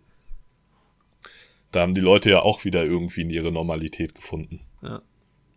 [1.72, 4.60] da haben die Leute ja auch wieder irgendwie in ihre Normalität gefunden.
[4.82, 5.02] Ja.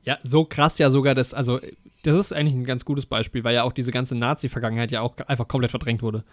[0.06, 1.60] Ja, so krass ja sogar, dass, also,
[2.04, 5.18] das ist eigentlich ein ganz gutes Beispiel, weil ja auch diese ganze Nazi-Vergangenheit ja auch
[5.28, 6.24] einfach komplett verdrängt wurde.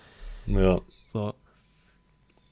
[0.47, 0.81] Ja.
[1.09, 1.35] So.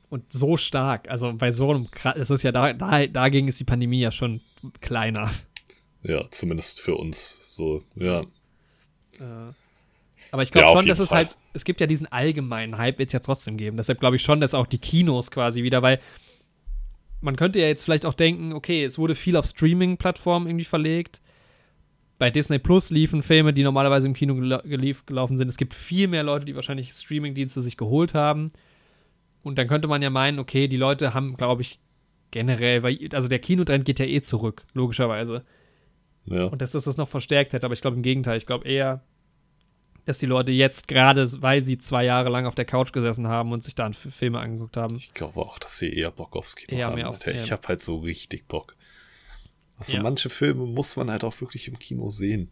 [0.09, 3.65] Und so stark, also bei so einem, es ist ja da, da, dagegen ist die
[3.65, 4.41] Pandemie ja schon
[4.81, 5.31] kleiner.
[6.03, 8.23] Ja, zumindest für uns, so, ja.
[9.21, 9.53] Äh,
[10.33, 13.11] aber ich glaube ja, schon, dass es halt, es gibt ja diesen allgemeinen Hype, wird
[13.11, 13.77] es ja trotzdem geben.
[13.77, 16.01] Deshalb glaube ich schon, dass auch die Kinos quasi wieder, weil
[17.21, 21.21] man könnte ja jetzt vielleicht auch denken, okay, es wurde viel auf Streaming-Plattformen irgendwie verlegt.
[22.19, 25.49] Bei Disney Plus liefen Filme, die normalerweise im Kino gelief, gelaufen sind.
[25.49, 28.53] Es gibt viel mehr Leute, die wahrscheinlich Streaming-Dienste sich geholt haben.
[29.43, 31.81] Und dann könnte man ja meinen, okay, die Leute haben, glaube ich,
[32.31, 35.45] generell, weil, also der Kinotrend geht ja eh zurück, logischerweise.
[36.27, 36.45] Ja.
[36.45, 39.03] Und dass das das noch verstärkt hätte, aber ich glaube im Gegenteil, ich glaube eher,
[40.05, 43.53] dass die Leute jetzt gerade, weil sie zwei Jahre lang auf der Couch gesessen haben
[43.53, 44.97] und sich dann Filme angeguckt haben.
[44.97, 46.95] Ich glaube auch, dass sie eher Bock aufs Kino eher haben.
[46.97, 48.77] Mehr aufs, ich habe halt so richtig Bock.
[49.79, 50.03] Also Ja.
[50.03, 52.51] manche Filme muss man halt auch wirklich im Kino sehen.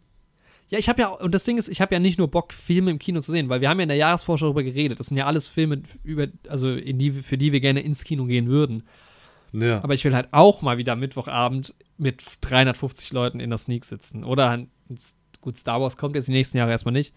[0.69, 2.91] Ja, ich habe ja, und das Ding ist, ich habe ja nicht nur Bock, Filme
[2.91, 4.99] im Kino zu sehen, weil wir haben ja in der Jahresvorschau darüber geredet.
[4.99, 8.47] Das sind ja alles Filme, über, also die, für die wir gerne ins Kino gehen
[8.47, 8.83] würden.
[9.51, 13.83] Ja, Aber ich will halt auch mal wieder Mittwochabend mit 350 Leuten in der Sneak
[13.83, 14.23] sitzen.
[14.23, 14.67] Oder halt,
[15.41, 17.13] gut, Star Wars kommt jetzt die nächsten Jahre erstmal nicht.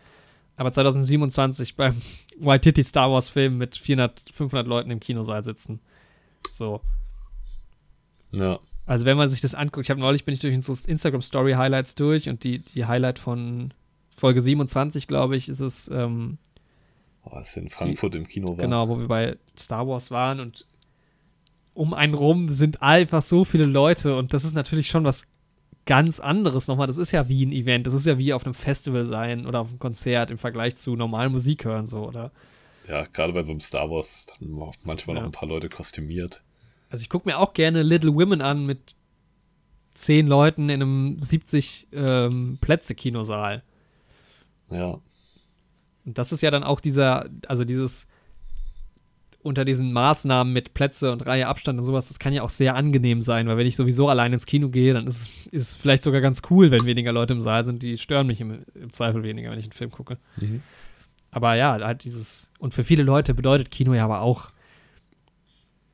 [0.57, 1.95] Aber 2027 beim
[2.39, 5.81] White Titty Star Wars Film mit 400, 500 Leuten im Kinosaal sitzen.
[6.53, 6.81] So.
[8.33, 11.23] ja, Also wenn man sich das anguckt, ich habe neulich bin ich durch unsere Instagram
[11.23, 13.73] Story Highlights durch und die, die Highlight von
[14.17, 16.39] Folge 27, glaube ich, ist es, ähm,
[17.25, 18.65] oh, ich in Frankfurt im Kino war.
[18.65, 20.67] genau, wo wir bei Star Wars waren und
[21.75, 25.25] um einen rum sind einfach so viele Leute und das ist natürlich schon was
[25.87, 26.87] ganz anderes nochmal.
[26.87, 29.61] Das ist ja wie ein Event, das ist ja wie auf einem Festival sein oder
[29.61, 32.31] auf einem Konzert im Vergleich zu normal Musik hören, so, oder?
[32.89, 35.23] Ja, gerade bei so einem Star Wars, dann auch manchmal Ja.
[35.23, 36.43] noch ein paar Leute kostümiert.
[36.91, 38.95] Also ich gucke mir auch gerne Little Women an mit
[39.95, 43.63] zehn Leuten in einem 70 ähm, Plätze Kinosaal.
[44.71, 44.99] Ja,
[46.05, 48.07] Und das ist ja dann auch dieser, also dieses
[49.43, 52.77] unter diesen Maßnahmen mit Plätze und Reihe Abstand und sowas, das kann ja auch sehr
[52.77, 56.21] angenehm sein, weil wenn ich sowieso allein ins Kino gehe, dann ist es vielleicht sogar
[56.21, 59.51] ganz cool, wenn weniger Leute im Saal sind, die stören mich im, im Zweifel weniger,
[59.51, 60.19] wenn ich einen Film gucke.
[60.37, 60.63] Mhm.
[61.33, 64.51] Aber ja, halt dieses, und für viele Leute bedeutet Kino ja aber auch,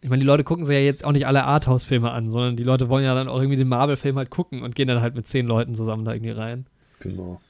[0.01, 2.63] ich meine, die Leute gucken sich ja jetzt auch nicht alle Arthouse-Filme an, sondern die
[2.63, 5.27] Leute wollen ja dann auch irgendwie den Marvel-Film halt gucken und gehen dann halt mit
[5.27, 6.67] zehn Leuten zusammen da irgendwie rein.
[7.01, 7.41] genau.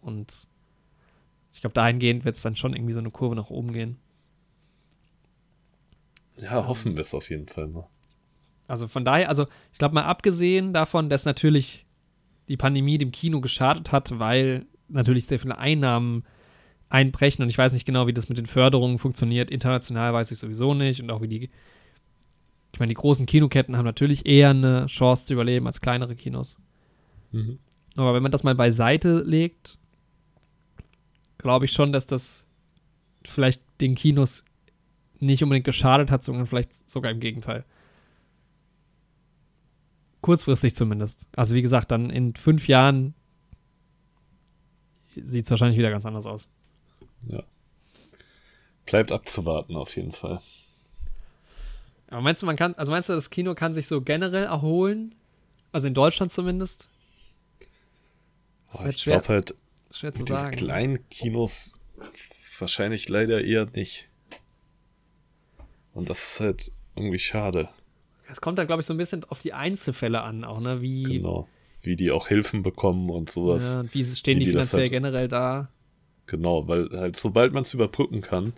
[0.00, 0.46] Und
[1.52, 3.96] ich glaube, dahingehend wird es dann schon irgendwie so eine Kurve nach oben gehen.
[6.40, 7.88] Ja, hoffen wir es auf jeden Fall mal.
[8.66, 11.86] Also von daher, also ich glaube mal abgesehen davon, dass natürlich
[12.48, 16.24] die Pandemie dem Kino geschadet hat, weil natürlich sehr viele Einnahmen
[16.88, 19.50] einbrechen und ich weiß nicht genau, wie das mit den Förderungen funktioniert.
[19.50, 21.50] International weiß ich sowieso nicht und auch wie die,
[22.72, 26.58] ich meine, die großen Kinoketten haben natürlich eher eine Chance zu überleben als kleinere Kinos.
[27.32, 27.58] Mhm.
[27.96, 29.78] Aber wenn man das mal beiseite legt,
[31.36, 32.46] glaube ich schon, dass das
[33.24, 34.44] vielleicht den Kinos
[35.20, 37.64] nicht unbedingt geschadet hat, sondern vielleicht sogar im Gegenteil.
[40.20, 41.26] Kurzfristig zumindest.
[41.36, 43.14] Also wie gesagt, dann in fünf Jahren
[45.14, 46.48] sieht es wahrscheinlich wieder ganz anders aus.
[47.26, 47.42] Ja.
[48.86, 50.40] Bleibt abzuwarten auf jeden Fall.
[52.08, 55.14] Aber meinst du, man kann, also meinst du, das Kino kann sich so generell erholen?
[55.72, 56.88] Also in Deutschland zumindest?
[58.72, 59.54] Wird ich glaube halt,
[59.90, 61.78] Schwer zu mit diesen kleinen Kinos
[62.58, 64.07] wahrscheinlich leider eher nicht.
[65.98, 67.68] Und das ist halt irgendwie schade.
[68.30, 70.80] Es kommt da, glaube ich, so ein bisschen auf die Einzelfälle an, auch, ne?
[70.80, 71.48] Wie, Genau.
[71.80, 73.72] Wie die auch Hilfen bekommen und sowas.
[73.74, 75.70] ja, wie stehen wie die die finanziell halt- generell da?
[76.26, 78.52] Genau, weil halt sobald man es überbrücken kann,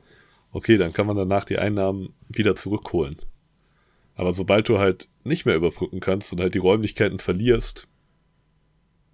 [0.53, 3.17] okay, dann kann man danach die Einnahmen wieder zurückholen.
[4.17, 7.87] Aber sobald du halt nicht mehr überbrücken kannst und halt die Räumlichkeiten verlierst,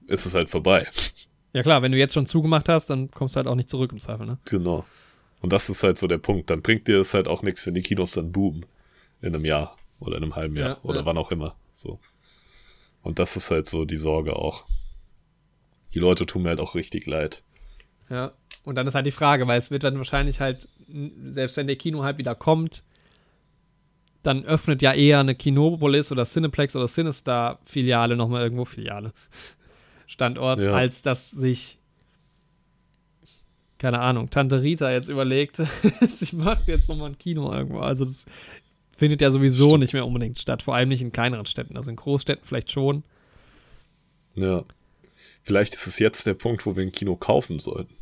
[0.07, 0.87] ist es halt vorbei.
[1.53, 3.93] Ja klar, wenn du jetzt schon zugemacht hast, dann kommst du halt auch nicht zurück
[3.93, 4.39] im Zweifel, ne?
[4.47, 4.85] Genau.
[5.41, 6.51] Und das ist halt so der Punkt.
[6.51, 8.67] Dann bringt dir das halt auch nichts, wenn die Kinos dann boomen.
[9.23, 11.07] In einem Jahr oder in einem halben Jahr Ja, oder ja.
[11.07, 11.57] wann auch immer.
[11.73, 11.99] So.
[13.03, 14.65] Und das ist halt so die Sorge auch.
[15.95, 17.43] Die Leute tun mir halt auch richtig leid.
[18.11, 18.33] Ja.
[18.65, 20.69] Und dann ist halt die Frage, weil es wird dann wahrscheinlich halt,
[21.31, 22.83] selbst wenn der Kino halt wieder kommt,
[24.23, 29.13] dann öffnet ja eher eine Kinopolis oder Cineplex oder Cinestar Filiale nochmal irgendwo, Filiale,
[30.07, 30.73] Standort, Ja.
[30.73, 31.79] als dass sich,
[33.79, 35.57] keine Ahnung, Tante Rita jetzt überlegt,
[36.09, 37.81] sie macht jetzt nochmal ein Kino irgendwo.
[37.81, 38.25] Also das
[38.97, 39.81] findet ja sowieso Stimmt.
[39.83, 41.77] nicht mehr unbedingt statt, vor allem nicht in kleineren Städten.
[41.77, 43.05] Also in Großstädten vielleicht schon.
[44.35, 44.65] Ja.
[45.43, 47.95] Vielleicht ist es jetzt der Punkt, wo wir ein Kino kaufen sollten.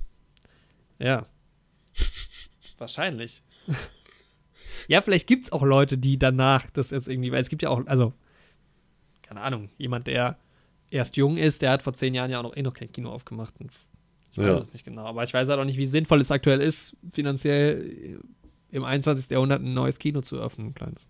[0.98, 1.26] Ja.
[2.78, 3.42] Wahrscheinlich.
[4.88, 7.70] ja, vielleicht gibt es auch Leute, die danach das jetzt irgendwie, weil es gibt ja
[7.70, 8.12] auch, also,
[9.22, 10.38] keine Ahnung, jemand, der
[10.90, 13.10] erst jung ist, der hat vor zehn Jahren ja auch noch eh noch kein Kino
[13.10, 13.54] aufgemacht.
[13.58, 13.72] Und
[14.34, 14.58] ich weiß Ja.
[14.58, 15.04] es nicht genau.
[15.06, 18.20] Aber ich weiß halt auch nicht, wie sinnvoll es aktuell ist, finanziell
[18.72, 19.30] im 21.
[19.30, 21.06] Jahrhundert ein neues Kino zu öffnen, ein kleines.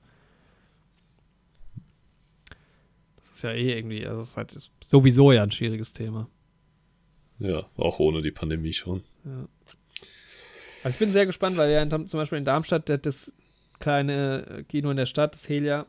[3.17, 6.29] Das ist ja eh irgendwie, also es ist halt sowieso ja ein schwieriges Thema.
[7.39, 9.03] Ja, auch ohne die Pandemie schon.
[10.85, 13.33] Also ich bin sehr gespannt, weil ja in, zum Beispiel in Darmstadt der- das
[13.81, 15.87] kleine äh, Kino in der Stadt, das Helia,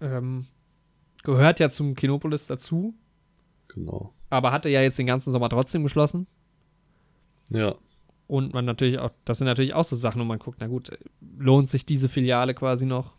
[0.00, 0.46] ähm,
[1.22, 2.94] gehört ja zum Kinopolis dazu,
[3.68, 4.12] Genau.
[4.30, 6.26] Aber hatte ja jetzt den ganzen Sommer trotzdem geschlossen.
[7.50, 7.74] Ja.
[8.26, 10.90] Und man natürlich auch, das sind natürlich auch so Sachen, wo man guckt, na gut,
[11.38, 13.12] lohnt sich diese Filiale quasi noch?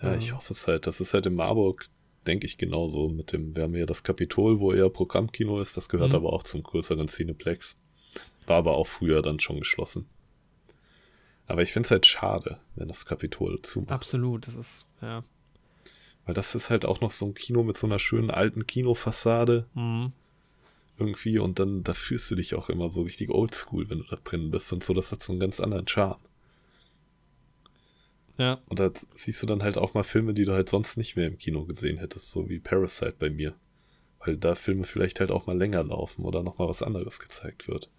[0.00, 0.18] Ja, Ja.
[0.18, 0.86] ich hoffe es halt.
[0.86, 1.86] Das ist halt in Marburg,
[2.26, 3.08] denke ich, genauso.
[3.08, 5.76] Mit dem, wir haben ja das Kapitol, wo eher Programmkino ist.
[5.76, 6.16] Das gehört Mhm.
[6.16, 7.76] aber auch zum größeren Cineplex.
[8.46, 10.06] War aber auch früher dann schon geschlossen.
[11.46, 13.92] Aber ich finde es halt schade, wenn das Kapitol zumacht.
[13.92, 15.22] Absolut, das ist, ja.
[16.24, 19.66] Weil das ist halt auch noch so ein Kino mit so einer schönen alten Kinofassade
[19.74, 20.12] Mhm.
[20.98, 24.16] irgendwie und dann, da fühlst du dich auch immer so richtig oldschool, wenn du da
[24.22, 24.94] drin bist und so.
[24.94, 26.20] Das hat so einen ganz anderen Charme.
[28.38, 28.60] Ja.
[28.68, 31.26] Und da siehst du dann halt auch mal Filme, die du halt sonst nicht mehr
[31.26, 33.54] im Kino gesehen hättest, so wie Parasite bei mir.
[34.24, 37.90] Weil da Filme vielleicht halt auch mal länger laufen oder nochmal was anderes gezeigt wird.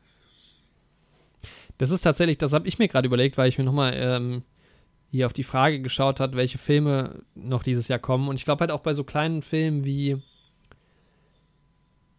[1.77, 4.43] Das ist tatsächlich, das habe ich mir gerade überlegt, weil ich mir nochmal ähm,
[5.13, 8.27] hier auf die Frage geschaut hat, welche Filme noch dieses Jahr kommen.
[8.27, 10.17] Und ich glaube halt auch bei so kleinen Filmen wie.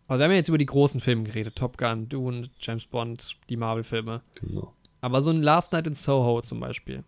[0.07, 3.37] Also wir haben ja jetzt über die großen Filme geredet: Top Gun, Dune, James Bond,
[3.49, 4.21] die Marvel-Filme.
[4.37, 4.73] Genau.
[5.01, 7.05] Aber so ein Last Night in Soho zum Beispiel,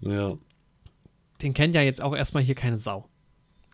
[0.00, 0.36] Ja,
[1.42, 3.08] den kennt ja jetzt auch erstmal hier keine Sau.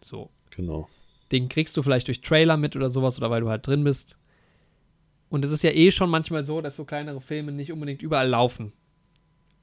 [0.03, 0.31] So.
[0.51, 0.89] genau.
[1.33, 4.19] Den kriegst du vielleicht durch Trailer mit oder sowas oder weil du halt drin bist.
[5.31, 8.29] Und es ist ja eh schon manchmal so, dass so kleinere Filme nicht unbedingt überall
[8.29, 8.73] laufen.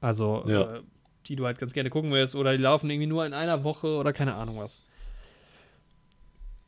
[0.00, 0.76] Also, Ja.
[0.78, 0.82] äh,
[1.26, 3.88] die du halt ganz gerne gucken willst oder die laufen irgendwie nur in einer Woche
[3.96, 4.82] oder keine Ahnung was.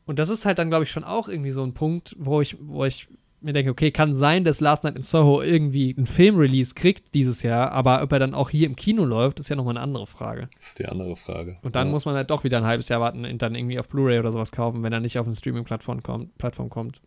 [0.05, 2.57] Und das ist halt dann, glaube ich, schon auch irgendwie so ein Punkt, wo ich,
[2.59, 3.07] wo ich
[3.41, 7.43] mir denke, okay, kann sein, dass Last Night in Soho irgendwie einen Filmrelease kriegt dieses
[7.43, 10.07] Jahr, aber ob er dann auch hier im Kino läuft, ist ja nochmal eine andere
[10.07, 10.47] Frage.
[10.57, 11.57] Das ist die andere Frage.
[11.61, 11.91] Und dann ja.
[11.91, 14.31] muss man halt doch wieder ein halbes Jahr warten und dann irgendwie auf Blu-ray oder
[14.31, 17.01] sowas kaufen, wenn er nicht auf eine Streaming-Plattform kommt, Plattform kommt.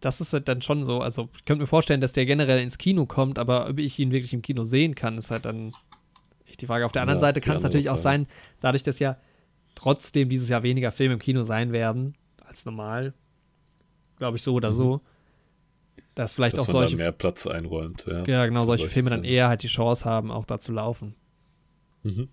[0.00, 1.00] Das ist halt dann schon so.
[1.00, 4.10] Also, ich könnte mir vorstellen, dass der generell ins Kino kommt, aber ob ich ihn
[4.10, 5.72] wirklich im Kino sehen kann, ist halt dann
[6.46, 6.84] echt die Frage.
[6.84, 8.26] Auf der anderen Ja, Seite kann es natürlich auch sein,
[8.60, 9.16] dadurch, dass ja
[9.74, 12.14] trotzdem dieses Jahr weniger Filme im Kino sein werden
[12.44, 13.14] als normal,
[14.18, 14.74] glaube ich so oder Mhm.
[14.74, 15.00] so,
[16.14, 18.06] dass vielleicht dass auch man solche, mehr Platz einräumt.
[18.06, 20.72] Ja, ja genau, solche, solche Filme dann eher halt die Chance haben, auch da zu
[20.72, 21.14] laufen.
[22.02, 22.28] Mhm.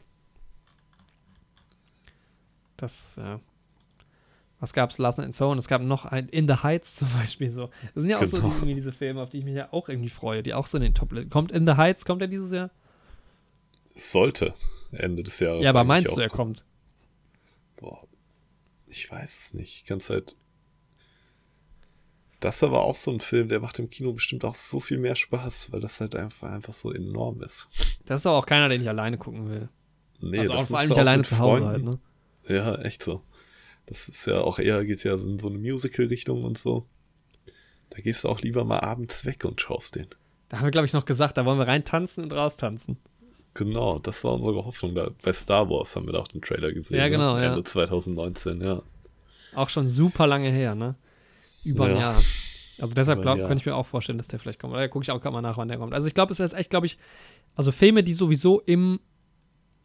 [2.78, 3.40] Das, ja.
[4.62, 5.00] Was gab's?
[5.00, 7.72] Last Night in und es gab noch ein In the Heights zum Beispiel so.
[7.96, 8.50] Das sind ja auch so Genau.
[8.50, 10.78] die, irgendwie diese Filme, auf die ich mich ja auch irgendwie freue, die auch so
[10.78, 12.70] in den Top Kommt In the Heights, kommt er dieses Jahr?
[13.96, 14.54] Es sollte
[14.92, 15.64] Ende des Jahres.
[15.64, 16.64] ja, aber meinst du, er kommt?
[17.78, 18.04] Boah,
[18.86, 19.78] ich weiß es nicht.
[19.78, 20.36] Ich kann's halt.
[22.40, 24.98] Das ist aber auch so ein Film, der macht im Kino bestimmt auch so viel
[25.00, 27.68] mehr Spaß, weil das halt einfach, einfach so enorm ist.
[28.06, 29.70] Das ist aber auch keiner, den ich alleine gucken will.
[30.20, 32.00] Nee, also auch das vor allem nicht alleine zu Hause halt, ne?
[32.48, 33.24] Ja, echt so.
[33.92, 36.86] Das ist ja auch eher, geht ja in so eine Musical-Richtung und so.
[37.90, 40.08] Da gehst du auch lieber mal abends weg und schaust den.
[40.48, 42.96] Da haben wir, glaube ich, noch gesagt, da wollen wir rein tanzen und raus tanzen.
[43.54, 44.96] Genau, das war unsere Hoffnung.
[44.96, 47.00] Da, bei Star Wars haben wir da auch den Trailer gesehen.
[47.00, 47.44] Ja, genau, ne?
[47.44, 47.50] ja.
[47.50, 48.82] Ende 2019, ja.
[49.56, 50.96] Auch schon super lange her, ne?
[51.66, 52.00] Über ein Ja.
[52.00, 52.24] Jahr.
[52.80, 53.50] Also deshalb ein glaub, Jahr.
[53.50, 54.72] könnte ich mir auch vorstellen, dass der vielleicht kommt.
[54.74, 55.94] Oder gucke ich auch gerade mal nach, wann der kommt.
[55.94, 56.98] Also ich glaube, es ist echt, glaube ich,
[57.56, 59.02] also Filme, die sowieso im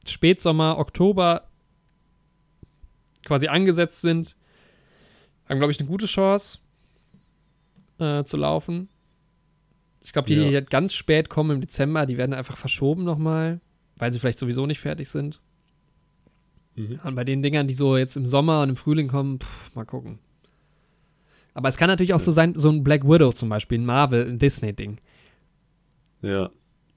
[0.06, 1.48] Spätsommer, Oktober
[3.26, 4.36] quasi angesetzt sind,
[5.48, 6.58] haben, glaube ich, eine gute Chance
[7.98, 8.88] äh, zu laufen.
[10.02, 10.50] Ich glaube, die, die Ja.
[10.50, 13.60] jetzt ganz spät kommen im Dezember, die werden einfach verschoben nochmal,
[13.96, 15.40] weil sie vielleicht sowieso nicht fertig sind.
[16.76, 17.00] Mhm.
[17.02, 19.84] Und bei den Dingern, die so jetzt im Sommer und im Frühling kommen, pff, mal
[19.84, 20.18] gucken.
[21.54, 24.28] Aber es kann natürlich auch so sein, so ein Black Widow zum Beispiel, ein Marvel,
[24.28, 24.98] ein Disney-Ding.
[26.22, 26.50] Ja,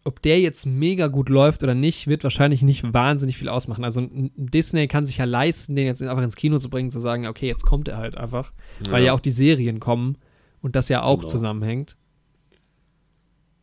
[0.09, 3.83] Ob der jetzt mega gut läuft oder nicht, wird wahrscheinlich nicht wahnsinnig viel ausmachen.
[3.83, 7.27] Also Disney kann sich ja leisten, den jetzt einfach ins Kino zu bringen, zu sagen,
[7.27, 8.51] okay, jetzt kommt er halt einfach.
[8.89, 10.15] Weil ja auch die Serien kommen
[10.63, 11.27] und das ja auch Genau.
[11.29, 11.95] zusammenhängt.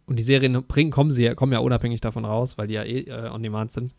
[0.06, 2.84] Und die Serien bringen, kommen, sie ja, kommen ja unabhängig davon raus, weil die ja
[2.84, 3.92] eh äh, on demand sind.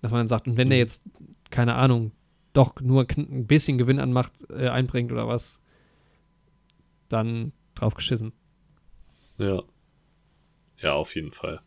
[0.00, 0.82] Dass man dann sagt, und wenn der Mhm.
[0.82, 1.04] jetzt,
[1.50, 2.10] keine Ahnung,
[2.52, 5.60] doch nur ein bisschen Gewinn an Macht äh, einbringt oder was,
[7.08, 8.32] dann drauf geschissen.
[9.38, 9.62] Ja.
[10.78, 11.60] Ja, auf jeden Fall.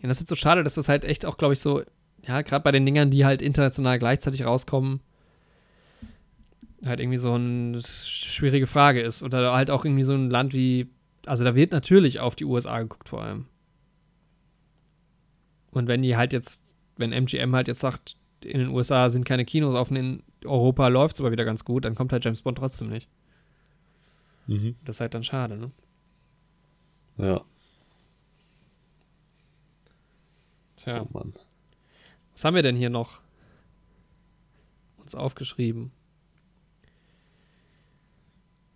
[0.00, 1.82] Ja, das ist jetzt so schade, dass das halt echt auch, glaube ich, so,
[2.26, 5.00] ja, gerade bei den Dingern, die halt international gleichzeitig rauskommen,
[6.84, 9.22] halt irgendwie so eine schwierige Frage ist.
[9.22, 10.88] Oder halt auch irgendwie so ein Land wie,
[11.26, 13.46] also da wird natürlich auf die USA geguckt vor allem.
[15.70, 16.62] Und wenn die halt jetzt,
[16.96, 21.16] wenn MGM halt jetzt sagt, in den USA sind keine Kinos offen, in Europa läuft
[21.16, 23.08] es aber wieder ganz gut, dann kommt halt James Bond trotzdem nicht.
[24.46, 24.76] Mhm.
[24.84, 25.70] Das ist halt dann schade, ne?
[27.16, 27.42] Ja,
[30.82, 31.02] Tja.
[31.02, 31.34] oh Mann.
[32.32, 33.20] Was haben wir denn hier noch
[34.98, 35.90] uns aufgeschrieben?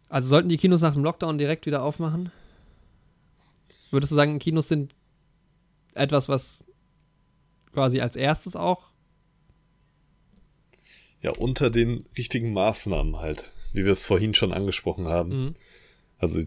[0.08, 2.30] Also sollten die Kinos nach dem Lockdown direkt wieder aufmachen?
[3.90, 4.94] Würdest du sagen, Kinos sind
[5.94, 6.64] etwas, was
[7.72, 8.90] quasi als erstes auch?
[11.20, 15.44] Ja, unter den richtigen Maßnahmen halt, wie wir es vorhin schon angesprochen haben.
[15.44, 15.54] Mhm.
[16.18, 16.40] Also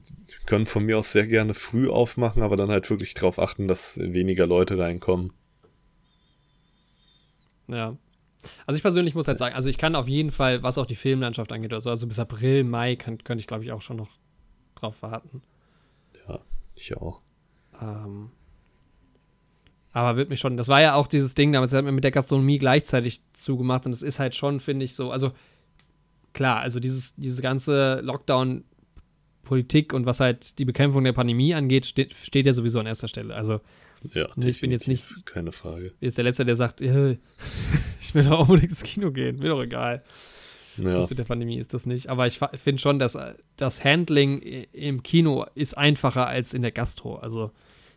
[0.46, 3.98] können von mir aus sehr gerne früh aufmachen, aber dann halt wirklich darauf achten, dass
[3.98, 5.34] weniger Leute reinkommen.
[7.68, 7.98] Ja.
[8.68, 10.96] Also ich persönlich muss halt sagen, also ich kann auf jeden Fall, was auch die
[10.96, 14.10] Filmlandschaft angeht, also, also bis April, Mai kann, könnte ich glaube ich auch schon noch
[14.76, 15.42] drauf warten.
[16.28, 16.40] Ja,
[16.76, 17.22] ich auch.
[17.82, 18.30] Ähm,
[19.94, 22.12] Aber wird mich schon, das war ja auch dieses Ding, damals hat man mit der
[22.12, 25.32] Gastronomie gleichzeitig zugemacht und es ist halt schon, finde ich, so, also
[26.34, 32.14] klar, also dieses, diese ganze Lockdown-Politik und was halt die Bekämpfung der Pandemie angeht, steht,
[32.16, 33.34] steht ja sowieso an erster Stelle.
[33.34, 33.62] Also
[34.14, 35.94] Ja, ich bin jetzt nicht, Keine Frage.
[36.00, 36.88] jetzt der Letzte, der sagt, ich
[38.14, 40.04] will doch unbedingt ins Kino gehen, mir doch egal.
[40.78, 42.08] Ja, Das mit der Pandemie ist das nicht.
[42.10, 43.18] Aber ich finde schon, dass
[43.56, 44.42] das Handling
[44.74, 47.16] im Kino ist einfacher als in der Gastro.
[47.16, 47.52] Also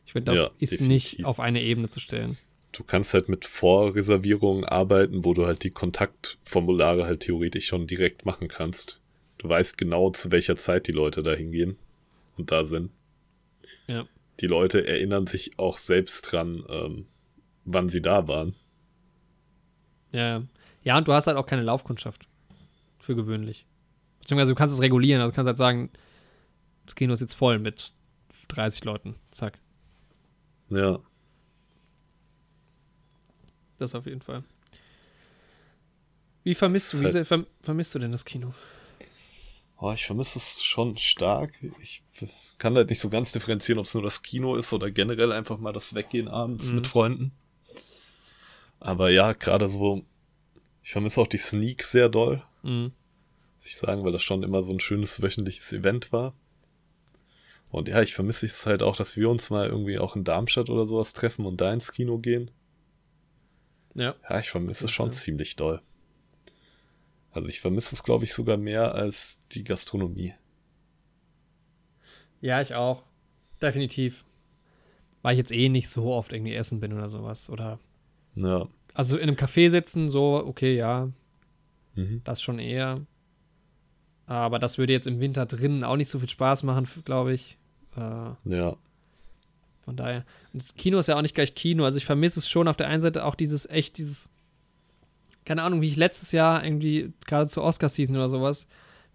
[0.07, 0.89] ich finde, das Ja, ist definitiv.
[1.19, 2.39] nicht auf eine Ebene zu stellen.
[2.73, 8.25] du kannst halt mit Vorreservierungen arbeiten, wo du halt die Kontaktformulare halt theoretisch schon direkt
[8.25, 9.01] machen kannst.
[9.39, 11.77] Du weißt genau, zu welcher Zeit die Leute da hingehen
[12.37, 12.91] und da sind.
[13.89, 14.07] Ja.
[14.41, 17.07] Die Leute erinnern sich auch selbst dran, ähm,
[17.65, 18.55] wann sie da waren.
[20.13, 20.43] Ja,
[20.85, 22.27] ja, und du hast halt auch keine Laufkundschaft.
[23.01, 23.67] Für gewöhnlich.
[24.21, 25.21] Beziehungsweise du kannst es regulieren.
[25.21, 25.91] Also du kannst halt sagen,
[26.87, 27.93] das Kino ist jetzt voll mit
[28.49, 29.17] 30 Leuten.
[29.33, 29.59] Zack.
[30.71, 30.99] Ja,
[33.79, 34.43] Das auf jeden Fall.
[36.43, 38.53] Wie vermisst du, wie Halt- vermisst du denn das Kino?
[39.81, 41.53] Oh, ich vermisse es schon stark.
[41.81, 42.03] Ich
[42.59, 45.59] kann halt nicht so ganz differenzieren, ob es nur das Kino ist oder generell einfach
[45.59, 46.75] mal das Weggehen abends Mhm.
[46.77, 47.33] mit Freunden.
[48.81, 50.03] Aber ja, gerade so,
[50.83, 52.93] ich vermisse auch die Sneak sehr doll, Mhm.
[53.57, 56.35] muss ich sagen, weil das schon immer so ein schönes wöchentliches Event war.
[57.71, 60.71] Und ja, ich vermisse es halt auch, dass wir uns mal irgendwie auch in Darmstadt
[60.71, 62.51] oder sowas treffen und da ins Kino gehen.
[63.95, 64.15] Ja.
[64.29, 65.17] Ja, ich vermisse es schon Okay.
[65.19, 65.81] ziemlich doll.
[67.39, 70.35] Also ich vermisse es, glaube ich, sogar mehr als die Gastronomie.
[72.41, 73.03] Ja, ich auch.
[73.63, 74.25] Definitiv.
[75.23, 77.49] Weil ich jetzt eh nicht so oft irgendwie essen bin oder sowas.
[77.51, 77.79] Oder.
[78.35, 78.69] Ja.
[78.95, 81.11] Also in einem Café sitzen, so, okay, ja,
[81.95, 82.21] Mhm.
[82.25, 82.95] das schon eher.
[84.27, 87.57] Aber das würde jetzt im Winter drinnen auch nicht so viel Spaß machen, glaube ich.
[87.97, 88.01] Äh,
[88.45, 88.77] Ja.
[89.83, 90.25] von daher.
[90.53, 91.85] Und das Kino ist ja auch nicht gleich Kino.
[91.85, 94.29] Also ich vermisse es schon auf der einen Seite auch dieses, echt dieses,
[95.49, 98.67] keine Ahnung, wie ich letztes Jahr irgendwie, gerade zur Oscar-Season oder sowas,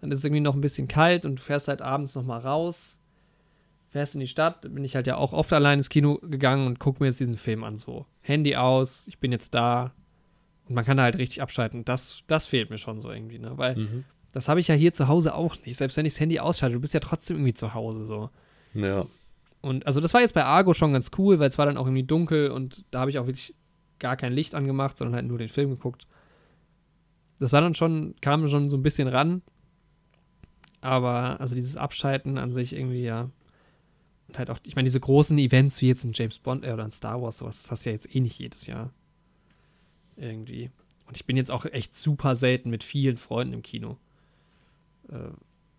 [0.02, 2.98] dann ist es irgendwie noch ein bisschen kalt und du fährst halt abends nochmal raus,
[3.90, 6.80] fährst in die Stadt, bin ich halt ja auch oft allein ins Kino gegangen und
[6.80, 8.08] guck mir jetzt diesen Film an, so.
[8.24, 9.94] Handy aus, ich bin jetzt da
[10.68, 11.86] und man kann da halt richtig abschalten.
[11.86, 13.52] Das, das fehlt mir schon so irgendwie, ne?
[13.58, 14.04] Weil Mhm.
[14.32, 15.78] das habe ich ja hier zu Hause auch nicht.
[15.78, 18.30] Selbst wenn ich das Handy ausschalte, du bist ja trotzdem irgendwie zu Hause, so.
[18.74, 19.06] Ja.
[19.62, 21.86] Und also das war jetzt bei Argo schon ganz cool, weil es war dann auch
[21.86, 23.54] irgendwie dunkel und da habe ich auch wirklich
[24.00, 26.08] gar kein Licht angemacht, sondern halt nur den Film geguckt.
[27.44, 29.42] Das war dann schon, kam schon so ein bisschen ran.
[30.80, 33.30] Aber also dieses Abschalten an sich irgendwie, ja.
[34.30, 36.86] Und halt auch, ich meine, diese großen Events wie jetzt ein James Bond äh, oder
[36.86, 38.94] ein Star Wars, sowas, das hast du ja jetzt eh nicht jedes Jahr.
[40.16, 40.72] Irgendwie.
[41.06, 43.98] Und ich bin jetzt auch echt super selten mit vielen Freunden im Kino.
[45.10, 45.16] Äh,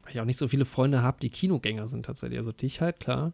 [0.03, 2.39] weil ich auch nicht so viele Freunde habe, die Kinogänger sind tatsächlich.
[2.39, 3.32] Also dich halt, klar.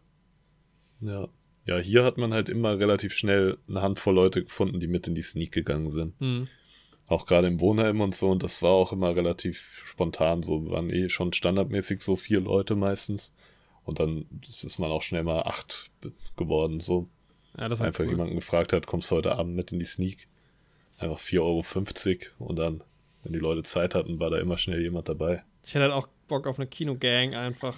[1.01, 1.27] Ja.
[1.65, 5.15] Ja, hier hat man halt immer relativ schnell eine Handvoll Leute gefunden, die mit in
[5.15, 6.17] die Sneak gegangen sind.
[6.21, 6.47] Hm.
[7.11, 8.29] Auch gerade im Wohnheim und so.
[8.29, 10.43] Und das war auch immer relativ spontan.
[10.43, 13.33] So waren eh schon standardmäßig so vier Leute meistens.
[13.83, 15.91] Und dann ist man auch schnell mal acht
[16.37, 16.79] geworden.
[16.79, 17.09] So
[17.57, 18.11] Ja, einfach cool.
[18.11, 20.27] jemanden gefragt hat, kommst du heute Abend mit in die Sneak?
[20.99, 21.39] Einfach 4,50
[22.39, 22.45] Euro.
[22.49, 22.81] Und dann,
[23.23, 25.43] wenn die Leute Zeit hatten, war da immer schnell jemand dabei.
[25.65, 27.75] Ich hätte halt auch Bock auf eine Kinogang einfach.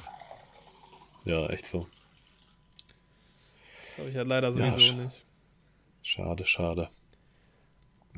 [1.25, 1.87] Ja, echt so.
[3.97, 5.25] Habe ich halt leider Ja, sowieso sch- nicht.
[6.03, 6.89] Schade, schade.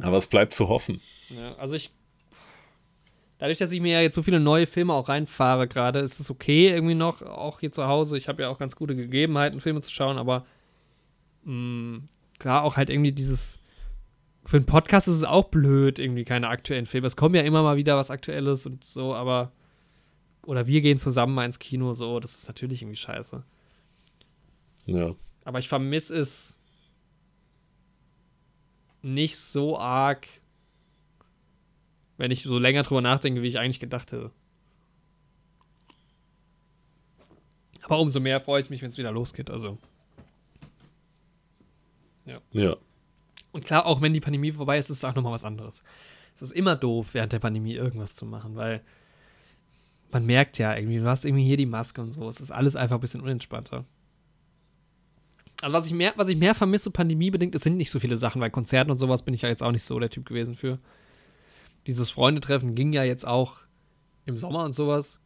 [0.02, 1.02] Aber es bleibt zu hoffen.
[1.30, 1.92] Ja, also ich.
[3.38, 6.32] Dadurch, dass ich mir ja jetzt so viele neue Filme auch reinfahre gerade, ist es
[6.32, 8.18] okay irgendwie noch, auch hier zu Hause.
[8.18, 10.46] Ich habe ja auch ganz gute Gegebenheiten, Filme zu schauen, aber
[11.44, 12.00] mh,
[12.40, 13.60] klar, auch halt irgendwie dieses.
[14.46, 17.08] Für einen Podcast ist es auch blöd, irgendwie keine aktuellen Filme.
[17.08, 19.52] Es kommt ja immer mal wieder was Aktuelles und so, aber.
[20.46, 23.44] Oder wir gehen zusammen mal ins Kino, so, das ist natürlich irgendwie scheiße.
[24.86, 25.16] Ja.
[25.44, 26.55] Aber ich vermisse es
[29.06, 30.28] nicht so arg,
[32.18, 34.32] wenn ich so länger drüber nachdenke, wie ich eigentlich gedacht hätte.
[37.84, 39.52] Aber umso mehr freue ich mich, wenn es wieder losgeht.
[39.52, 39.78] Also.
[42.26, 42.76] Ja.
[43.52, 45.84] Und klar, auch wenn die Pandemie vorbei ist, ist es auch nochmal was anderes.
[46.34, 48.84] Es ist immer doof, während der Pandemie irgendwas zu machen, weil
[50.12, 52.28] man merkt ja irgendwie, du hast irgendwie hier die Maske und so.
[52.28, 53.86] Es ist alles einfach ein bisschen unentspannter.
[55.62, 58.42] Also was ich mehr, was ich mehr vermisse, pandemiebedingt, es sind nicht so viele Sachen,
[58.42, 60.80] weil Konzerten und sowas bin ich ja jetzt auch nicht so der Typ gewesen für.
[61.88, 63.58] Dieses Freundetreffen ging ja jetzt auch
[64.26, 65.20] im Sommer und sowas.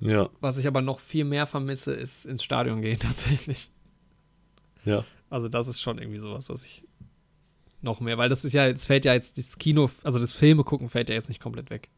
[0.00, 0.28] Ja.
[0.40, 3.70] Was ich aber noch viel mehr vermisse, ist ins Stadion gehen tatsächlich.
[4.84, 5.04] Ja.
[5.30, 6.84] Also das ist schon irgendwie sowas, was ich
[7.80, 10.64] noch mehr, weil das ist ja, jetzt fällt ja jetzt das Kino, also das Filme
[10.64, 11.88] gucken fällt ja jetzt nicht komplett weg.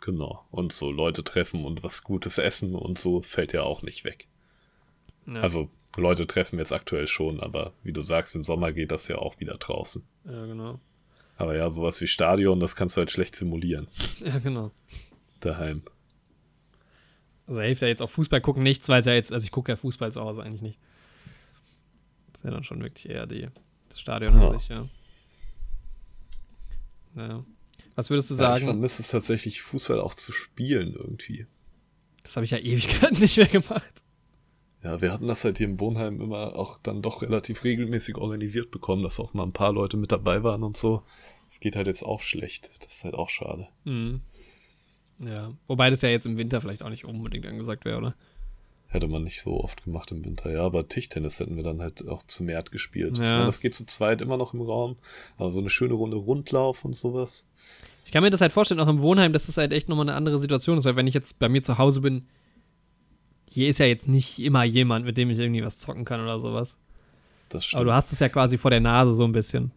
[0.00, 0.44] Genau.
[0.50, 4.28] Und so Leute treffen und was Gutes essen und so fällt ja auch nicht weg.
[5.26, 5.40] Ja.
[5.40, 9.16] Also Leute treffen jetzt aktuell schon, aber wie du sagst, im Sommer geht das ja
[9.16, 10.02] auch wieder draußen.
[10.24, 10.80] Ja, genau.
[11.36, 13.88] Aber ja, sowas wie Stadion, das kannst du halt schlecht simulieren.
[14.20, 14.70] Ja, genau.
[15.40, 15.82] Daheim.
[17.46, 19.72] Also hilft ja jetzt auch Fußball gucken nichts, weil es ja jetzt, also ich gucke
[19.72, 20.78] ja Fußball zu Hause eigentlich nicht.
[22.32, 23.48] Das ist ja dann schon wirklich eher die,
[23.88, 24.58] das Stadion an Ja.
[24.58, 24.86] sich, ja.
[27.14, 27.44] Naja.
[27.96, 28.64] Was würdest du Ja, ich sagen?
[28.66, 31.46] vermisse es tatsächlich, Fußball auch zu spielen irgendwie.
[32.22, 34.02] das habe ich ja Ewigkeiten nicht mehr gemacht.
[34.82, 38.70] Ja, wir hatten das halt hier in Bonheim immer auch dann doch relativ regelmäßig organisiert
[38.70, 41.02] bekommen, dass auch mal ein paar Leute mit dabei waren und so.
[41.48, 42.70] Es geht halt jetzt auch schlecht.
[42.82, 43.68] Das ist halt auch schade.
[43.84, 44.22] Mhm.
[45.18, 45.52] Ja.
[45.66, 48.14] Wobei das ja jetzt im Winter vielleicht auch nicht unbedingt angesagt wäre, oder?
[48.86, 50.50] Hätte man nicht so oft gemacht im Winter.
[50.50, 53.12] Ja, aber Tischtennis hätten wir dann halt auch zu Mert gespielt.
[53.18, 53.32] Ich Ja.
[53.32, 54.96] meine, das geht zu zweit immer noch im Raum.
[55.36, 57.46] Aber so eine schöne Runde Rundlauf und sowas.
[58.06, 60.16] Ich kann mir das halt vorstellen, auch im Wohnheim, dass das halt echt nochmal eine
[60.16, 62.26] andere Situation ist, weil wenn ich jetzt bei mir zu Hause bin,
[63.50, 66.38] hier ist ja jetzt nicht immer jemand, mit dem ich irgendwie was zocken kann oder
[66.38, 66.76] sowas.
[67.48, 67.92] Das Aber du stimmt.
[67.92, 69.72] hast es ja quasi vor der Nase so ein bisschen.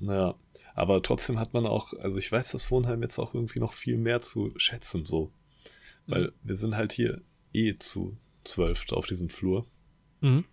[0.00, 0.34] Ja.
[0.74, 3.96] Aber trotzdem hat man auch, also ich weiß das Wohnheim jetzt auch irgendwie noch viel
[3.96, 5.30] mehr zu schätzen, so.
[6.06, 7.22] Weil wir sind halt hier
[7.54, 9.64] eh zu zwölf auf diesem Flur.
[10.20, 10.44] Mhm.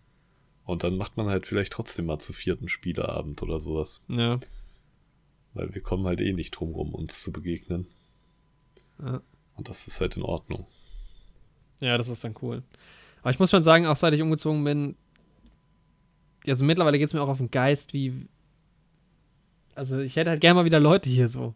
[0.65, 4.01] Und dann macht man halt vielleicht trotzdem mal zu vierten Spieleabend oder sowas.
[4.07, 4.39] Ja.
[5.53, 7.87] Weil wir kommen halt eh nicht drum rum, uns zu begegnen.
[8.99, 9.21] Ja.
[9.55, 10.67] Und das ist halt in Ordnung.
[11.79, 12.63] Ja, das ist dann cool.
[13.21, 14.95] Aber ich muss schon sagen, auch seit ich umgezogen bin,
[16.45, 18.27] also mittlerweile geht es mir auch auf den Geist, wie.
[19.75, 21.53] Also ich hätte halt gerne mal wieder Leute hier so.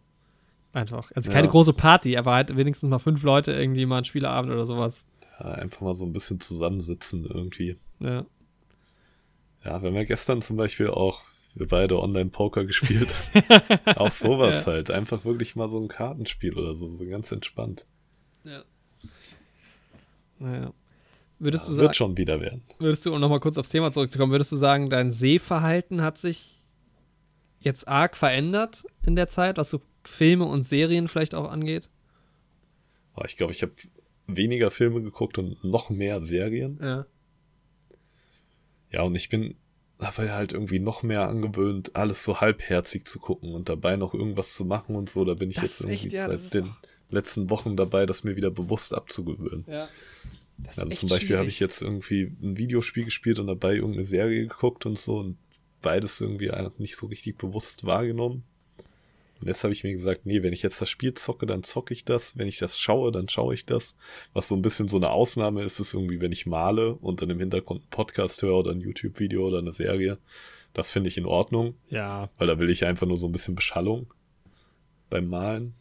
[0.73, 1.11] Einfach.
[1.15, 1.51] Also keine Ja.
[1.51, 5.05] große Party, aber halt wenigstens mal fünf Leute irgendwie mal einen Spieleabend oder sowas.
[5.39, 7.77] Ja, einfach mal so ein bisschen zusammensitzen irgendwie.
[7.99, 8.25] Ja.
[9.63, 11.23] Ja, wir haben ja gestern zum Beispiel auch,
[11.55, 13.13] wir beide Online-Poker gespielt.
[13.95, 14.73] auch sowas Ja.
[14.73, 14.91] halt.
[14.91, 17.85] Einfach wirklich mal so ein Kartenspiel oder so, so ganz entspannt.
[18.43, 18.63] ja.
[20.39, 20.73] Naja.
[21.39, 22.63] Würdest Ja, du sagen, wird schon wieder werden.
[22.79, 26.63] würdest du, um nochmal kurz aufs Thema zurückzukommen, würdest du sagen, dein Sehverhalten hat sich
[27.59, 31.89] jetzt arg verändert in der Zeit, was so Filme und Serien vielleicht auch angeht?
[33.13, 33.73] Aber ich glaube, ich habe
[34.27, 36.79] weniger Filme geguckt und noch mehr Serien.
[36.81, 37.05] Ja.
[38.91, 39.55] Ja, und ich bin
[39.99, 44.53] aber halt irgendwie noch mehr angewöhnt, alles so halbherzig zu gucken und dabei noch irgendwas
[44.53, 45.25] zu machen und so.
[45.25, 46.75] Da bin ich Das jetzt ist echt, irgendwie ja, seit den
[47.09, 49.65] letzten Wochen dabei, das mir wieder bewusst abzugewöhnen.
[49.67, 49.87] Ja.
[50.75, 54.85] Also zum Beispiel habe ich jetzt irgendwie ein Videospiel gespielt und dabei irgendeine Serie geguckt
[54.85, 55.37] und so und
[55.81, 58.43] beides irgendwie nicht so richtig bewusst wahrgenommen.
[59.39, 61.93] Und jetzt habe ich mir gesagt, nee, wenn ich jetzt das Spiel zocke, dann zocke
[61.93, 62.39] ich das.
[62.39, 63.95] Wenn ich das schaue, dann schaue ich das.
[64.33, 67.29] Was so ein bisschen so eine Ausnahme ist, ist irgendwie, wenn ich male und dann
[67.29, 70.17] im Hintergrund einen Podcast höre oder ein YouTube-Video oder eine Serie.
[70.73, 72.31] Das finde ich in Ordnung, Ja.
[72.39, 74.11] weil da will ich einfach nur so ein bisschen Beschallung
[75.11, 75.75] beim Malen.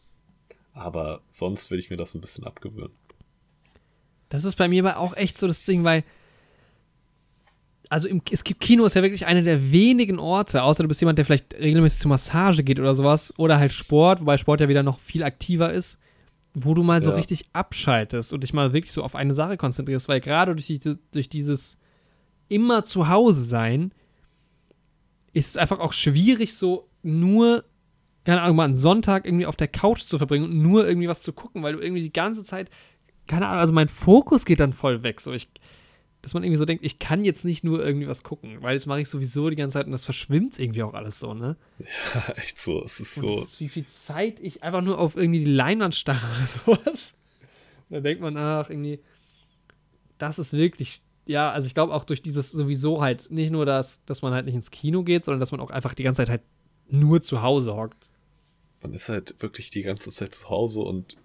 [0.77, 2.93] Aber sonst will ich mir das ein bisschen abgewöhnen.
[4.29, 6.03] Das ist bei mir aber auch echt so das Ding, weil.
[7.89, 10.99] Also im, es gibt Kino ist ja wirklich einer der wenigen Orte, außer du bist
[10.99, 14.67] jemand, der vielleicht regelmäßig zur Massage geht oder sowas, oder halt Sport, wobei Sport ja
[14.67, 15.97] wieder noch viel aktiver ist,
[16.53, 17.15] wo du mal so Ja.
[17.15, 20.81] richtig abschaltest und dich mal wirklich so auf eine Sache konzentrierst, weil gerade durch, die,
[21.13, 21.77] durch dieses
[22.49, 23.93] immer zu Hause sein
[25.31, 27.63] ist es einfach auch schwierig, so nur,
[28.27, 31.23] keine Ahnung, mal einen Sonntag irgendwie auf der Couch zu verbringen und nur irgendwie was
[31.23, 32.69] zu gucken, weil du irgendwie die ganze Zeit
[33.27, 35.21] keine Ahnung, also mein Fokus geht dann voll weg.
[35.21, 35.47] So, ich,
[36.21, 38.85] dass man irgendwie so denkt, ich kann jetzt nicht nur irgendwie was gucken, weil das
[38.85, 41.57] mache ich sowieso die ganze Zeit und das verschwimmt irgendwie auch alles so, ne?
[42.35, 43.37] Echt so, es ist Und so.
[43.39, 46.25] ist, wie viel Zeit ich einfach nur auf irgendwie die Leinwand starre
[46.65, 47.13] oder sowas.
[47.89, 48.99] Und dann denkt man, ach, irgendwie,
[50.17, 54.03] das ist wirklich, ja, also ich glaube auch durch dieses sowieso halt, nicht nur das,
[54.05, 56.29] dass man halt nicht ins Kino geht, sondern dass man auch einfach die ganze Zeit
[56.29, 56.41] halt
[56.89, 58.06] nur zu Hause hockt.
[58.81, 61.17] Man ist halt wirklich die ganze Zeit zu Hause und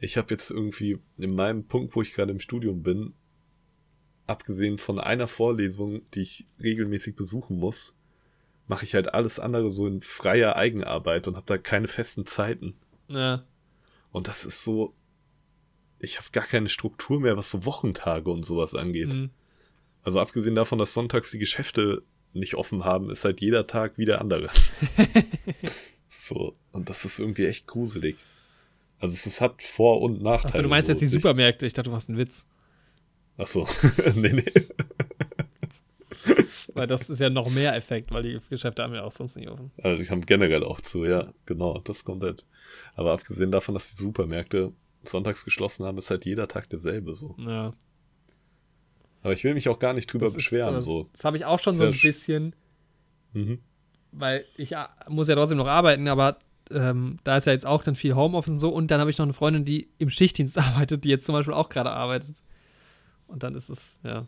[0.00, 3.14] ich habe jetzt irgendwie in meinem Punkt, wo ich gerade im Studium bin,
[4.26, 7.96] abgesehen von einer Vorlesung, die ich regelmäßig besuchen muss,
[8.66, 12.74] mache ich halt alles andere so in freier Eigenarbeit und habe da keine festen Zeiten.
[13.08, 13.44] Ja.
[14.12, 14.94] Und das ist so,
[15.98, 19.12] ich habe gar keine Struktur mehr, was so Wochentage und sowas angeht.
[19.12, 19.30] Mhm.
[20.02, 22.02] Also abgesehen davon, dass sonntags die Geschäfte
[22.34, 24.50] nicht offen haben, ist halt jeder Tag wie der andere.
[26.08, 28.16] so, und das ist irgendwie echt gruselig.
[28.98, 30.54] Also es, es hat Vor- und Nachteile.
[30.54, 30.92] Achso, du meinst so.
[30.92, 32.44] jetzt die Supermärkte, ich dachte, du machst einen Witz.
[33.36, 33.68] Ach so,
[34.14, 34.44] nee, nee.
[36.74, 39.48] Weil das ist ja noch mehr Effekt, weil die Geschäfte haben ja auch sonst nicht
[39.48, 39.70] offen.
[39.82, 42.46] Also die haben generell auch zu, ja, genau, das kommt halt.
[42.94, 44.72] Aber abgesehen davon, dass die Supermärkte
[45.02, 47.34] sonntags geschlossen haben, ist halt jeder Tag derselbe so.
[47.38, 47.72] Ja.
[49.22, 51.08] Aber ich will mich auch gar nicht drüber Das ist- beschweren, das, so.
[51.12, 52.54] Das habe ich auch schon so ein sch- bisschen,
[53.32, 53.60] Mhm.
[54.18, 56.38] Weil ich ja, muss ja trotzdem noch arbeiten, aber
[56.70, 58.70] ähm, da ist ja jetzt auch dann viel Homeoffice und so.
[58.70, 61.54] Und dann habe ich noch eine Freundin, die im Schichtdienst arbeitet, die jetzt zum Beispiel
[61.54, 62.36] auch gerade arbeitet.
[63.26, 64.26] Und dann ist es, ja.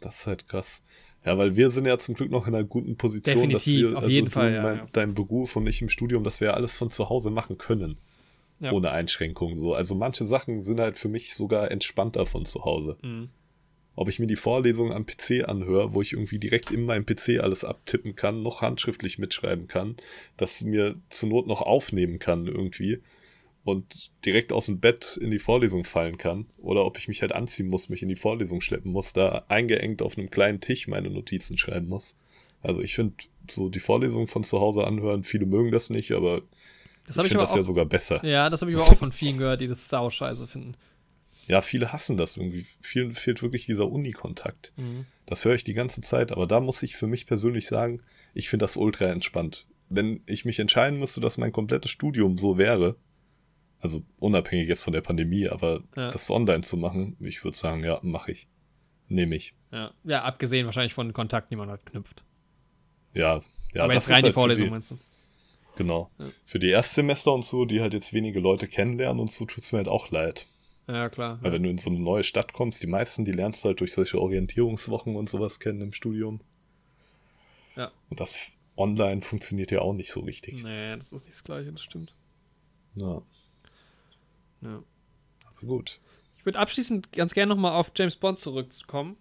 [0.00, 0.82] Das ist halt krass.
[1.24, 3.88] Ja, weil wir sind ja zum Glück noch in einer guten Position, Definitiv, dass wir,
[3.90, 4.86] auf also jeden Fall, ja, mein, ja.
[4.92, 7.98] dein Beruf und ich im Studium, dass wir alles von zu Hause machen können.
[8.58, 8.72] Ja.
[8.72, 9.56] Ohne Einschränkungen.
[9.56, 9.74] So.
[9.74, 12.96] Also manche Sachen sind halt für mich sogar entspannter von zu Hause.
[13.02, 13.28] Mhm.
[13.96, 17.40] Ob ich mir die Vorlesung am PC anhöre, wo ich irgendwie direkt in meinem PC
[17.40, 19.96] alles abtippen kann, noch handschriftlich mitschreiben kann,
[20.36, 23.00] das mir zur Not noch aufnehmen kann irgendwie
[23.64, 26.46] und direkt aus dem Bett in die Vorlesung fallen kann.
[26.58, 30.02] Oder ob ich mich halt anziehen muss, mich in die Vorlesung schleppen muss, da eingeengt
[30.02, 32.14] auf einem kleinen Tisch meine Notizen schreiben muss.
[32.62, 33.14] Also ich finde,
[33.50, 36.42] so die Vorlesung von zu Hause anhören, viele mögen das nicht, aber
[37.06, 38.24] Das ich finde das ja auch, sogar besser.
[38.24, 40.74] ja, das habe ich aber auch von vielen gehört, die das sau scheiße finden.
[41.46, 42.64] Ja, viele hassen das irgendwie.
[42.80, 44.72] Vielen fehlt wirklich dieser Uni-Kontakt.
[44.76, 45.06] Mhm.
[45.26, 48.02] Das höre ich die ganze Zeit, aber da muss ich für mich persönlich sagen,
[48.34, 49.66] ich finde das ultra entspannt.
[49.88, 52.96] Wenn ich mich entscheiden müsste, dass mein komplettes Studium so wäre,
[53.78, 56.10] also unabhängig jetzt von der Pandemie, aber Ja.
[56.10, 58.48] das online zu machen, ich würde sagen, ja, mache ich.
[59.08, 59.54] Nehme ich.
[59.70, 59.92] Ja.
[60.02, 62.24] ja, abgesehen wahrscheinlich von Kontakten, die man halt knüpft.
[63.14, 63.40] Ja,
[63.72, 64.98] ja, aber das jetzt rein ist die halt für Vorlesung, die, meinst du?
[65.76, 66.10] Genau.
[66.44, 69.78] Für die Erstsemester und so, die halt jetzt wenige Leute kennenlernen und so, tut's mir
[69.78, 70.46] halt auch leid.
[70.88, 71.38] Ja, klar.
[71.42, 73.80] Weil wenn du in so eine neue Stadt kommst, die meisten, die lernst du halt
[73.80, 76.40] durch solche Orientierungswochen und sowas kennen im Studium.
[77.74, 77.90] Ja.
[78.08, 80.62] Und das online funktioniert ja auch nicht so richtig.
[80.62, 82.14] Nee, das ist nicht das Gleiche, das stimmt.
[82.94, 83.22] Ja,
[84.62, 84.82] Ja.
[85.44, 86.00] aber gut.
[86.38, 89.16] Ich würde abschließend ganz gerne nochmal auf James Bond zurückkommen.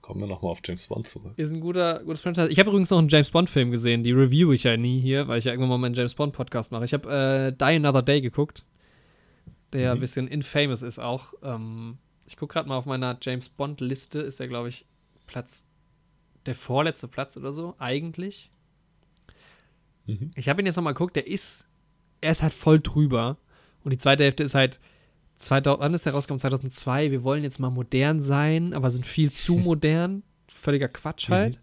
[0.00, 1.32] Kommen wir nochmal auf James Bond zurück.
[1.36, 2.48] Ist ein guter, gutes Franchise.
[2.48, 4.04] Ich habe übrigens noch einen James Bond-Film gesehen.
[4.04, 6.84] Die review ich ja nie hier, weil ich ja irgendwann mal meinen James Bond-Podcast mache.
[6.84, 8.64] Ich habe äh, Die Another Day geguckt,
[9.72, 10.00] der ja ein Mhm.
[10.00, 11.34] bisschen infamous ist auch.
[11.42, 14.20] Ähm, ich gucke gerade mal auf meiner James Bond-Liste.
[14.20, 14.86] Ist der, glaube ich,
[15.26, 15.64] Platz,
[16.46, 18.50] der vorletzte Platz oder so, eigentlich.
[20.06, 20.30] Mhm.
[20.36, 21.16] Ich habe ihn jetzt nochmal geguckt.
[21.16, 21.64] Der ist,
[22.20, 23.36] er ist halt voll drüber.
[23.84, 24.80] Und die zweite Hälfte ist halt
[25.38, 26.40] 2000, wann ist der rausgekommen?
[26.40, 27.10] 2002.
[27.10, 30.22] Wir wollen jetzt mal modern sein, aber sind viel zu modern.
[30.48, 31.60] Völliger Quatsch halt.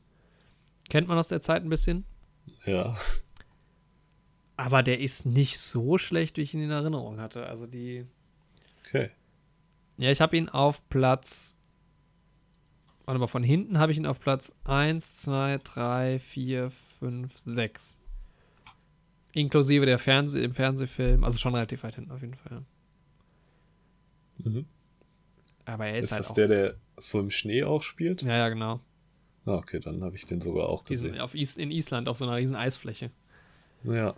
[0.89, 2.05] Kennt man aus der Zeit ein bisschen.
[2.65, 2.95] Ja.
[4.55, 7.47] Aber der ist nicht so schlecht, wie ich ihn in Erinnerung hatte.
[7.47, 8.05] Also die.
[8.87, 9.09] Okay.
[9.97, 11.55] Ja, ich habe ihn auf Platz.
[13.05, 17.97] Warte mal, von hinten habe ich ihn auf Platz 1, 2, 3, 4, 5, 6.
[19.33, 21.23] Inklusive der Fernseh im Fernsehfilm.
[21.23, 22.63] Also schon relativ weit hinten auf jeden Fall.
[24.37, 24.65] Mhm.
[25.65, 26.35] Aber er ist, Ist, halt das auch.
[26.35, 28.21] der, der so im Schnee auch spielt?
[28.21, 28.79] ja, ja, genau.
[29.45, 31.21] Ah, okay, dann habe ich den sogar auch Diesen, gesehen.
[31.21, 33.11] auf Is in Island auf so einer riesen Eisfläche.
[33.83, 34.15] Ja.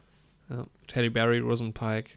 [0.50, 0.68] Ja.
[0.88, 2.12] Teddy Barry, Rosamund Pike.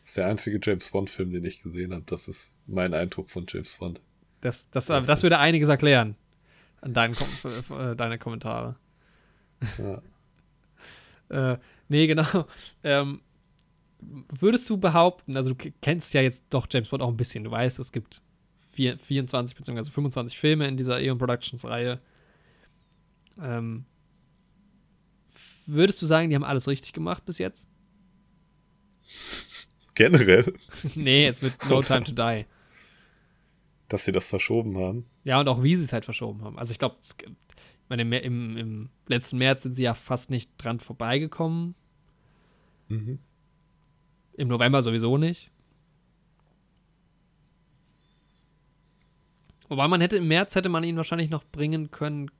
[0.00, 2.04] Das ist der einzige James Bond-Film, den ich gesehen habe.
[2.06, 4.02] Das ist mein Eindruck von James Bond.
[4.40, 6.16] Das, das, Ja, das würde einiges erklären.
[6.80, 7.28] An deinen Kom
[7.78, 8.76] äh, deine Kommentare.
[9.78, 10.02] Ja.
[11.30, 11.56] Äh,
[11.88, 12.46] nee, genau.
[12.82, 13.22] Ähm,
[13.98, 17.50] würdest du behaupten, also du kennst ja jetzt doch James Bond auch ein bisschen, du
[17.50, 18.20] weißt, es gibt
[18.72, 19.90] vier, 24 bzw.
[19.90, 21.98] 25 Filme in dieser Eon Productions Reihe.
[23.40, 23.86] Ähm,
[25.66, 27.66] würdest du sagen, die haben alles richtig gemacht bis jetzt?
[29.94, 30.54] Generell,
[30.94, 32.46] nee, jetzt mit No Time to Die.
[33.88, 35.06] dass sie das verschoben haben.
[35.22, 36.58] Ja, und auch wie sie es halt verschoben haben.
[36.58, 36.96] Also ich glaube,
[37.90, 41.74] im, im, im letzten März sind sie ja fast nicht dran vorbeigekommen.
[42.88, 43.18] Mhm.
[44.36, 45.50] Im November sowieso nicht.
[49.68, 52.30] Wobei man hätte im März hätte man ihn wahrscheinlich noch bringen können.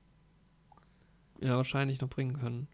[1.41, 2.67] Ja, wahrscheinlich noch bringen können.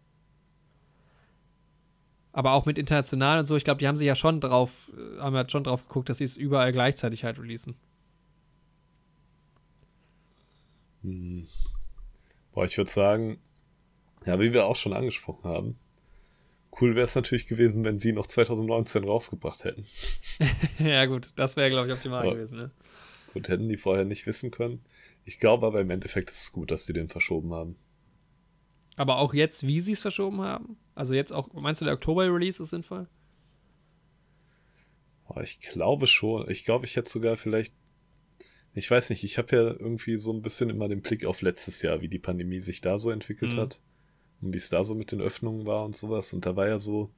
[2.32, 5.20] Aber auch mit international und so, ich glaube, die haben sich ja schon drauf, äh,
[5.20, 7.74] haben ja schon drauf geguckt, dass sie es überall gleichzeitig halt releasen.
[11.02, 11.46] Hm.
[12.52, 13.38] Boah, ich würde sagen,
[14.24, 15.78] ja, wie wir auch schon angesprochen haben,
[16.80, 19.84] cool wäre es natürlich gewesen, wenn sie noch 2019 rausgebracht hätten.
[20.78, 22.32] ja, gut, das wäre, glaube ich, optimal Ja.
[22.32, 22.70] gewesen, ne?
[23.32, 24.84] Gut, hätten die vorher nicht wissen können.
[25.24, 27.76] Ich glaube aber im Endeffekt ist es gut, dass die den verschoben haben.
[28.96, 30.76] Aber auch jetzt, wie sie es verschoben haben?
[30.94, 33.08] Also jetzt auch, meinst du, der Oktober-Release ist sinnvoll?
[35.42, 36.48] Ich glaube schon.
[36.50, 37.72] Ich glaube, ich hätte sogar vielleicht.
[38.74, 41.80] Ich weiß nicht, ich habe ja irgendwie so ein bisschen immer den Blick auf letztes
[41.82, 43.60] Jahr, wie die Pandemie sich da so entwickelt Mhm.
[43.60, 43.80] hat.
[44.40, 46.32] Und wie es da so mit den Öffnungen war und sowas.
[46.32, 47.10] Und da war ja so,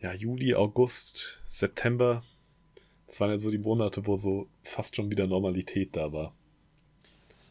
[0.00, 2.22] ja, Juli, August, September.
[3.06, 6.34] Das waren ja so die Monate, wo so fast schon wieder Normalität da war.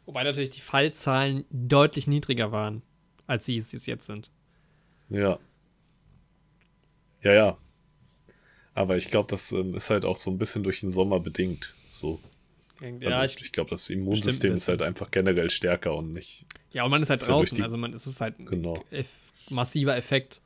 [0.05, 2.81] Wobei natürlich die Fallzahlen deutlich niedriger waren,
[3.28, 4.32] als sie es jetzt sind.
[5.10, 5.38] Ja.
[7.22, 7.58] Ja, ja.
[8.74, 11.74] Aber ich glaube, das ähm, ist halt auch so ein bisschen durch den Sommer bedingt.
[11.90, 12.20] So.
[12.82, 16.45] Ja, also ich, ich, glaube, das Immunsystem ist halt einfach generell stärker und nicht.
[16.74, 18.84] ja, und man ist halt ist draußen, die- also man, es ist halt ein Genau.
[18.91, 19.08] eff
[19.49, 20.41] massiver Effekt,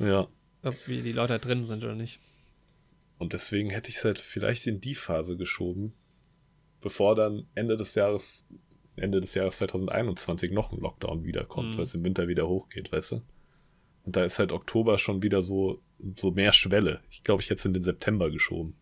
[0.00, 0.26] Ja.
[0.64, 2.18] ob wie die Leute halt drin sind oder nicht.
[3.18, 5.92] Und deswegen hätte ich es halt vielleicht in die Phase geschoben,
[6.80, 8.44] bevor dann Ende des Jahres
[8.96, 11.74] Ende des Jahres 2021 noch ein Lockdown wiederkommt, Mhm.
[11.76, 13.22] weil es im Winter wieder hochgeht, weißt du?
[14.04, 15.80] Und da ist halt Oktober schon wieder so,
[16.16, 17.00] so mehr Schwelle.
[17.10, 18.74] Ich glaube, ich hätte es in den September geschoben.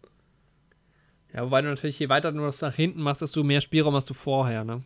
[1.33, 4.11] Ja, wobei du natürlich, je weiter du das nach hinten machst, desto mehr Spielraum hast
[4.11, 4.83] du vorher, ne?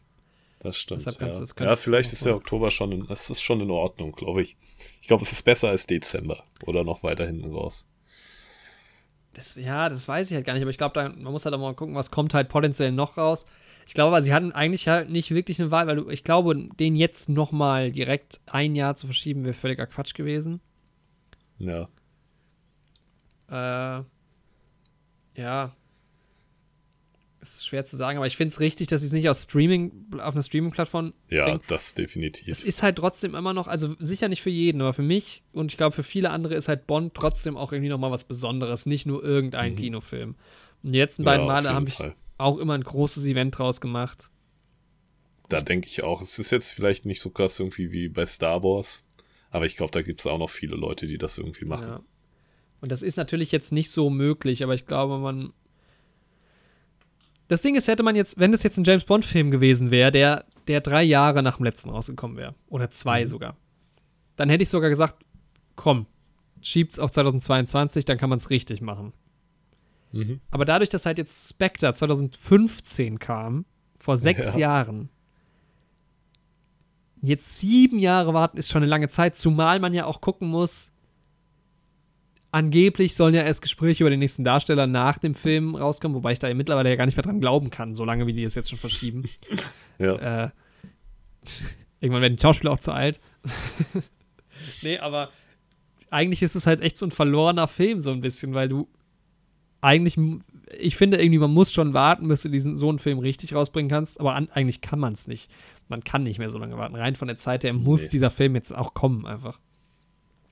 [0.60, 1.04] Das stimmt.
[1.04, 1.26] Kannst ja.
[1.28, 2.36] das ja, vielleicht ist der.
[2.36, 4.56] Oktober schon, in, das ist schon in Ordnung, glaube ich.
[5.00, 7.86] Ich glaube, es ist besser als Dezember oder noch weiter hinten raus.
[9.34, 11.58] Das, ja, das weiß ich halt gar nicht, aber ich glaube, man muss halt auch
[11.60, 13.44] mal gucken, was kommt halt potenziell noch raus.
[13.86, 16.56] Ich glaube, aber sie hatten eigentlich halt nicht wirklich eine Wahl, weil du, ich glaube,
[16.78, 20.60] den jetzt nochmal direkt ein Jahr zu verschieben, wäre völliger Quatsch gewesen.
[21.58, 21.88] Ja.
[23.48, 24.02] Äh,
[25.40, 25.72] ja.
[27.40, 29.44] Es ist schwer zu sagen, aber ich finde es richtig, dass sie es nicht aus
[29.44, 31.60] Streaming, auf einer Streaming-Plattform Ja, bringen.
[31.68, 32.64] das Es definitiv.
[32.64, 35.76] ist halt trotzdem immer noch, also sicher nicht für jeden, aber für mich und ich
[35.76, 39.22] glaube für viele andere ist halt Bond trotzdem auch irgendwie nochmal was Besonderes, nicht nur
[39.22, 39.76] irgendein Mhm.
[39.76, 40.34] Kinofilm.
[40.82, 42.14] Und die letzten beiden ja, Male haben ich Fall.
[42.38, 44.30] Auch immer ein großes Event draus gemacht.
[45.48, 46.20] Da denke ich auch.
[46.20, 49.04] Es ist jetzt vielleicht nicht so krass irgendwie wie bei Star Wars,
[49.50, 51.88] aber ich glaube, da gibt es auch noch viele Leute, die das irgendwie machen.
[51.88, 52.00] Ja.
[52.80, 55.52] Und das ist natürlich jetzt nicht so möglich, aber ich glaube, man.
[57.48, 60.44] Das Ding ist, hätte man jetzt, wenn das jetzt ein James Bond-Film gewesen wäre, der,
[60.66, 63.28] der drei Jahre nach dem letzten rausgekommen wäre, oder zwei Mhm.
[63.28, 63.56] sogar,
[64.34, 65.24] dann hätte ich sogar gesagt,
[65.76, 66.06] komm,
[66.60, 69.12] schiebt's auf 2022, dann kann man es richtig machen.
[70.12, 70.40] Mhm.
[70.50, 73.64] Aber dadurch, dass halt jetzt Spectre 2015 kam,
[73.96, 74.58] vor sechs Ja.
[74.58, 75.08] Jahren,
[77.22, 80.92] jetzt sieben Jahre warten ist schon eine lange Zeit, zumal man ja auch gucken muss,
[82.52, 86.38] angeblich sollen ja erst Gespräche über den nächsten Darsteller nach dem Film rauskommen, wobei ich
[86.38, 88.70] da ja mittlerweile ja gar nicht mehr dran glauben kann, solange wie die es jetzt
[88.70, 89.24] schon verschieben.
[89.98, 90.44] Ja.
[90.44, 90.50] Äh,
[92.00, 93.18] irgendwann werden die Schauspieler auch zu alt.
[94.82, 95.30] nee, aber
[96.10, 98.88] eigentlich ist es halt echt so ein verlorener Film, so ein bisschen, weil du
[99.86, 100.18] eigentlich,
[100.78, 103.88] ich finde irgendwie, man muss schon warten, bis du diesen so einen Film richtig rausbringen
[103.90, 105.48] kannst, aber an, eigentlich kann man es nicht.
[105.88, 106.96] Man kann nicht mehr so lange warten.
[106.96, 108.08] Rein von der Zeit her muss Nee.
[108.12, 109.60] dieser Film jetzt auch kommen, einfach.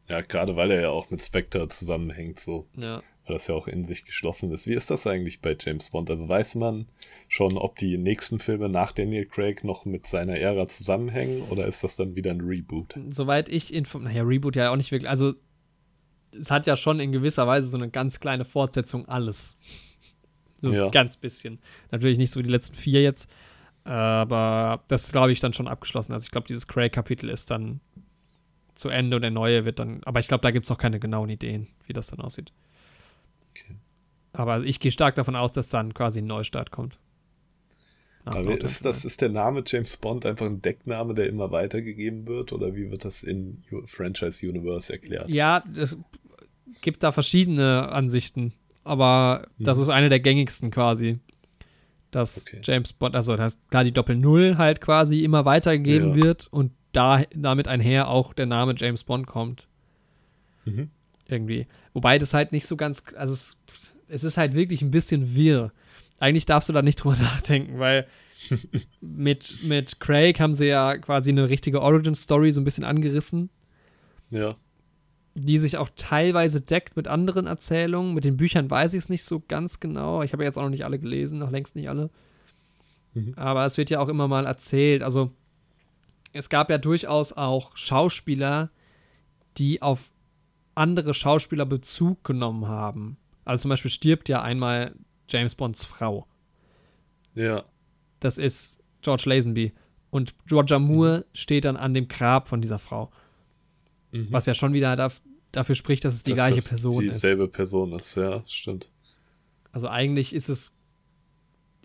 [0.08, 3.02] ja, gerade weil er ja auch mit Spectre zusammenhängt, so, Ja.
[3.26, 4.66] weil das ja auch in sich geschlossen ist.
[4.66, 6.10] Wie ist das eigentlich bei James Bond?
[6.10, 6.86] Also weiß man
[7.28, 11.82] schon, ob die nächsten Filme nach Daniel Craig noch mit seiner Ära zusammenhängen oder ist
[11.82, 12.94] das dann wieder ein Reboot?
[13.10, 15.32] Soweit ich informiert, naja, Reboot ja auch nicht wirklich, also
[16.40, 19.56] es hat ja schon in gewisser Weise so eine ganz kleine Fortsetzung alles.
[20.58, 20.86] So Ja.
[20.86, 21.58] ein ganz bisschen.
[21.90, 23.30] Natürlich nicht so wie die letzten vier jetzt,
[23.84, 26.12] aber das glaube ich dann schon abgeschlossen.
[26.12, 27.80] Also ich glaube, dieses Craig-Kapitel ist dann
[28.74, 30.98] zu Ende und der neue wird dann, aber ich glaube, da gibt es noch keine
[30.98, 32.50] genauen Ideen, wie das dann aussieht.
[33.50, 33.76] Okay.
[34.32, 36.98] Aber ich gehe stark davon aus, dass dann quasi ein Neustart kommt.
[38.24, 42.26] Nach Aber ist, das, ist der Name James Bond einfach ein Deckname, der immer weitergegeben
[42.26, 45.28] wird oder wie wird das in Franchise Universe erklärt?
[45.28, 45.96] Ja, es
[46.80, 48.52] gibt da verschiedene Ansichten,
[48.84, 49.82] aber das Mhm.
[49.84, 51.18] ist eine der gängigsten quasi.
[52.10, 52.60] Dass Okay.
[52.62, 56.24] James Bond, also dass klar die Doppel-Null halt quasi immer weitergegeben Ja.
[56.24, 59.66] wird und da damit einher auch der Name James Bond kommt.
[60.64, 60.90] Mhm.
[61.28, 61.66] Irgendwie.
[61.92, 63.56] Wobei das halt nicht so ganz, also es,
[64.08, 65.72] es ist halt wirklich ein bisschen wirr.
[66.20, 68.06] Eigentlich darfst du da nicht drüber nachdenken, weil
[69.00, 73.48] mit, mit Craig haben sie ja quasi eine richtige Origin-Story so ein bisschen angerissen
[74.30, 74.56] Ja.
[75.34, 78.14] Die sich auch teilweise deckt mit anderen Erzählungen.
[78.14, 80.22] Mit den Büchern weiß ich es nicht so ganz genau.
[80.22, 82.10] Ich habe jetzt auch noch nicht alle gelesen, noch längst nicht alle.
[83.14, 83.34] Mhm.
[83.36, 85.02] Aber es wird ja auch immer mal erzählt.
[85.02, 85.32] Also
[86.32, 88.70] es gab ja durchaus auch Schauspieler,
[89.58, 90.10] die auf
[90.74, 93.16] andere Schauspieler Bezug genommen haben.
[93.44, 94.94] Also zum Beispiel stirbt ja einmal
[95.28, 96.26] James Bonds Frau.
[97.34, 97.64] Ja.
[98.20, 99.72] Das ist George Lazenby.
[100.10, 103.10] Und Roger Moore steht dann an dem Grab von dieser Frau.
[104.14, 104.28] Mhm.
[104.30, 105.20] Was ja schon wieder daf
[105.52, 107.14] dafür spricht, dass es die Dass gleiche das Person ist.
[107.14, 108.90] Dieselbe Person ist, ja, stimmt.
[109.72, 110.72] Also eigentlich ist es.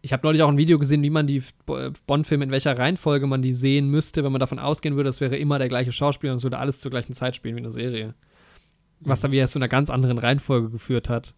[0.01, 3.27] Ich habe neulich auch ein Video gesehen, wie man die Bo- Bond-Filme, in welcher Reihenfolge
[3.27, 6.31] man die sehen müsste, wenn man davon ausgehen würde, es wäre immer der gleiche Schauspieler
[6.31, 8.15] und es würde alles zur gleichen Zeit spielen wie eine Serie.
[9.01, 11.33] Was dann wieder zu einer ganz anderen Reihenfolge geführt hat.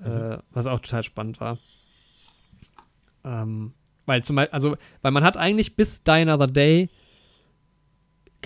[0.00, 1.58] Äh, was auch total spannend war.
[3.24, 3.72] Ähm,
[4.04, 6.88] weil zum Beispiel, also, weil man hat eigentlich bis Die Another Day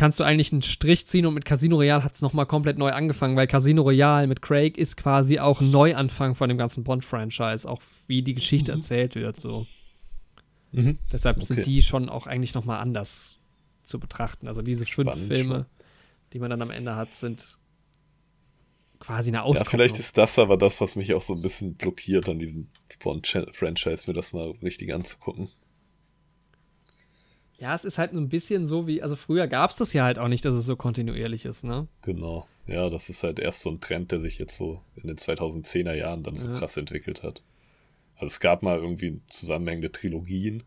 [0.01, 2.91] kannst du eigentlich einen Strich ziehen und mit Casino Royale hat es nochmal komplett neu
[2.91, 7.69] angefangen, weil Casino Royale mit Craig ist quasi auch ein Neuanfang von dem ganzen Bond-Franchise,
[7.69, 9.67] auch wie die Geschichte erzählt wird, so.
[10.73, 10.97] Mhm.
[11.13, 11.47] Deshalb Okay.
[11.47, 13.37] sind die schon auch eigentlich nochmal anders
[13.85, 14.49] zu betrachten.
[14.49, 15.67] Also diese fünf Spannend Filme,
[16.33, 17.59] die man dann am Ende hat, sind
[19.01, 19.71] quasi eine Ja, Auskopplung.
[19.71, 22.69] vielleicht ist das aber das, was mich auch so ein bisschen blockiert an diesem
[23.03, 25.49] Bond-Franchise, mir das mal richtig anzugucken.
[27.61, 30.05] Ja, es ist halt so ein bisschen so wie, also früher gab es das ja
[30.05, 31.87] halt auch nicht, dass es so kontinuierlich ist, ne?
[32.03, 32.49] Genau.
[32.67, 35.95] Ja, das ist halt erst so ein Trend, der sich jetzt so in den 2010er
[35.95, 36.59] Jahren dann so Ja.
[36.59, 37.43] krass entwickelt hat.
[38.15, 40.63] Also es gab mal irgendwie zusammenhängende Trilogien,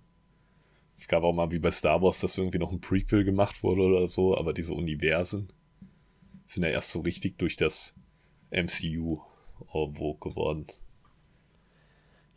[0.96, 3.82] Es gab auch mal wie bei Star Wars, dass irgendwie noch ein Prequel gemacht wurde
[3.82, 5.52] oder so, aber diese Universen
[6.46, 7.96] sind ja erst so richtig durch das
[8.52, 9.20] MCU
[9.72, 10.68] vogue geworden.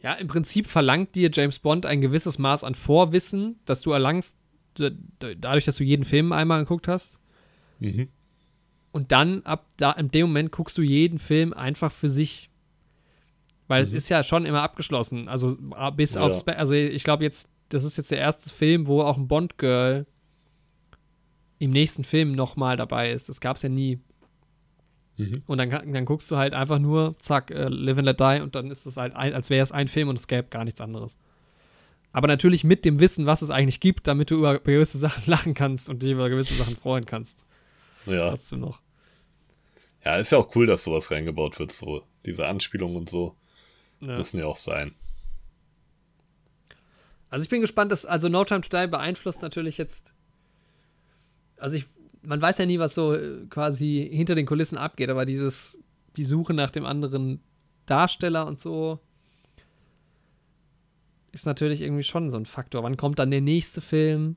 [0.00, 4.36] Ja, im Prinzip verlangt dir James Bond ein gewisses Maß an Vorwissen, das du erlangst,
[5.18, 7.18] dadurch, dass du jeden Film einmal geguckt hast.
[7.80, 8.08] Mhm.
[8.92, 12.50] Und dann, ab da, in dem Moment guckst du jeden Film einfach für sich.
[13.68, 13.86] Weil mhm.
[13.86, 15.28] es ist ja schon immer abgeschlossen.
[15.28, 15.56] Also
[15.96, 16.22] bis ja.
[16.22, 20.06] aufs, also ich glaube jetzt, das ist jetzt der erste Film, wo auch ein Bond-Girl
[21.58, 23.28] im nächsten Film nochmal dabei ist.
[23.28, 24.00] Das gab es ja nie.
[25.16, 25.42] Mhm.
[25.46, 28.54] Und dann, dann guckst du halt einfach nur, zack, uh, Live and Let Die und
[28.54, 30.80] dann ist es halt, ein, als wäre es ein Film und es gäbe gar nichts
[30.80, 31.16] anderes.
[32.16, 35.52] Aber natürlich mit dem Wissen, was es eigentlich gibt, damit du über gewisse Sachen lachen
[35.52, 37.44] kannst und dich über gewisse Sachen freuen kannst.
[38.06, 38.32] Ja.
[38.32, 38.80] Hast du noch.
[40.02, 43.36] Ja, ist ja auch cool, dass sowas reingebaut wird, so diese Anspielungen und so.
[44.00, 44.16] Ja.
[44.16, 44.94] Müssen ja auch sein.
[47.28, 50.14] Also ich bin gespannt, dass, also No Time to Die beeinflusst natürlich jetzt,
[51.58, 51.84] also ich
[52.22, 55.78] man weiß ja nie, was so äh, quasi hinter den Kulissen abgeht, aber dieses,
[56.16, 57.42] die Suche nach dem anderen
[57.84, 59.00] Darsteller und so
[61.36, 62.82] ist natürlich irgendwie schon so ein Faktor.
[62.82, 64.36] Wann kommt dann der nächste Film?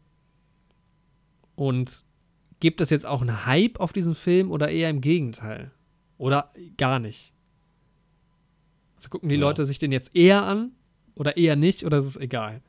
[1.55, 2.03] Und
[2.59, 5.71] gibt es jetzt auch einen Hype auf diesen Film oder eher im Gegenteil?
[6.17, 7.31] Oder gar nicht?
[8.97, 9.41] Also gucken die ja.
[9.41, 10.73] Leute sich den jetzt eher an
[11.15, 12.61] oder eher nicht oder ist es egal?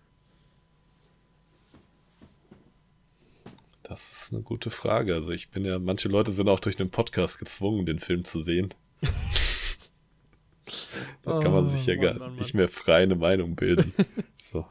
[3.82, 5.14] Das ist eine gute Frage.
[5.14, 8.42] Also ich bin ja, manche Leute sind auch durch den Podcast gezwungen, den Film zu
[8.44, 8.72] sehen.
[11.22, 12.38] da oh, kann man sich ja oh, Mann, gar Mann, Mann.
[12.38, 13.92] nicht mehr frei eine Meinung bilden.
[14.42, 14.66] so.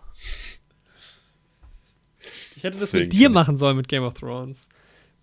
[2.55, 4.67] Ich hätte das Deswegen mit dir machen sollen mit Game of Thrones.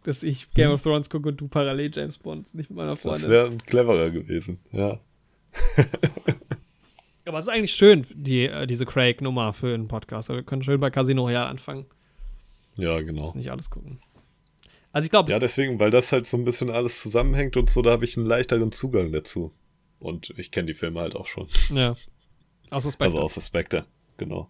[0.04, 3.22] Dass ich Game of Thrones gucke und du parallel James Bond, nicht mit meiner Freundin.
[3.22, 5.00] Das wäre cleverer gewesen, ja.
[7.24, 10.28] Aber es ist eigentlich schön, die, äh, diese Craig-Nummer für einen Podcast.
[10.28, 11.86] Wir können schön bei Casino Royale anfangen.
[12.76, 13.22] Ja, genau.
[13.22, 13.98] Muss nicht alles gucken.
[14.92, 15.30] Also ich glaube.
[15.30, 18.16] Ja, deswegen, weil das halt so ein bisschen alles zusammenhängt und so, da habe ich
[18.16, 19.52] einen leichteren Zugang dazu.
[19.98, 21.48] Und ich kenne die Filme halt auch schon.
[21.70, 21.96] Ja.
[22.70, 23.04] Aus Spectre.
[23.04, 23.86] Also aus Spectre,
[24.16, 24.48] genau.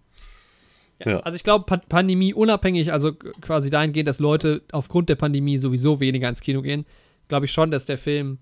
[0.98, 1.20] Ja, ja.
[1.20, 6.00] Also ich glaube, pa Pandemie unabhängig, also quasi dahingehend, dass Leute aufgrund der Pandemie sowieso
[6.00, 6.86] weniger ins Kino gehen,
[7.28, 8.38] glaube ich schon, dass der Film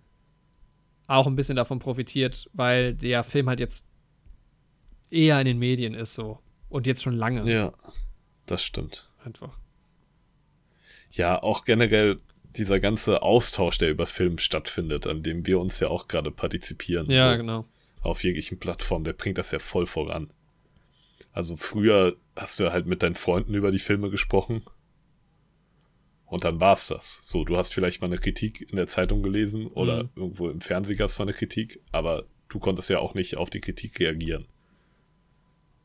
[1.07, 3.85] auch ein bisschen davon profitiert, weil der Film halt jetzt
[5.11, 6.39] eher in den Medien ist so.
[6.69, 7.49] Und jetzt schon lange.
[7.51, 7.73] Ja,
[8.47, 9.11] das stimmt.
[9.25, 9.55] Einfach
[11.17, 12.21] ja, auch generell
[12.59, 17.11] dieser ganze Austausch, der über Film stattfindet, an dem wir uns ja auch gerade partizipieren.
[17.11, 17.65] Ja, so, genau.
[18.03, 20.33] Auf jeglichen Plattformen, der bringt das ja voll voran.
[21.33, 24.63] Also früher hast du halt mit deinen Freunden über die Filme gesprochen.
[26.27, 27.21] Und dann war's das.
[27.23, 30.11] So, du hast vielleicht mal eine Kritik in der Zeitung gelesen oder mhm.
[30.17, 33.51] irgendwo im Fernsehen gab es mal eine Kritik, aber du konntest ja auch nicht auf
[33.51, 34.47] die Kritik reagieren.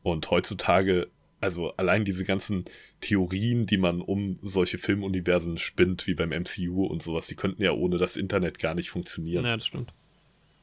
[0.02, 1.08] Und heutzutage
[1.40, 2.64] also allein diese ganzen
[3.00, 7.72] Theorien, die man um solche Filmuniversen spinnt, wie beim MCU und sowas, die könnten ja
[7.72, 9.44] ohne das Internet gar nicht funktionieren.
[9.44, 9.94] Ja, das stimmt.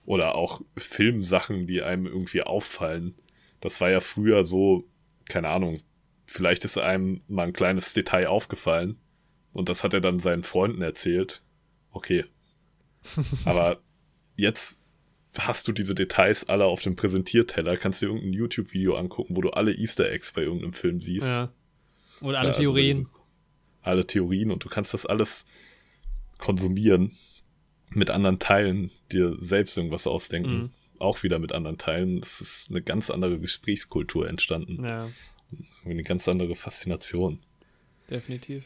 [0.06, 3.16] Oder auch Filmsachen, die einem irgendwie auffallen.
[3.60, 4.88] Das war ja früher so,
[5.28, 5.80] keine Ahnung,
[6.26, 8.98] vielleicht ist einem mal ein kleines Detail aufgefallen
[9.54, 11.42] und das hat er dann seinen Freunden erzählt.
[11.92, 12.26] Okay.
[13.46, 13.82] Aber
[14.36, 14.82] jetzt
[15.40, 19.50] hast du diese Details alle auf dem Präsentierteller, kannst dir irgendein YouTube-Video angucken, wo du
[19.50, 21.30] alle Easter Eggs bei irgendeinem Film siehst.
[21.30, 21.52] Ja.
[22.22, 22.98] Oder alle ja, also Theorien.
[22.98, 23.12] Also
[23.82, 25.46] alle Theorien und du kannst das alles
[26.38, 27.16] konsumieren
[27.90, 30.58] mit anderen Teilen, dir selbst irgendwas ausdenken.
[30.58, 30.70] Mhm.
[31.00, 32.18] Auch wieder mit anderen Teilen.
[32.18, 34.84] Es ist eine ganz andere Gesprächskultur entstanden.
[34.84, 35.10] Ja.
[35.86, 37.40] Eine ganz andere Faszination.
[38.10, 38.66] Definitiv.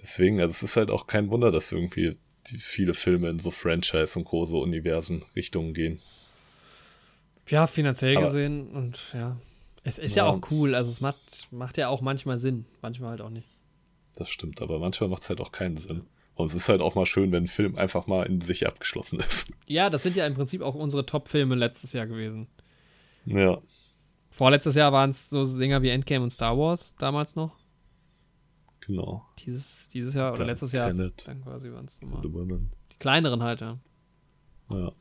[0.00, 2.16] Deswegen, also es ist halt auch kein Wunder, dass irgendwie
[2.58, 6.00] viele Filme in so Franchise und große Universen Richtungen gehen.
[7.48, 9.36] Ja, finanziell Aber, gesehen und ja.
[9.82, 13.10] Es ist ja, ja auch cool, also es macht, macht ja auch manchmal Sinn, manchmal
[13.10, 13.48] halt auch nicht.
[14.16, 16.02] Das stimmt, aber manchmal macht es halt auch keinen Sinn.
[16.34, 19.20] Und es ist halt auch mal schön, wenn ein Film einfach mal in sich abgeschlossen
[19.26, 19.50] ist.
[19.66, 22.46] Ja, das sind ja im Prinzip auch unsere Top-Filme letztes Jahr gewesen.
[23.26, 23.58] Ja.
[24.30, 27.59] Vorletztes Jahr waren es so Dinger wie Endgame und Star Wars, damals noch.
[28.90, 29.24] Genau.
[29.44, 30.88] Dieses, dieses Jahr oder dann letztes Jahr.
[30.88, 32.22] Tenet, dann quasi waren es nochmal.
[32.92, 33.78] Die kleineren halt, ja.
[34.70, 34.92] Ja.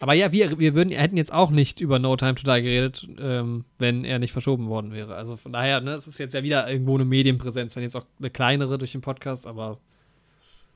[0.00, 3.06] Aber ja, wir, wir würden, hätten jetzt auch nicht über No Time to Die geredet,
[3.18, 5.14] ähm, wenn er nicht verschoben worden wäre.
[5.14, 8.06] Also von daher, ne, es ist jetzt ja wieder irgendwo eine Medienpräsenz, wenn jetzt auch
[8.18, 9.78] eine kleinere durch den Podcast, aber.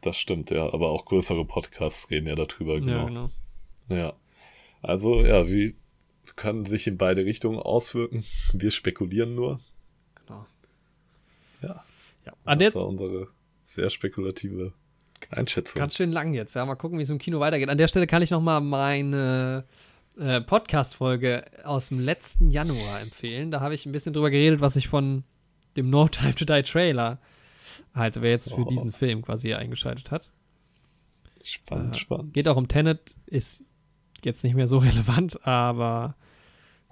[0.00, 0.72] Das stimmt, ja.
[0.72, 2.90] Aber auch größere Podcasts reden ja darüber, genau.
[2.90, 3.30] Ja, genau.
[3.88, 4.12] Ja.
[4.82, 5.76] Also, ja, wie
[6.36, 8.24] kann sich in beide Richtungen auswirken?
[8.52, 9.60] Wir spekulieren nur.
[10.26, 10.46] Genau.
[11.62, 11.84] Ja.
[12.26, 13.28] Ja, An das war unsere
[13.62, 14.72] sehr spekulative
[15.30, 15.80] Einschätzung.
[15.80, 16.54] Ganz schön lang jetzt.
[16.54, 17.68] Ja, mal gucken, wie es im Kino weitergeht.
[17.68, 19.64] An der Stelle kann ich noch mal meine
[20.18, 23.50] äh, Podcast-Folge aus dem letzten Januar empfehlen.
[23.50, 25.24] Da habe ich ein bisschen drüber geredet, was ich von
[25.76, 27.18] dem No Time to Die Trailer.
[27.94, 28.68] Halt, wer jetzt für Oh.
[28.68, 30.30] diesen Film quasi hier eingeschaltet hat.
[31.42, 32.34] Spannend, Äh, spannend.
[32.34, 33.64] Geht auch um Tenet, ist
[34.22, 36.16] jetzt nicht mehr so relevant, aber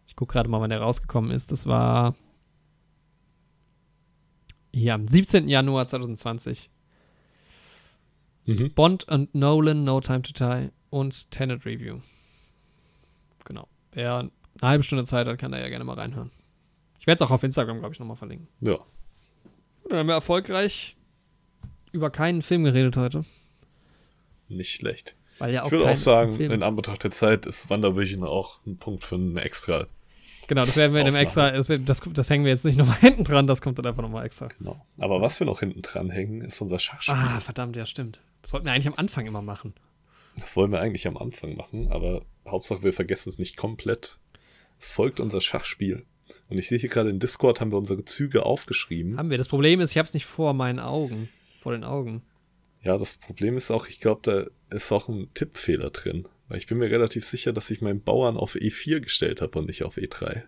[0.07, 1.53] ich gucke gerade mal, wann der rausgekommen ist.
[1.53, 2.15] Das war
[4.73, 5.49] hier am 17.
[5.49, 6.71] Januar 2020.
[8.47, 8.73] Mhm.
[8.75, 12.01] Bond und Nolan, No Time to Die und Tenet Review.
[13.45, 13.69] Genau.
[13.93, 14.31] Wer eine
[14.63, 16.31] halbe Stunde Zeit hat, kann da ja gerne mal reinhören.
[16.99, 18.49] Ich werde es auch auf Instagram, glaube ich, nochmal verlinken.
[18.61, 18.79] Ja,
[19.89, 20.97] dann haben wir erfolgreich
[21.93, 23.25] über keinen Film geredet heute.
[24.49, 25.17] nicht schlecht.
[25.39, 28.61] Weil ja auch Ich würde auch sagen, Film in Anbetracht der Zeit ist Wandervision auch
[28.67, 29.85] ein Punkt für ein extra.
[30.49, 31.19] Genau, das werden wir Aufnahme.
[31.21, 34.03] extra, das, das, das hängen wir jetzt nicht nochmal hinten dran, das kommt dann einfach
[34.03, 34.49] nochmal extra.
[34.59, 34.85] Genau.
[34.99, 37.15] Aber was wir noch hinten dran hängen, ist unser Schachspiel.
[37.15, 38.21] Ah, verdammt, ja, stimmt.
[38.43, 39.75] Das wollten wir eigentlich am Anfang immer machen.
[40.39, 44.19] Das wollen wir eigentlich am Anfang machen, aber Hauptsache wir vergessen es nicht komplett.
[44.79, 46.05] Es folgt unser Schachspiel.
[46.49, 49.19] Und ich sehe hier gerade in Discord haben wir unsere Züge aufgeschrieben.
[49.19, 49.39] Haben wir.
[49.39, 51.29] Das Problem ist, ich habe es nicht vor meinen Augen.
[51.61, 52.23] Vor den Augen.
[52.83, 56.27] Ja, das Problem ist auch, ich glaube, da ist auch ein Tippfehler drin.
[56.53, 59.69] Weil ich bin mir relativ sicher, dass ich meinen Bauern auf E4 gestellt habe und
[59.69, 60.43] nicht auf E E3.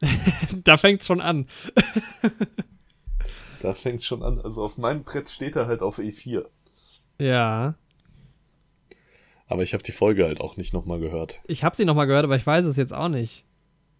[0.62, 1.48] da fängt es schon an.
[3.60, 4.40] Da fängt schon an.
[4.40, 6.46] Also auf meinem Brett steht er halt auf E4.
[7.18, 7.74] Ja.
[9.48, 11.40] Aber ich habe die Folge halt auch nicht nochmal gehört.
[11.48, 13.44] Ich habe sie nochmal gehört, aber ich weiß es jetzt auch nicht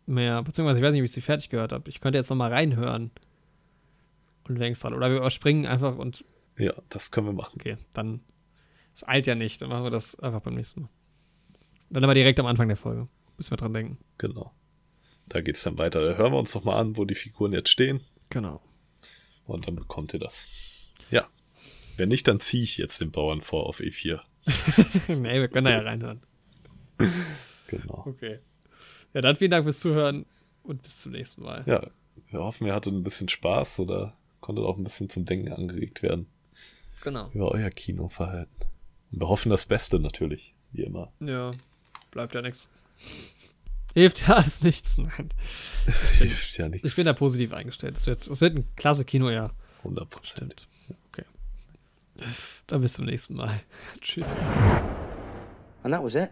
[0.07, 0.45] mehr.
[0.45, 1.91] Beziehungsweise ich weiß nicht, wie ich sie fertig gehört habe.
[1.91, 3.11] Ich könnte jetzt nochmal reinhören.
[4.47, 4.95] Und längst dran.
[4.95, 6.25] Oder wir überspringen einfach und
[6.57, 7.55] Ja, das können wir machen.
[7.57, 8.21] okay, dann.
[8.99, 9.63] Es eilt ja nicht.
[9.63, 10.89] Dann machen wir das einfach beim nächsten Mal.
[11.89, 13.07] Dann aber direkt am Anfang der Folge.
[13.37, 13.97] Müssen wir dran denken.
[14.19, 14.53] Genau.
[15.29, 16.05] Da geht's dann weiter.
[16.05, 18.01] Da hören wir uns doch mal an, wo die Figuren jetzt stehen.
[18.29, 18.61] Genau.
[19.45, 20.49] Und dann bekommt ihr das.
[21.11, 21.29] Ja.
[21.97, 24.19] Wenn nicht, dann ziehe ich jetzt den Bauern vor auf E E4.
[25.21, 26.21] nee, wir können da ja reinhören.
[27.69, 28.03] Genau.
[28.05, 28.41] Okay.
[29.15, 30.27] Ja, dann vielen Dank fürs Zuhören
[30.65, 31.63] und bis zum nächsten Mal.
[31.67, 31.89] Ja,
[32.31, 36.03] wir hoffen, ihr hattet ein bisschen Spaß oder konntet auch ein bisschen zum Denken angeregt
[36.03, 36.27] werden
[37.05, 37.31] Genau.
[37.33, 38.67] über euer Kinoverhalten.
[39.11, 41.13] Und wir hoffen das Beste natürlich, wie immer.
[41.21, 41.51] Ja,
[42.11, 42.69] bleibt ja nichts.
[43.95, 44.99] Hilft ja alles nichts.
[44.99, 45.31] Nein.
[46.19, 46.87] Hilft ja nichts.
[46.87, 47.97] Ich bin da positiv eingestellt.
[47.97, 49.55] Es wird, es wird ein klasse Kinojahr.
[49.79, 50.69] 100 Prozent.
[51.11, 51.25] Okay.
[52.67, 53.61] Dann bis zum nächsten Mal.
[54.01, 54.29] Tschüss.
[55.83, 56.31] And that was it.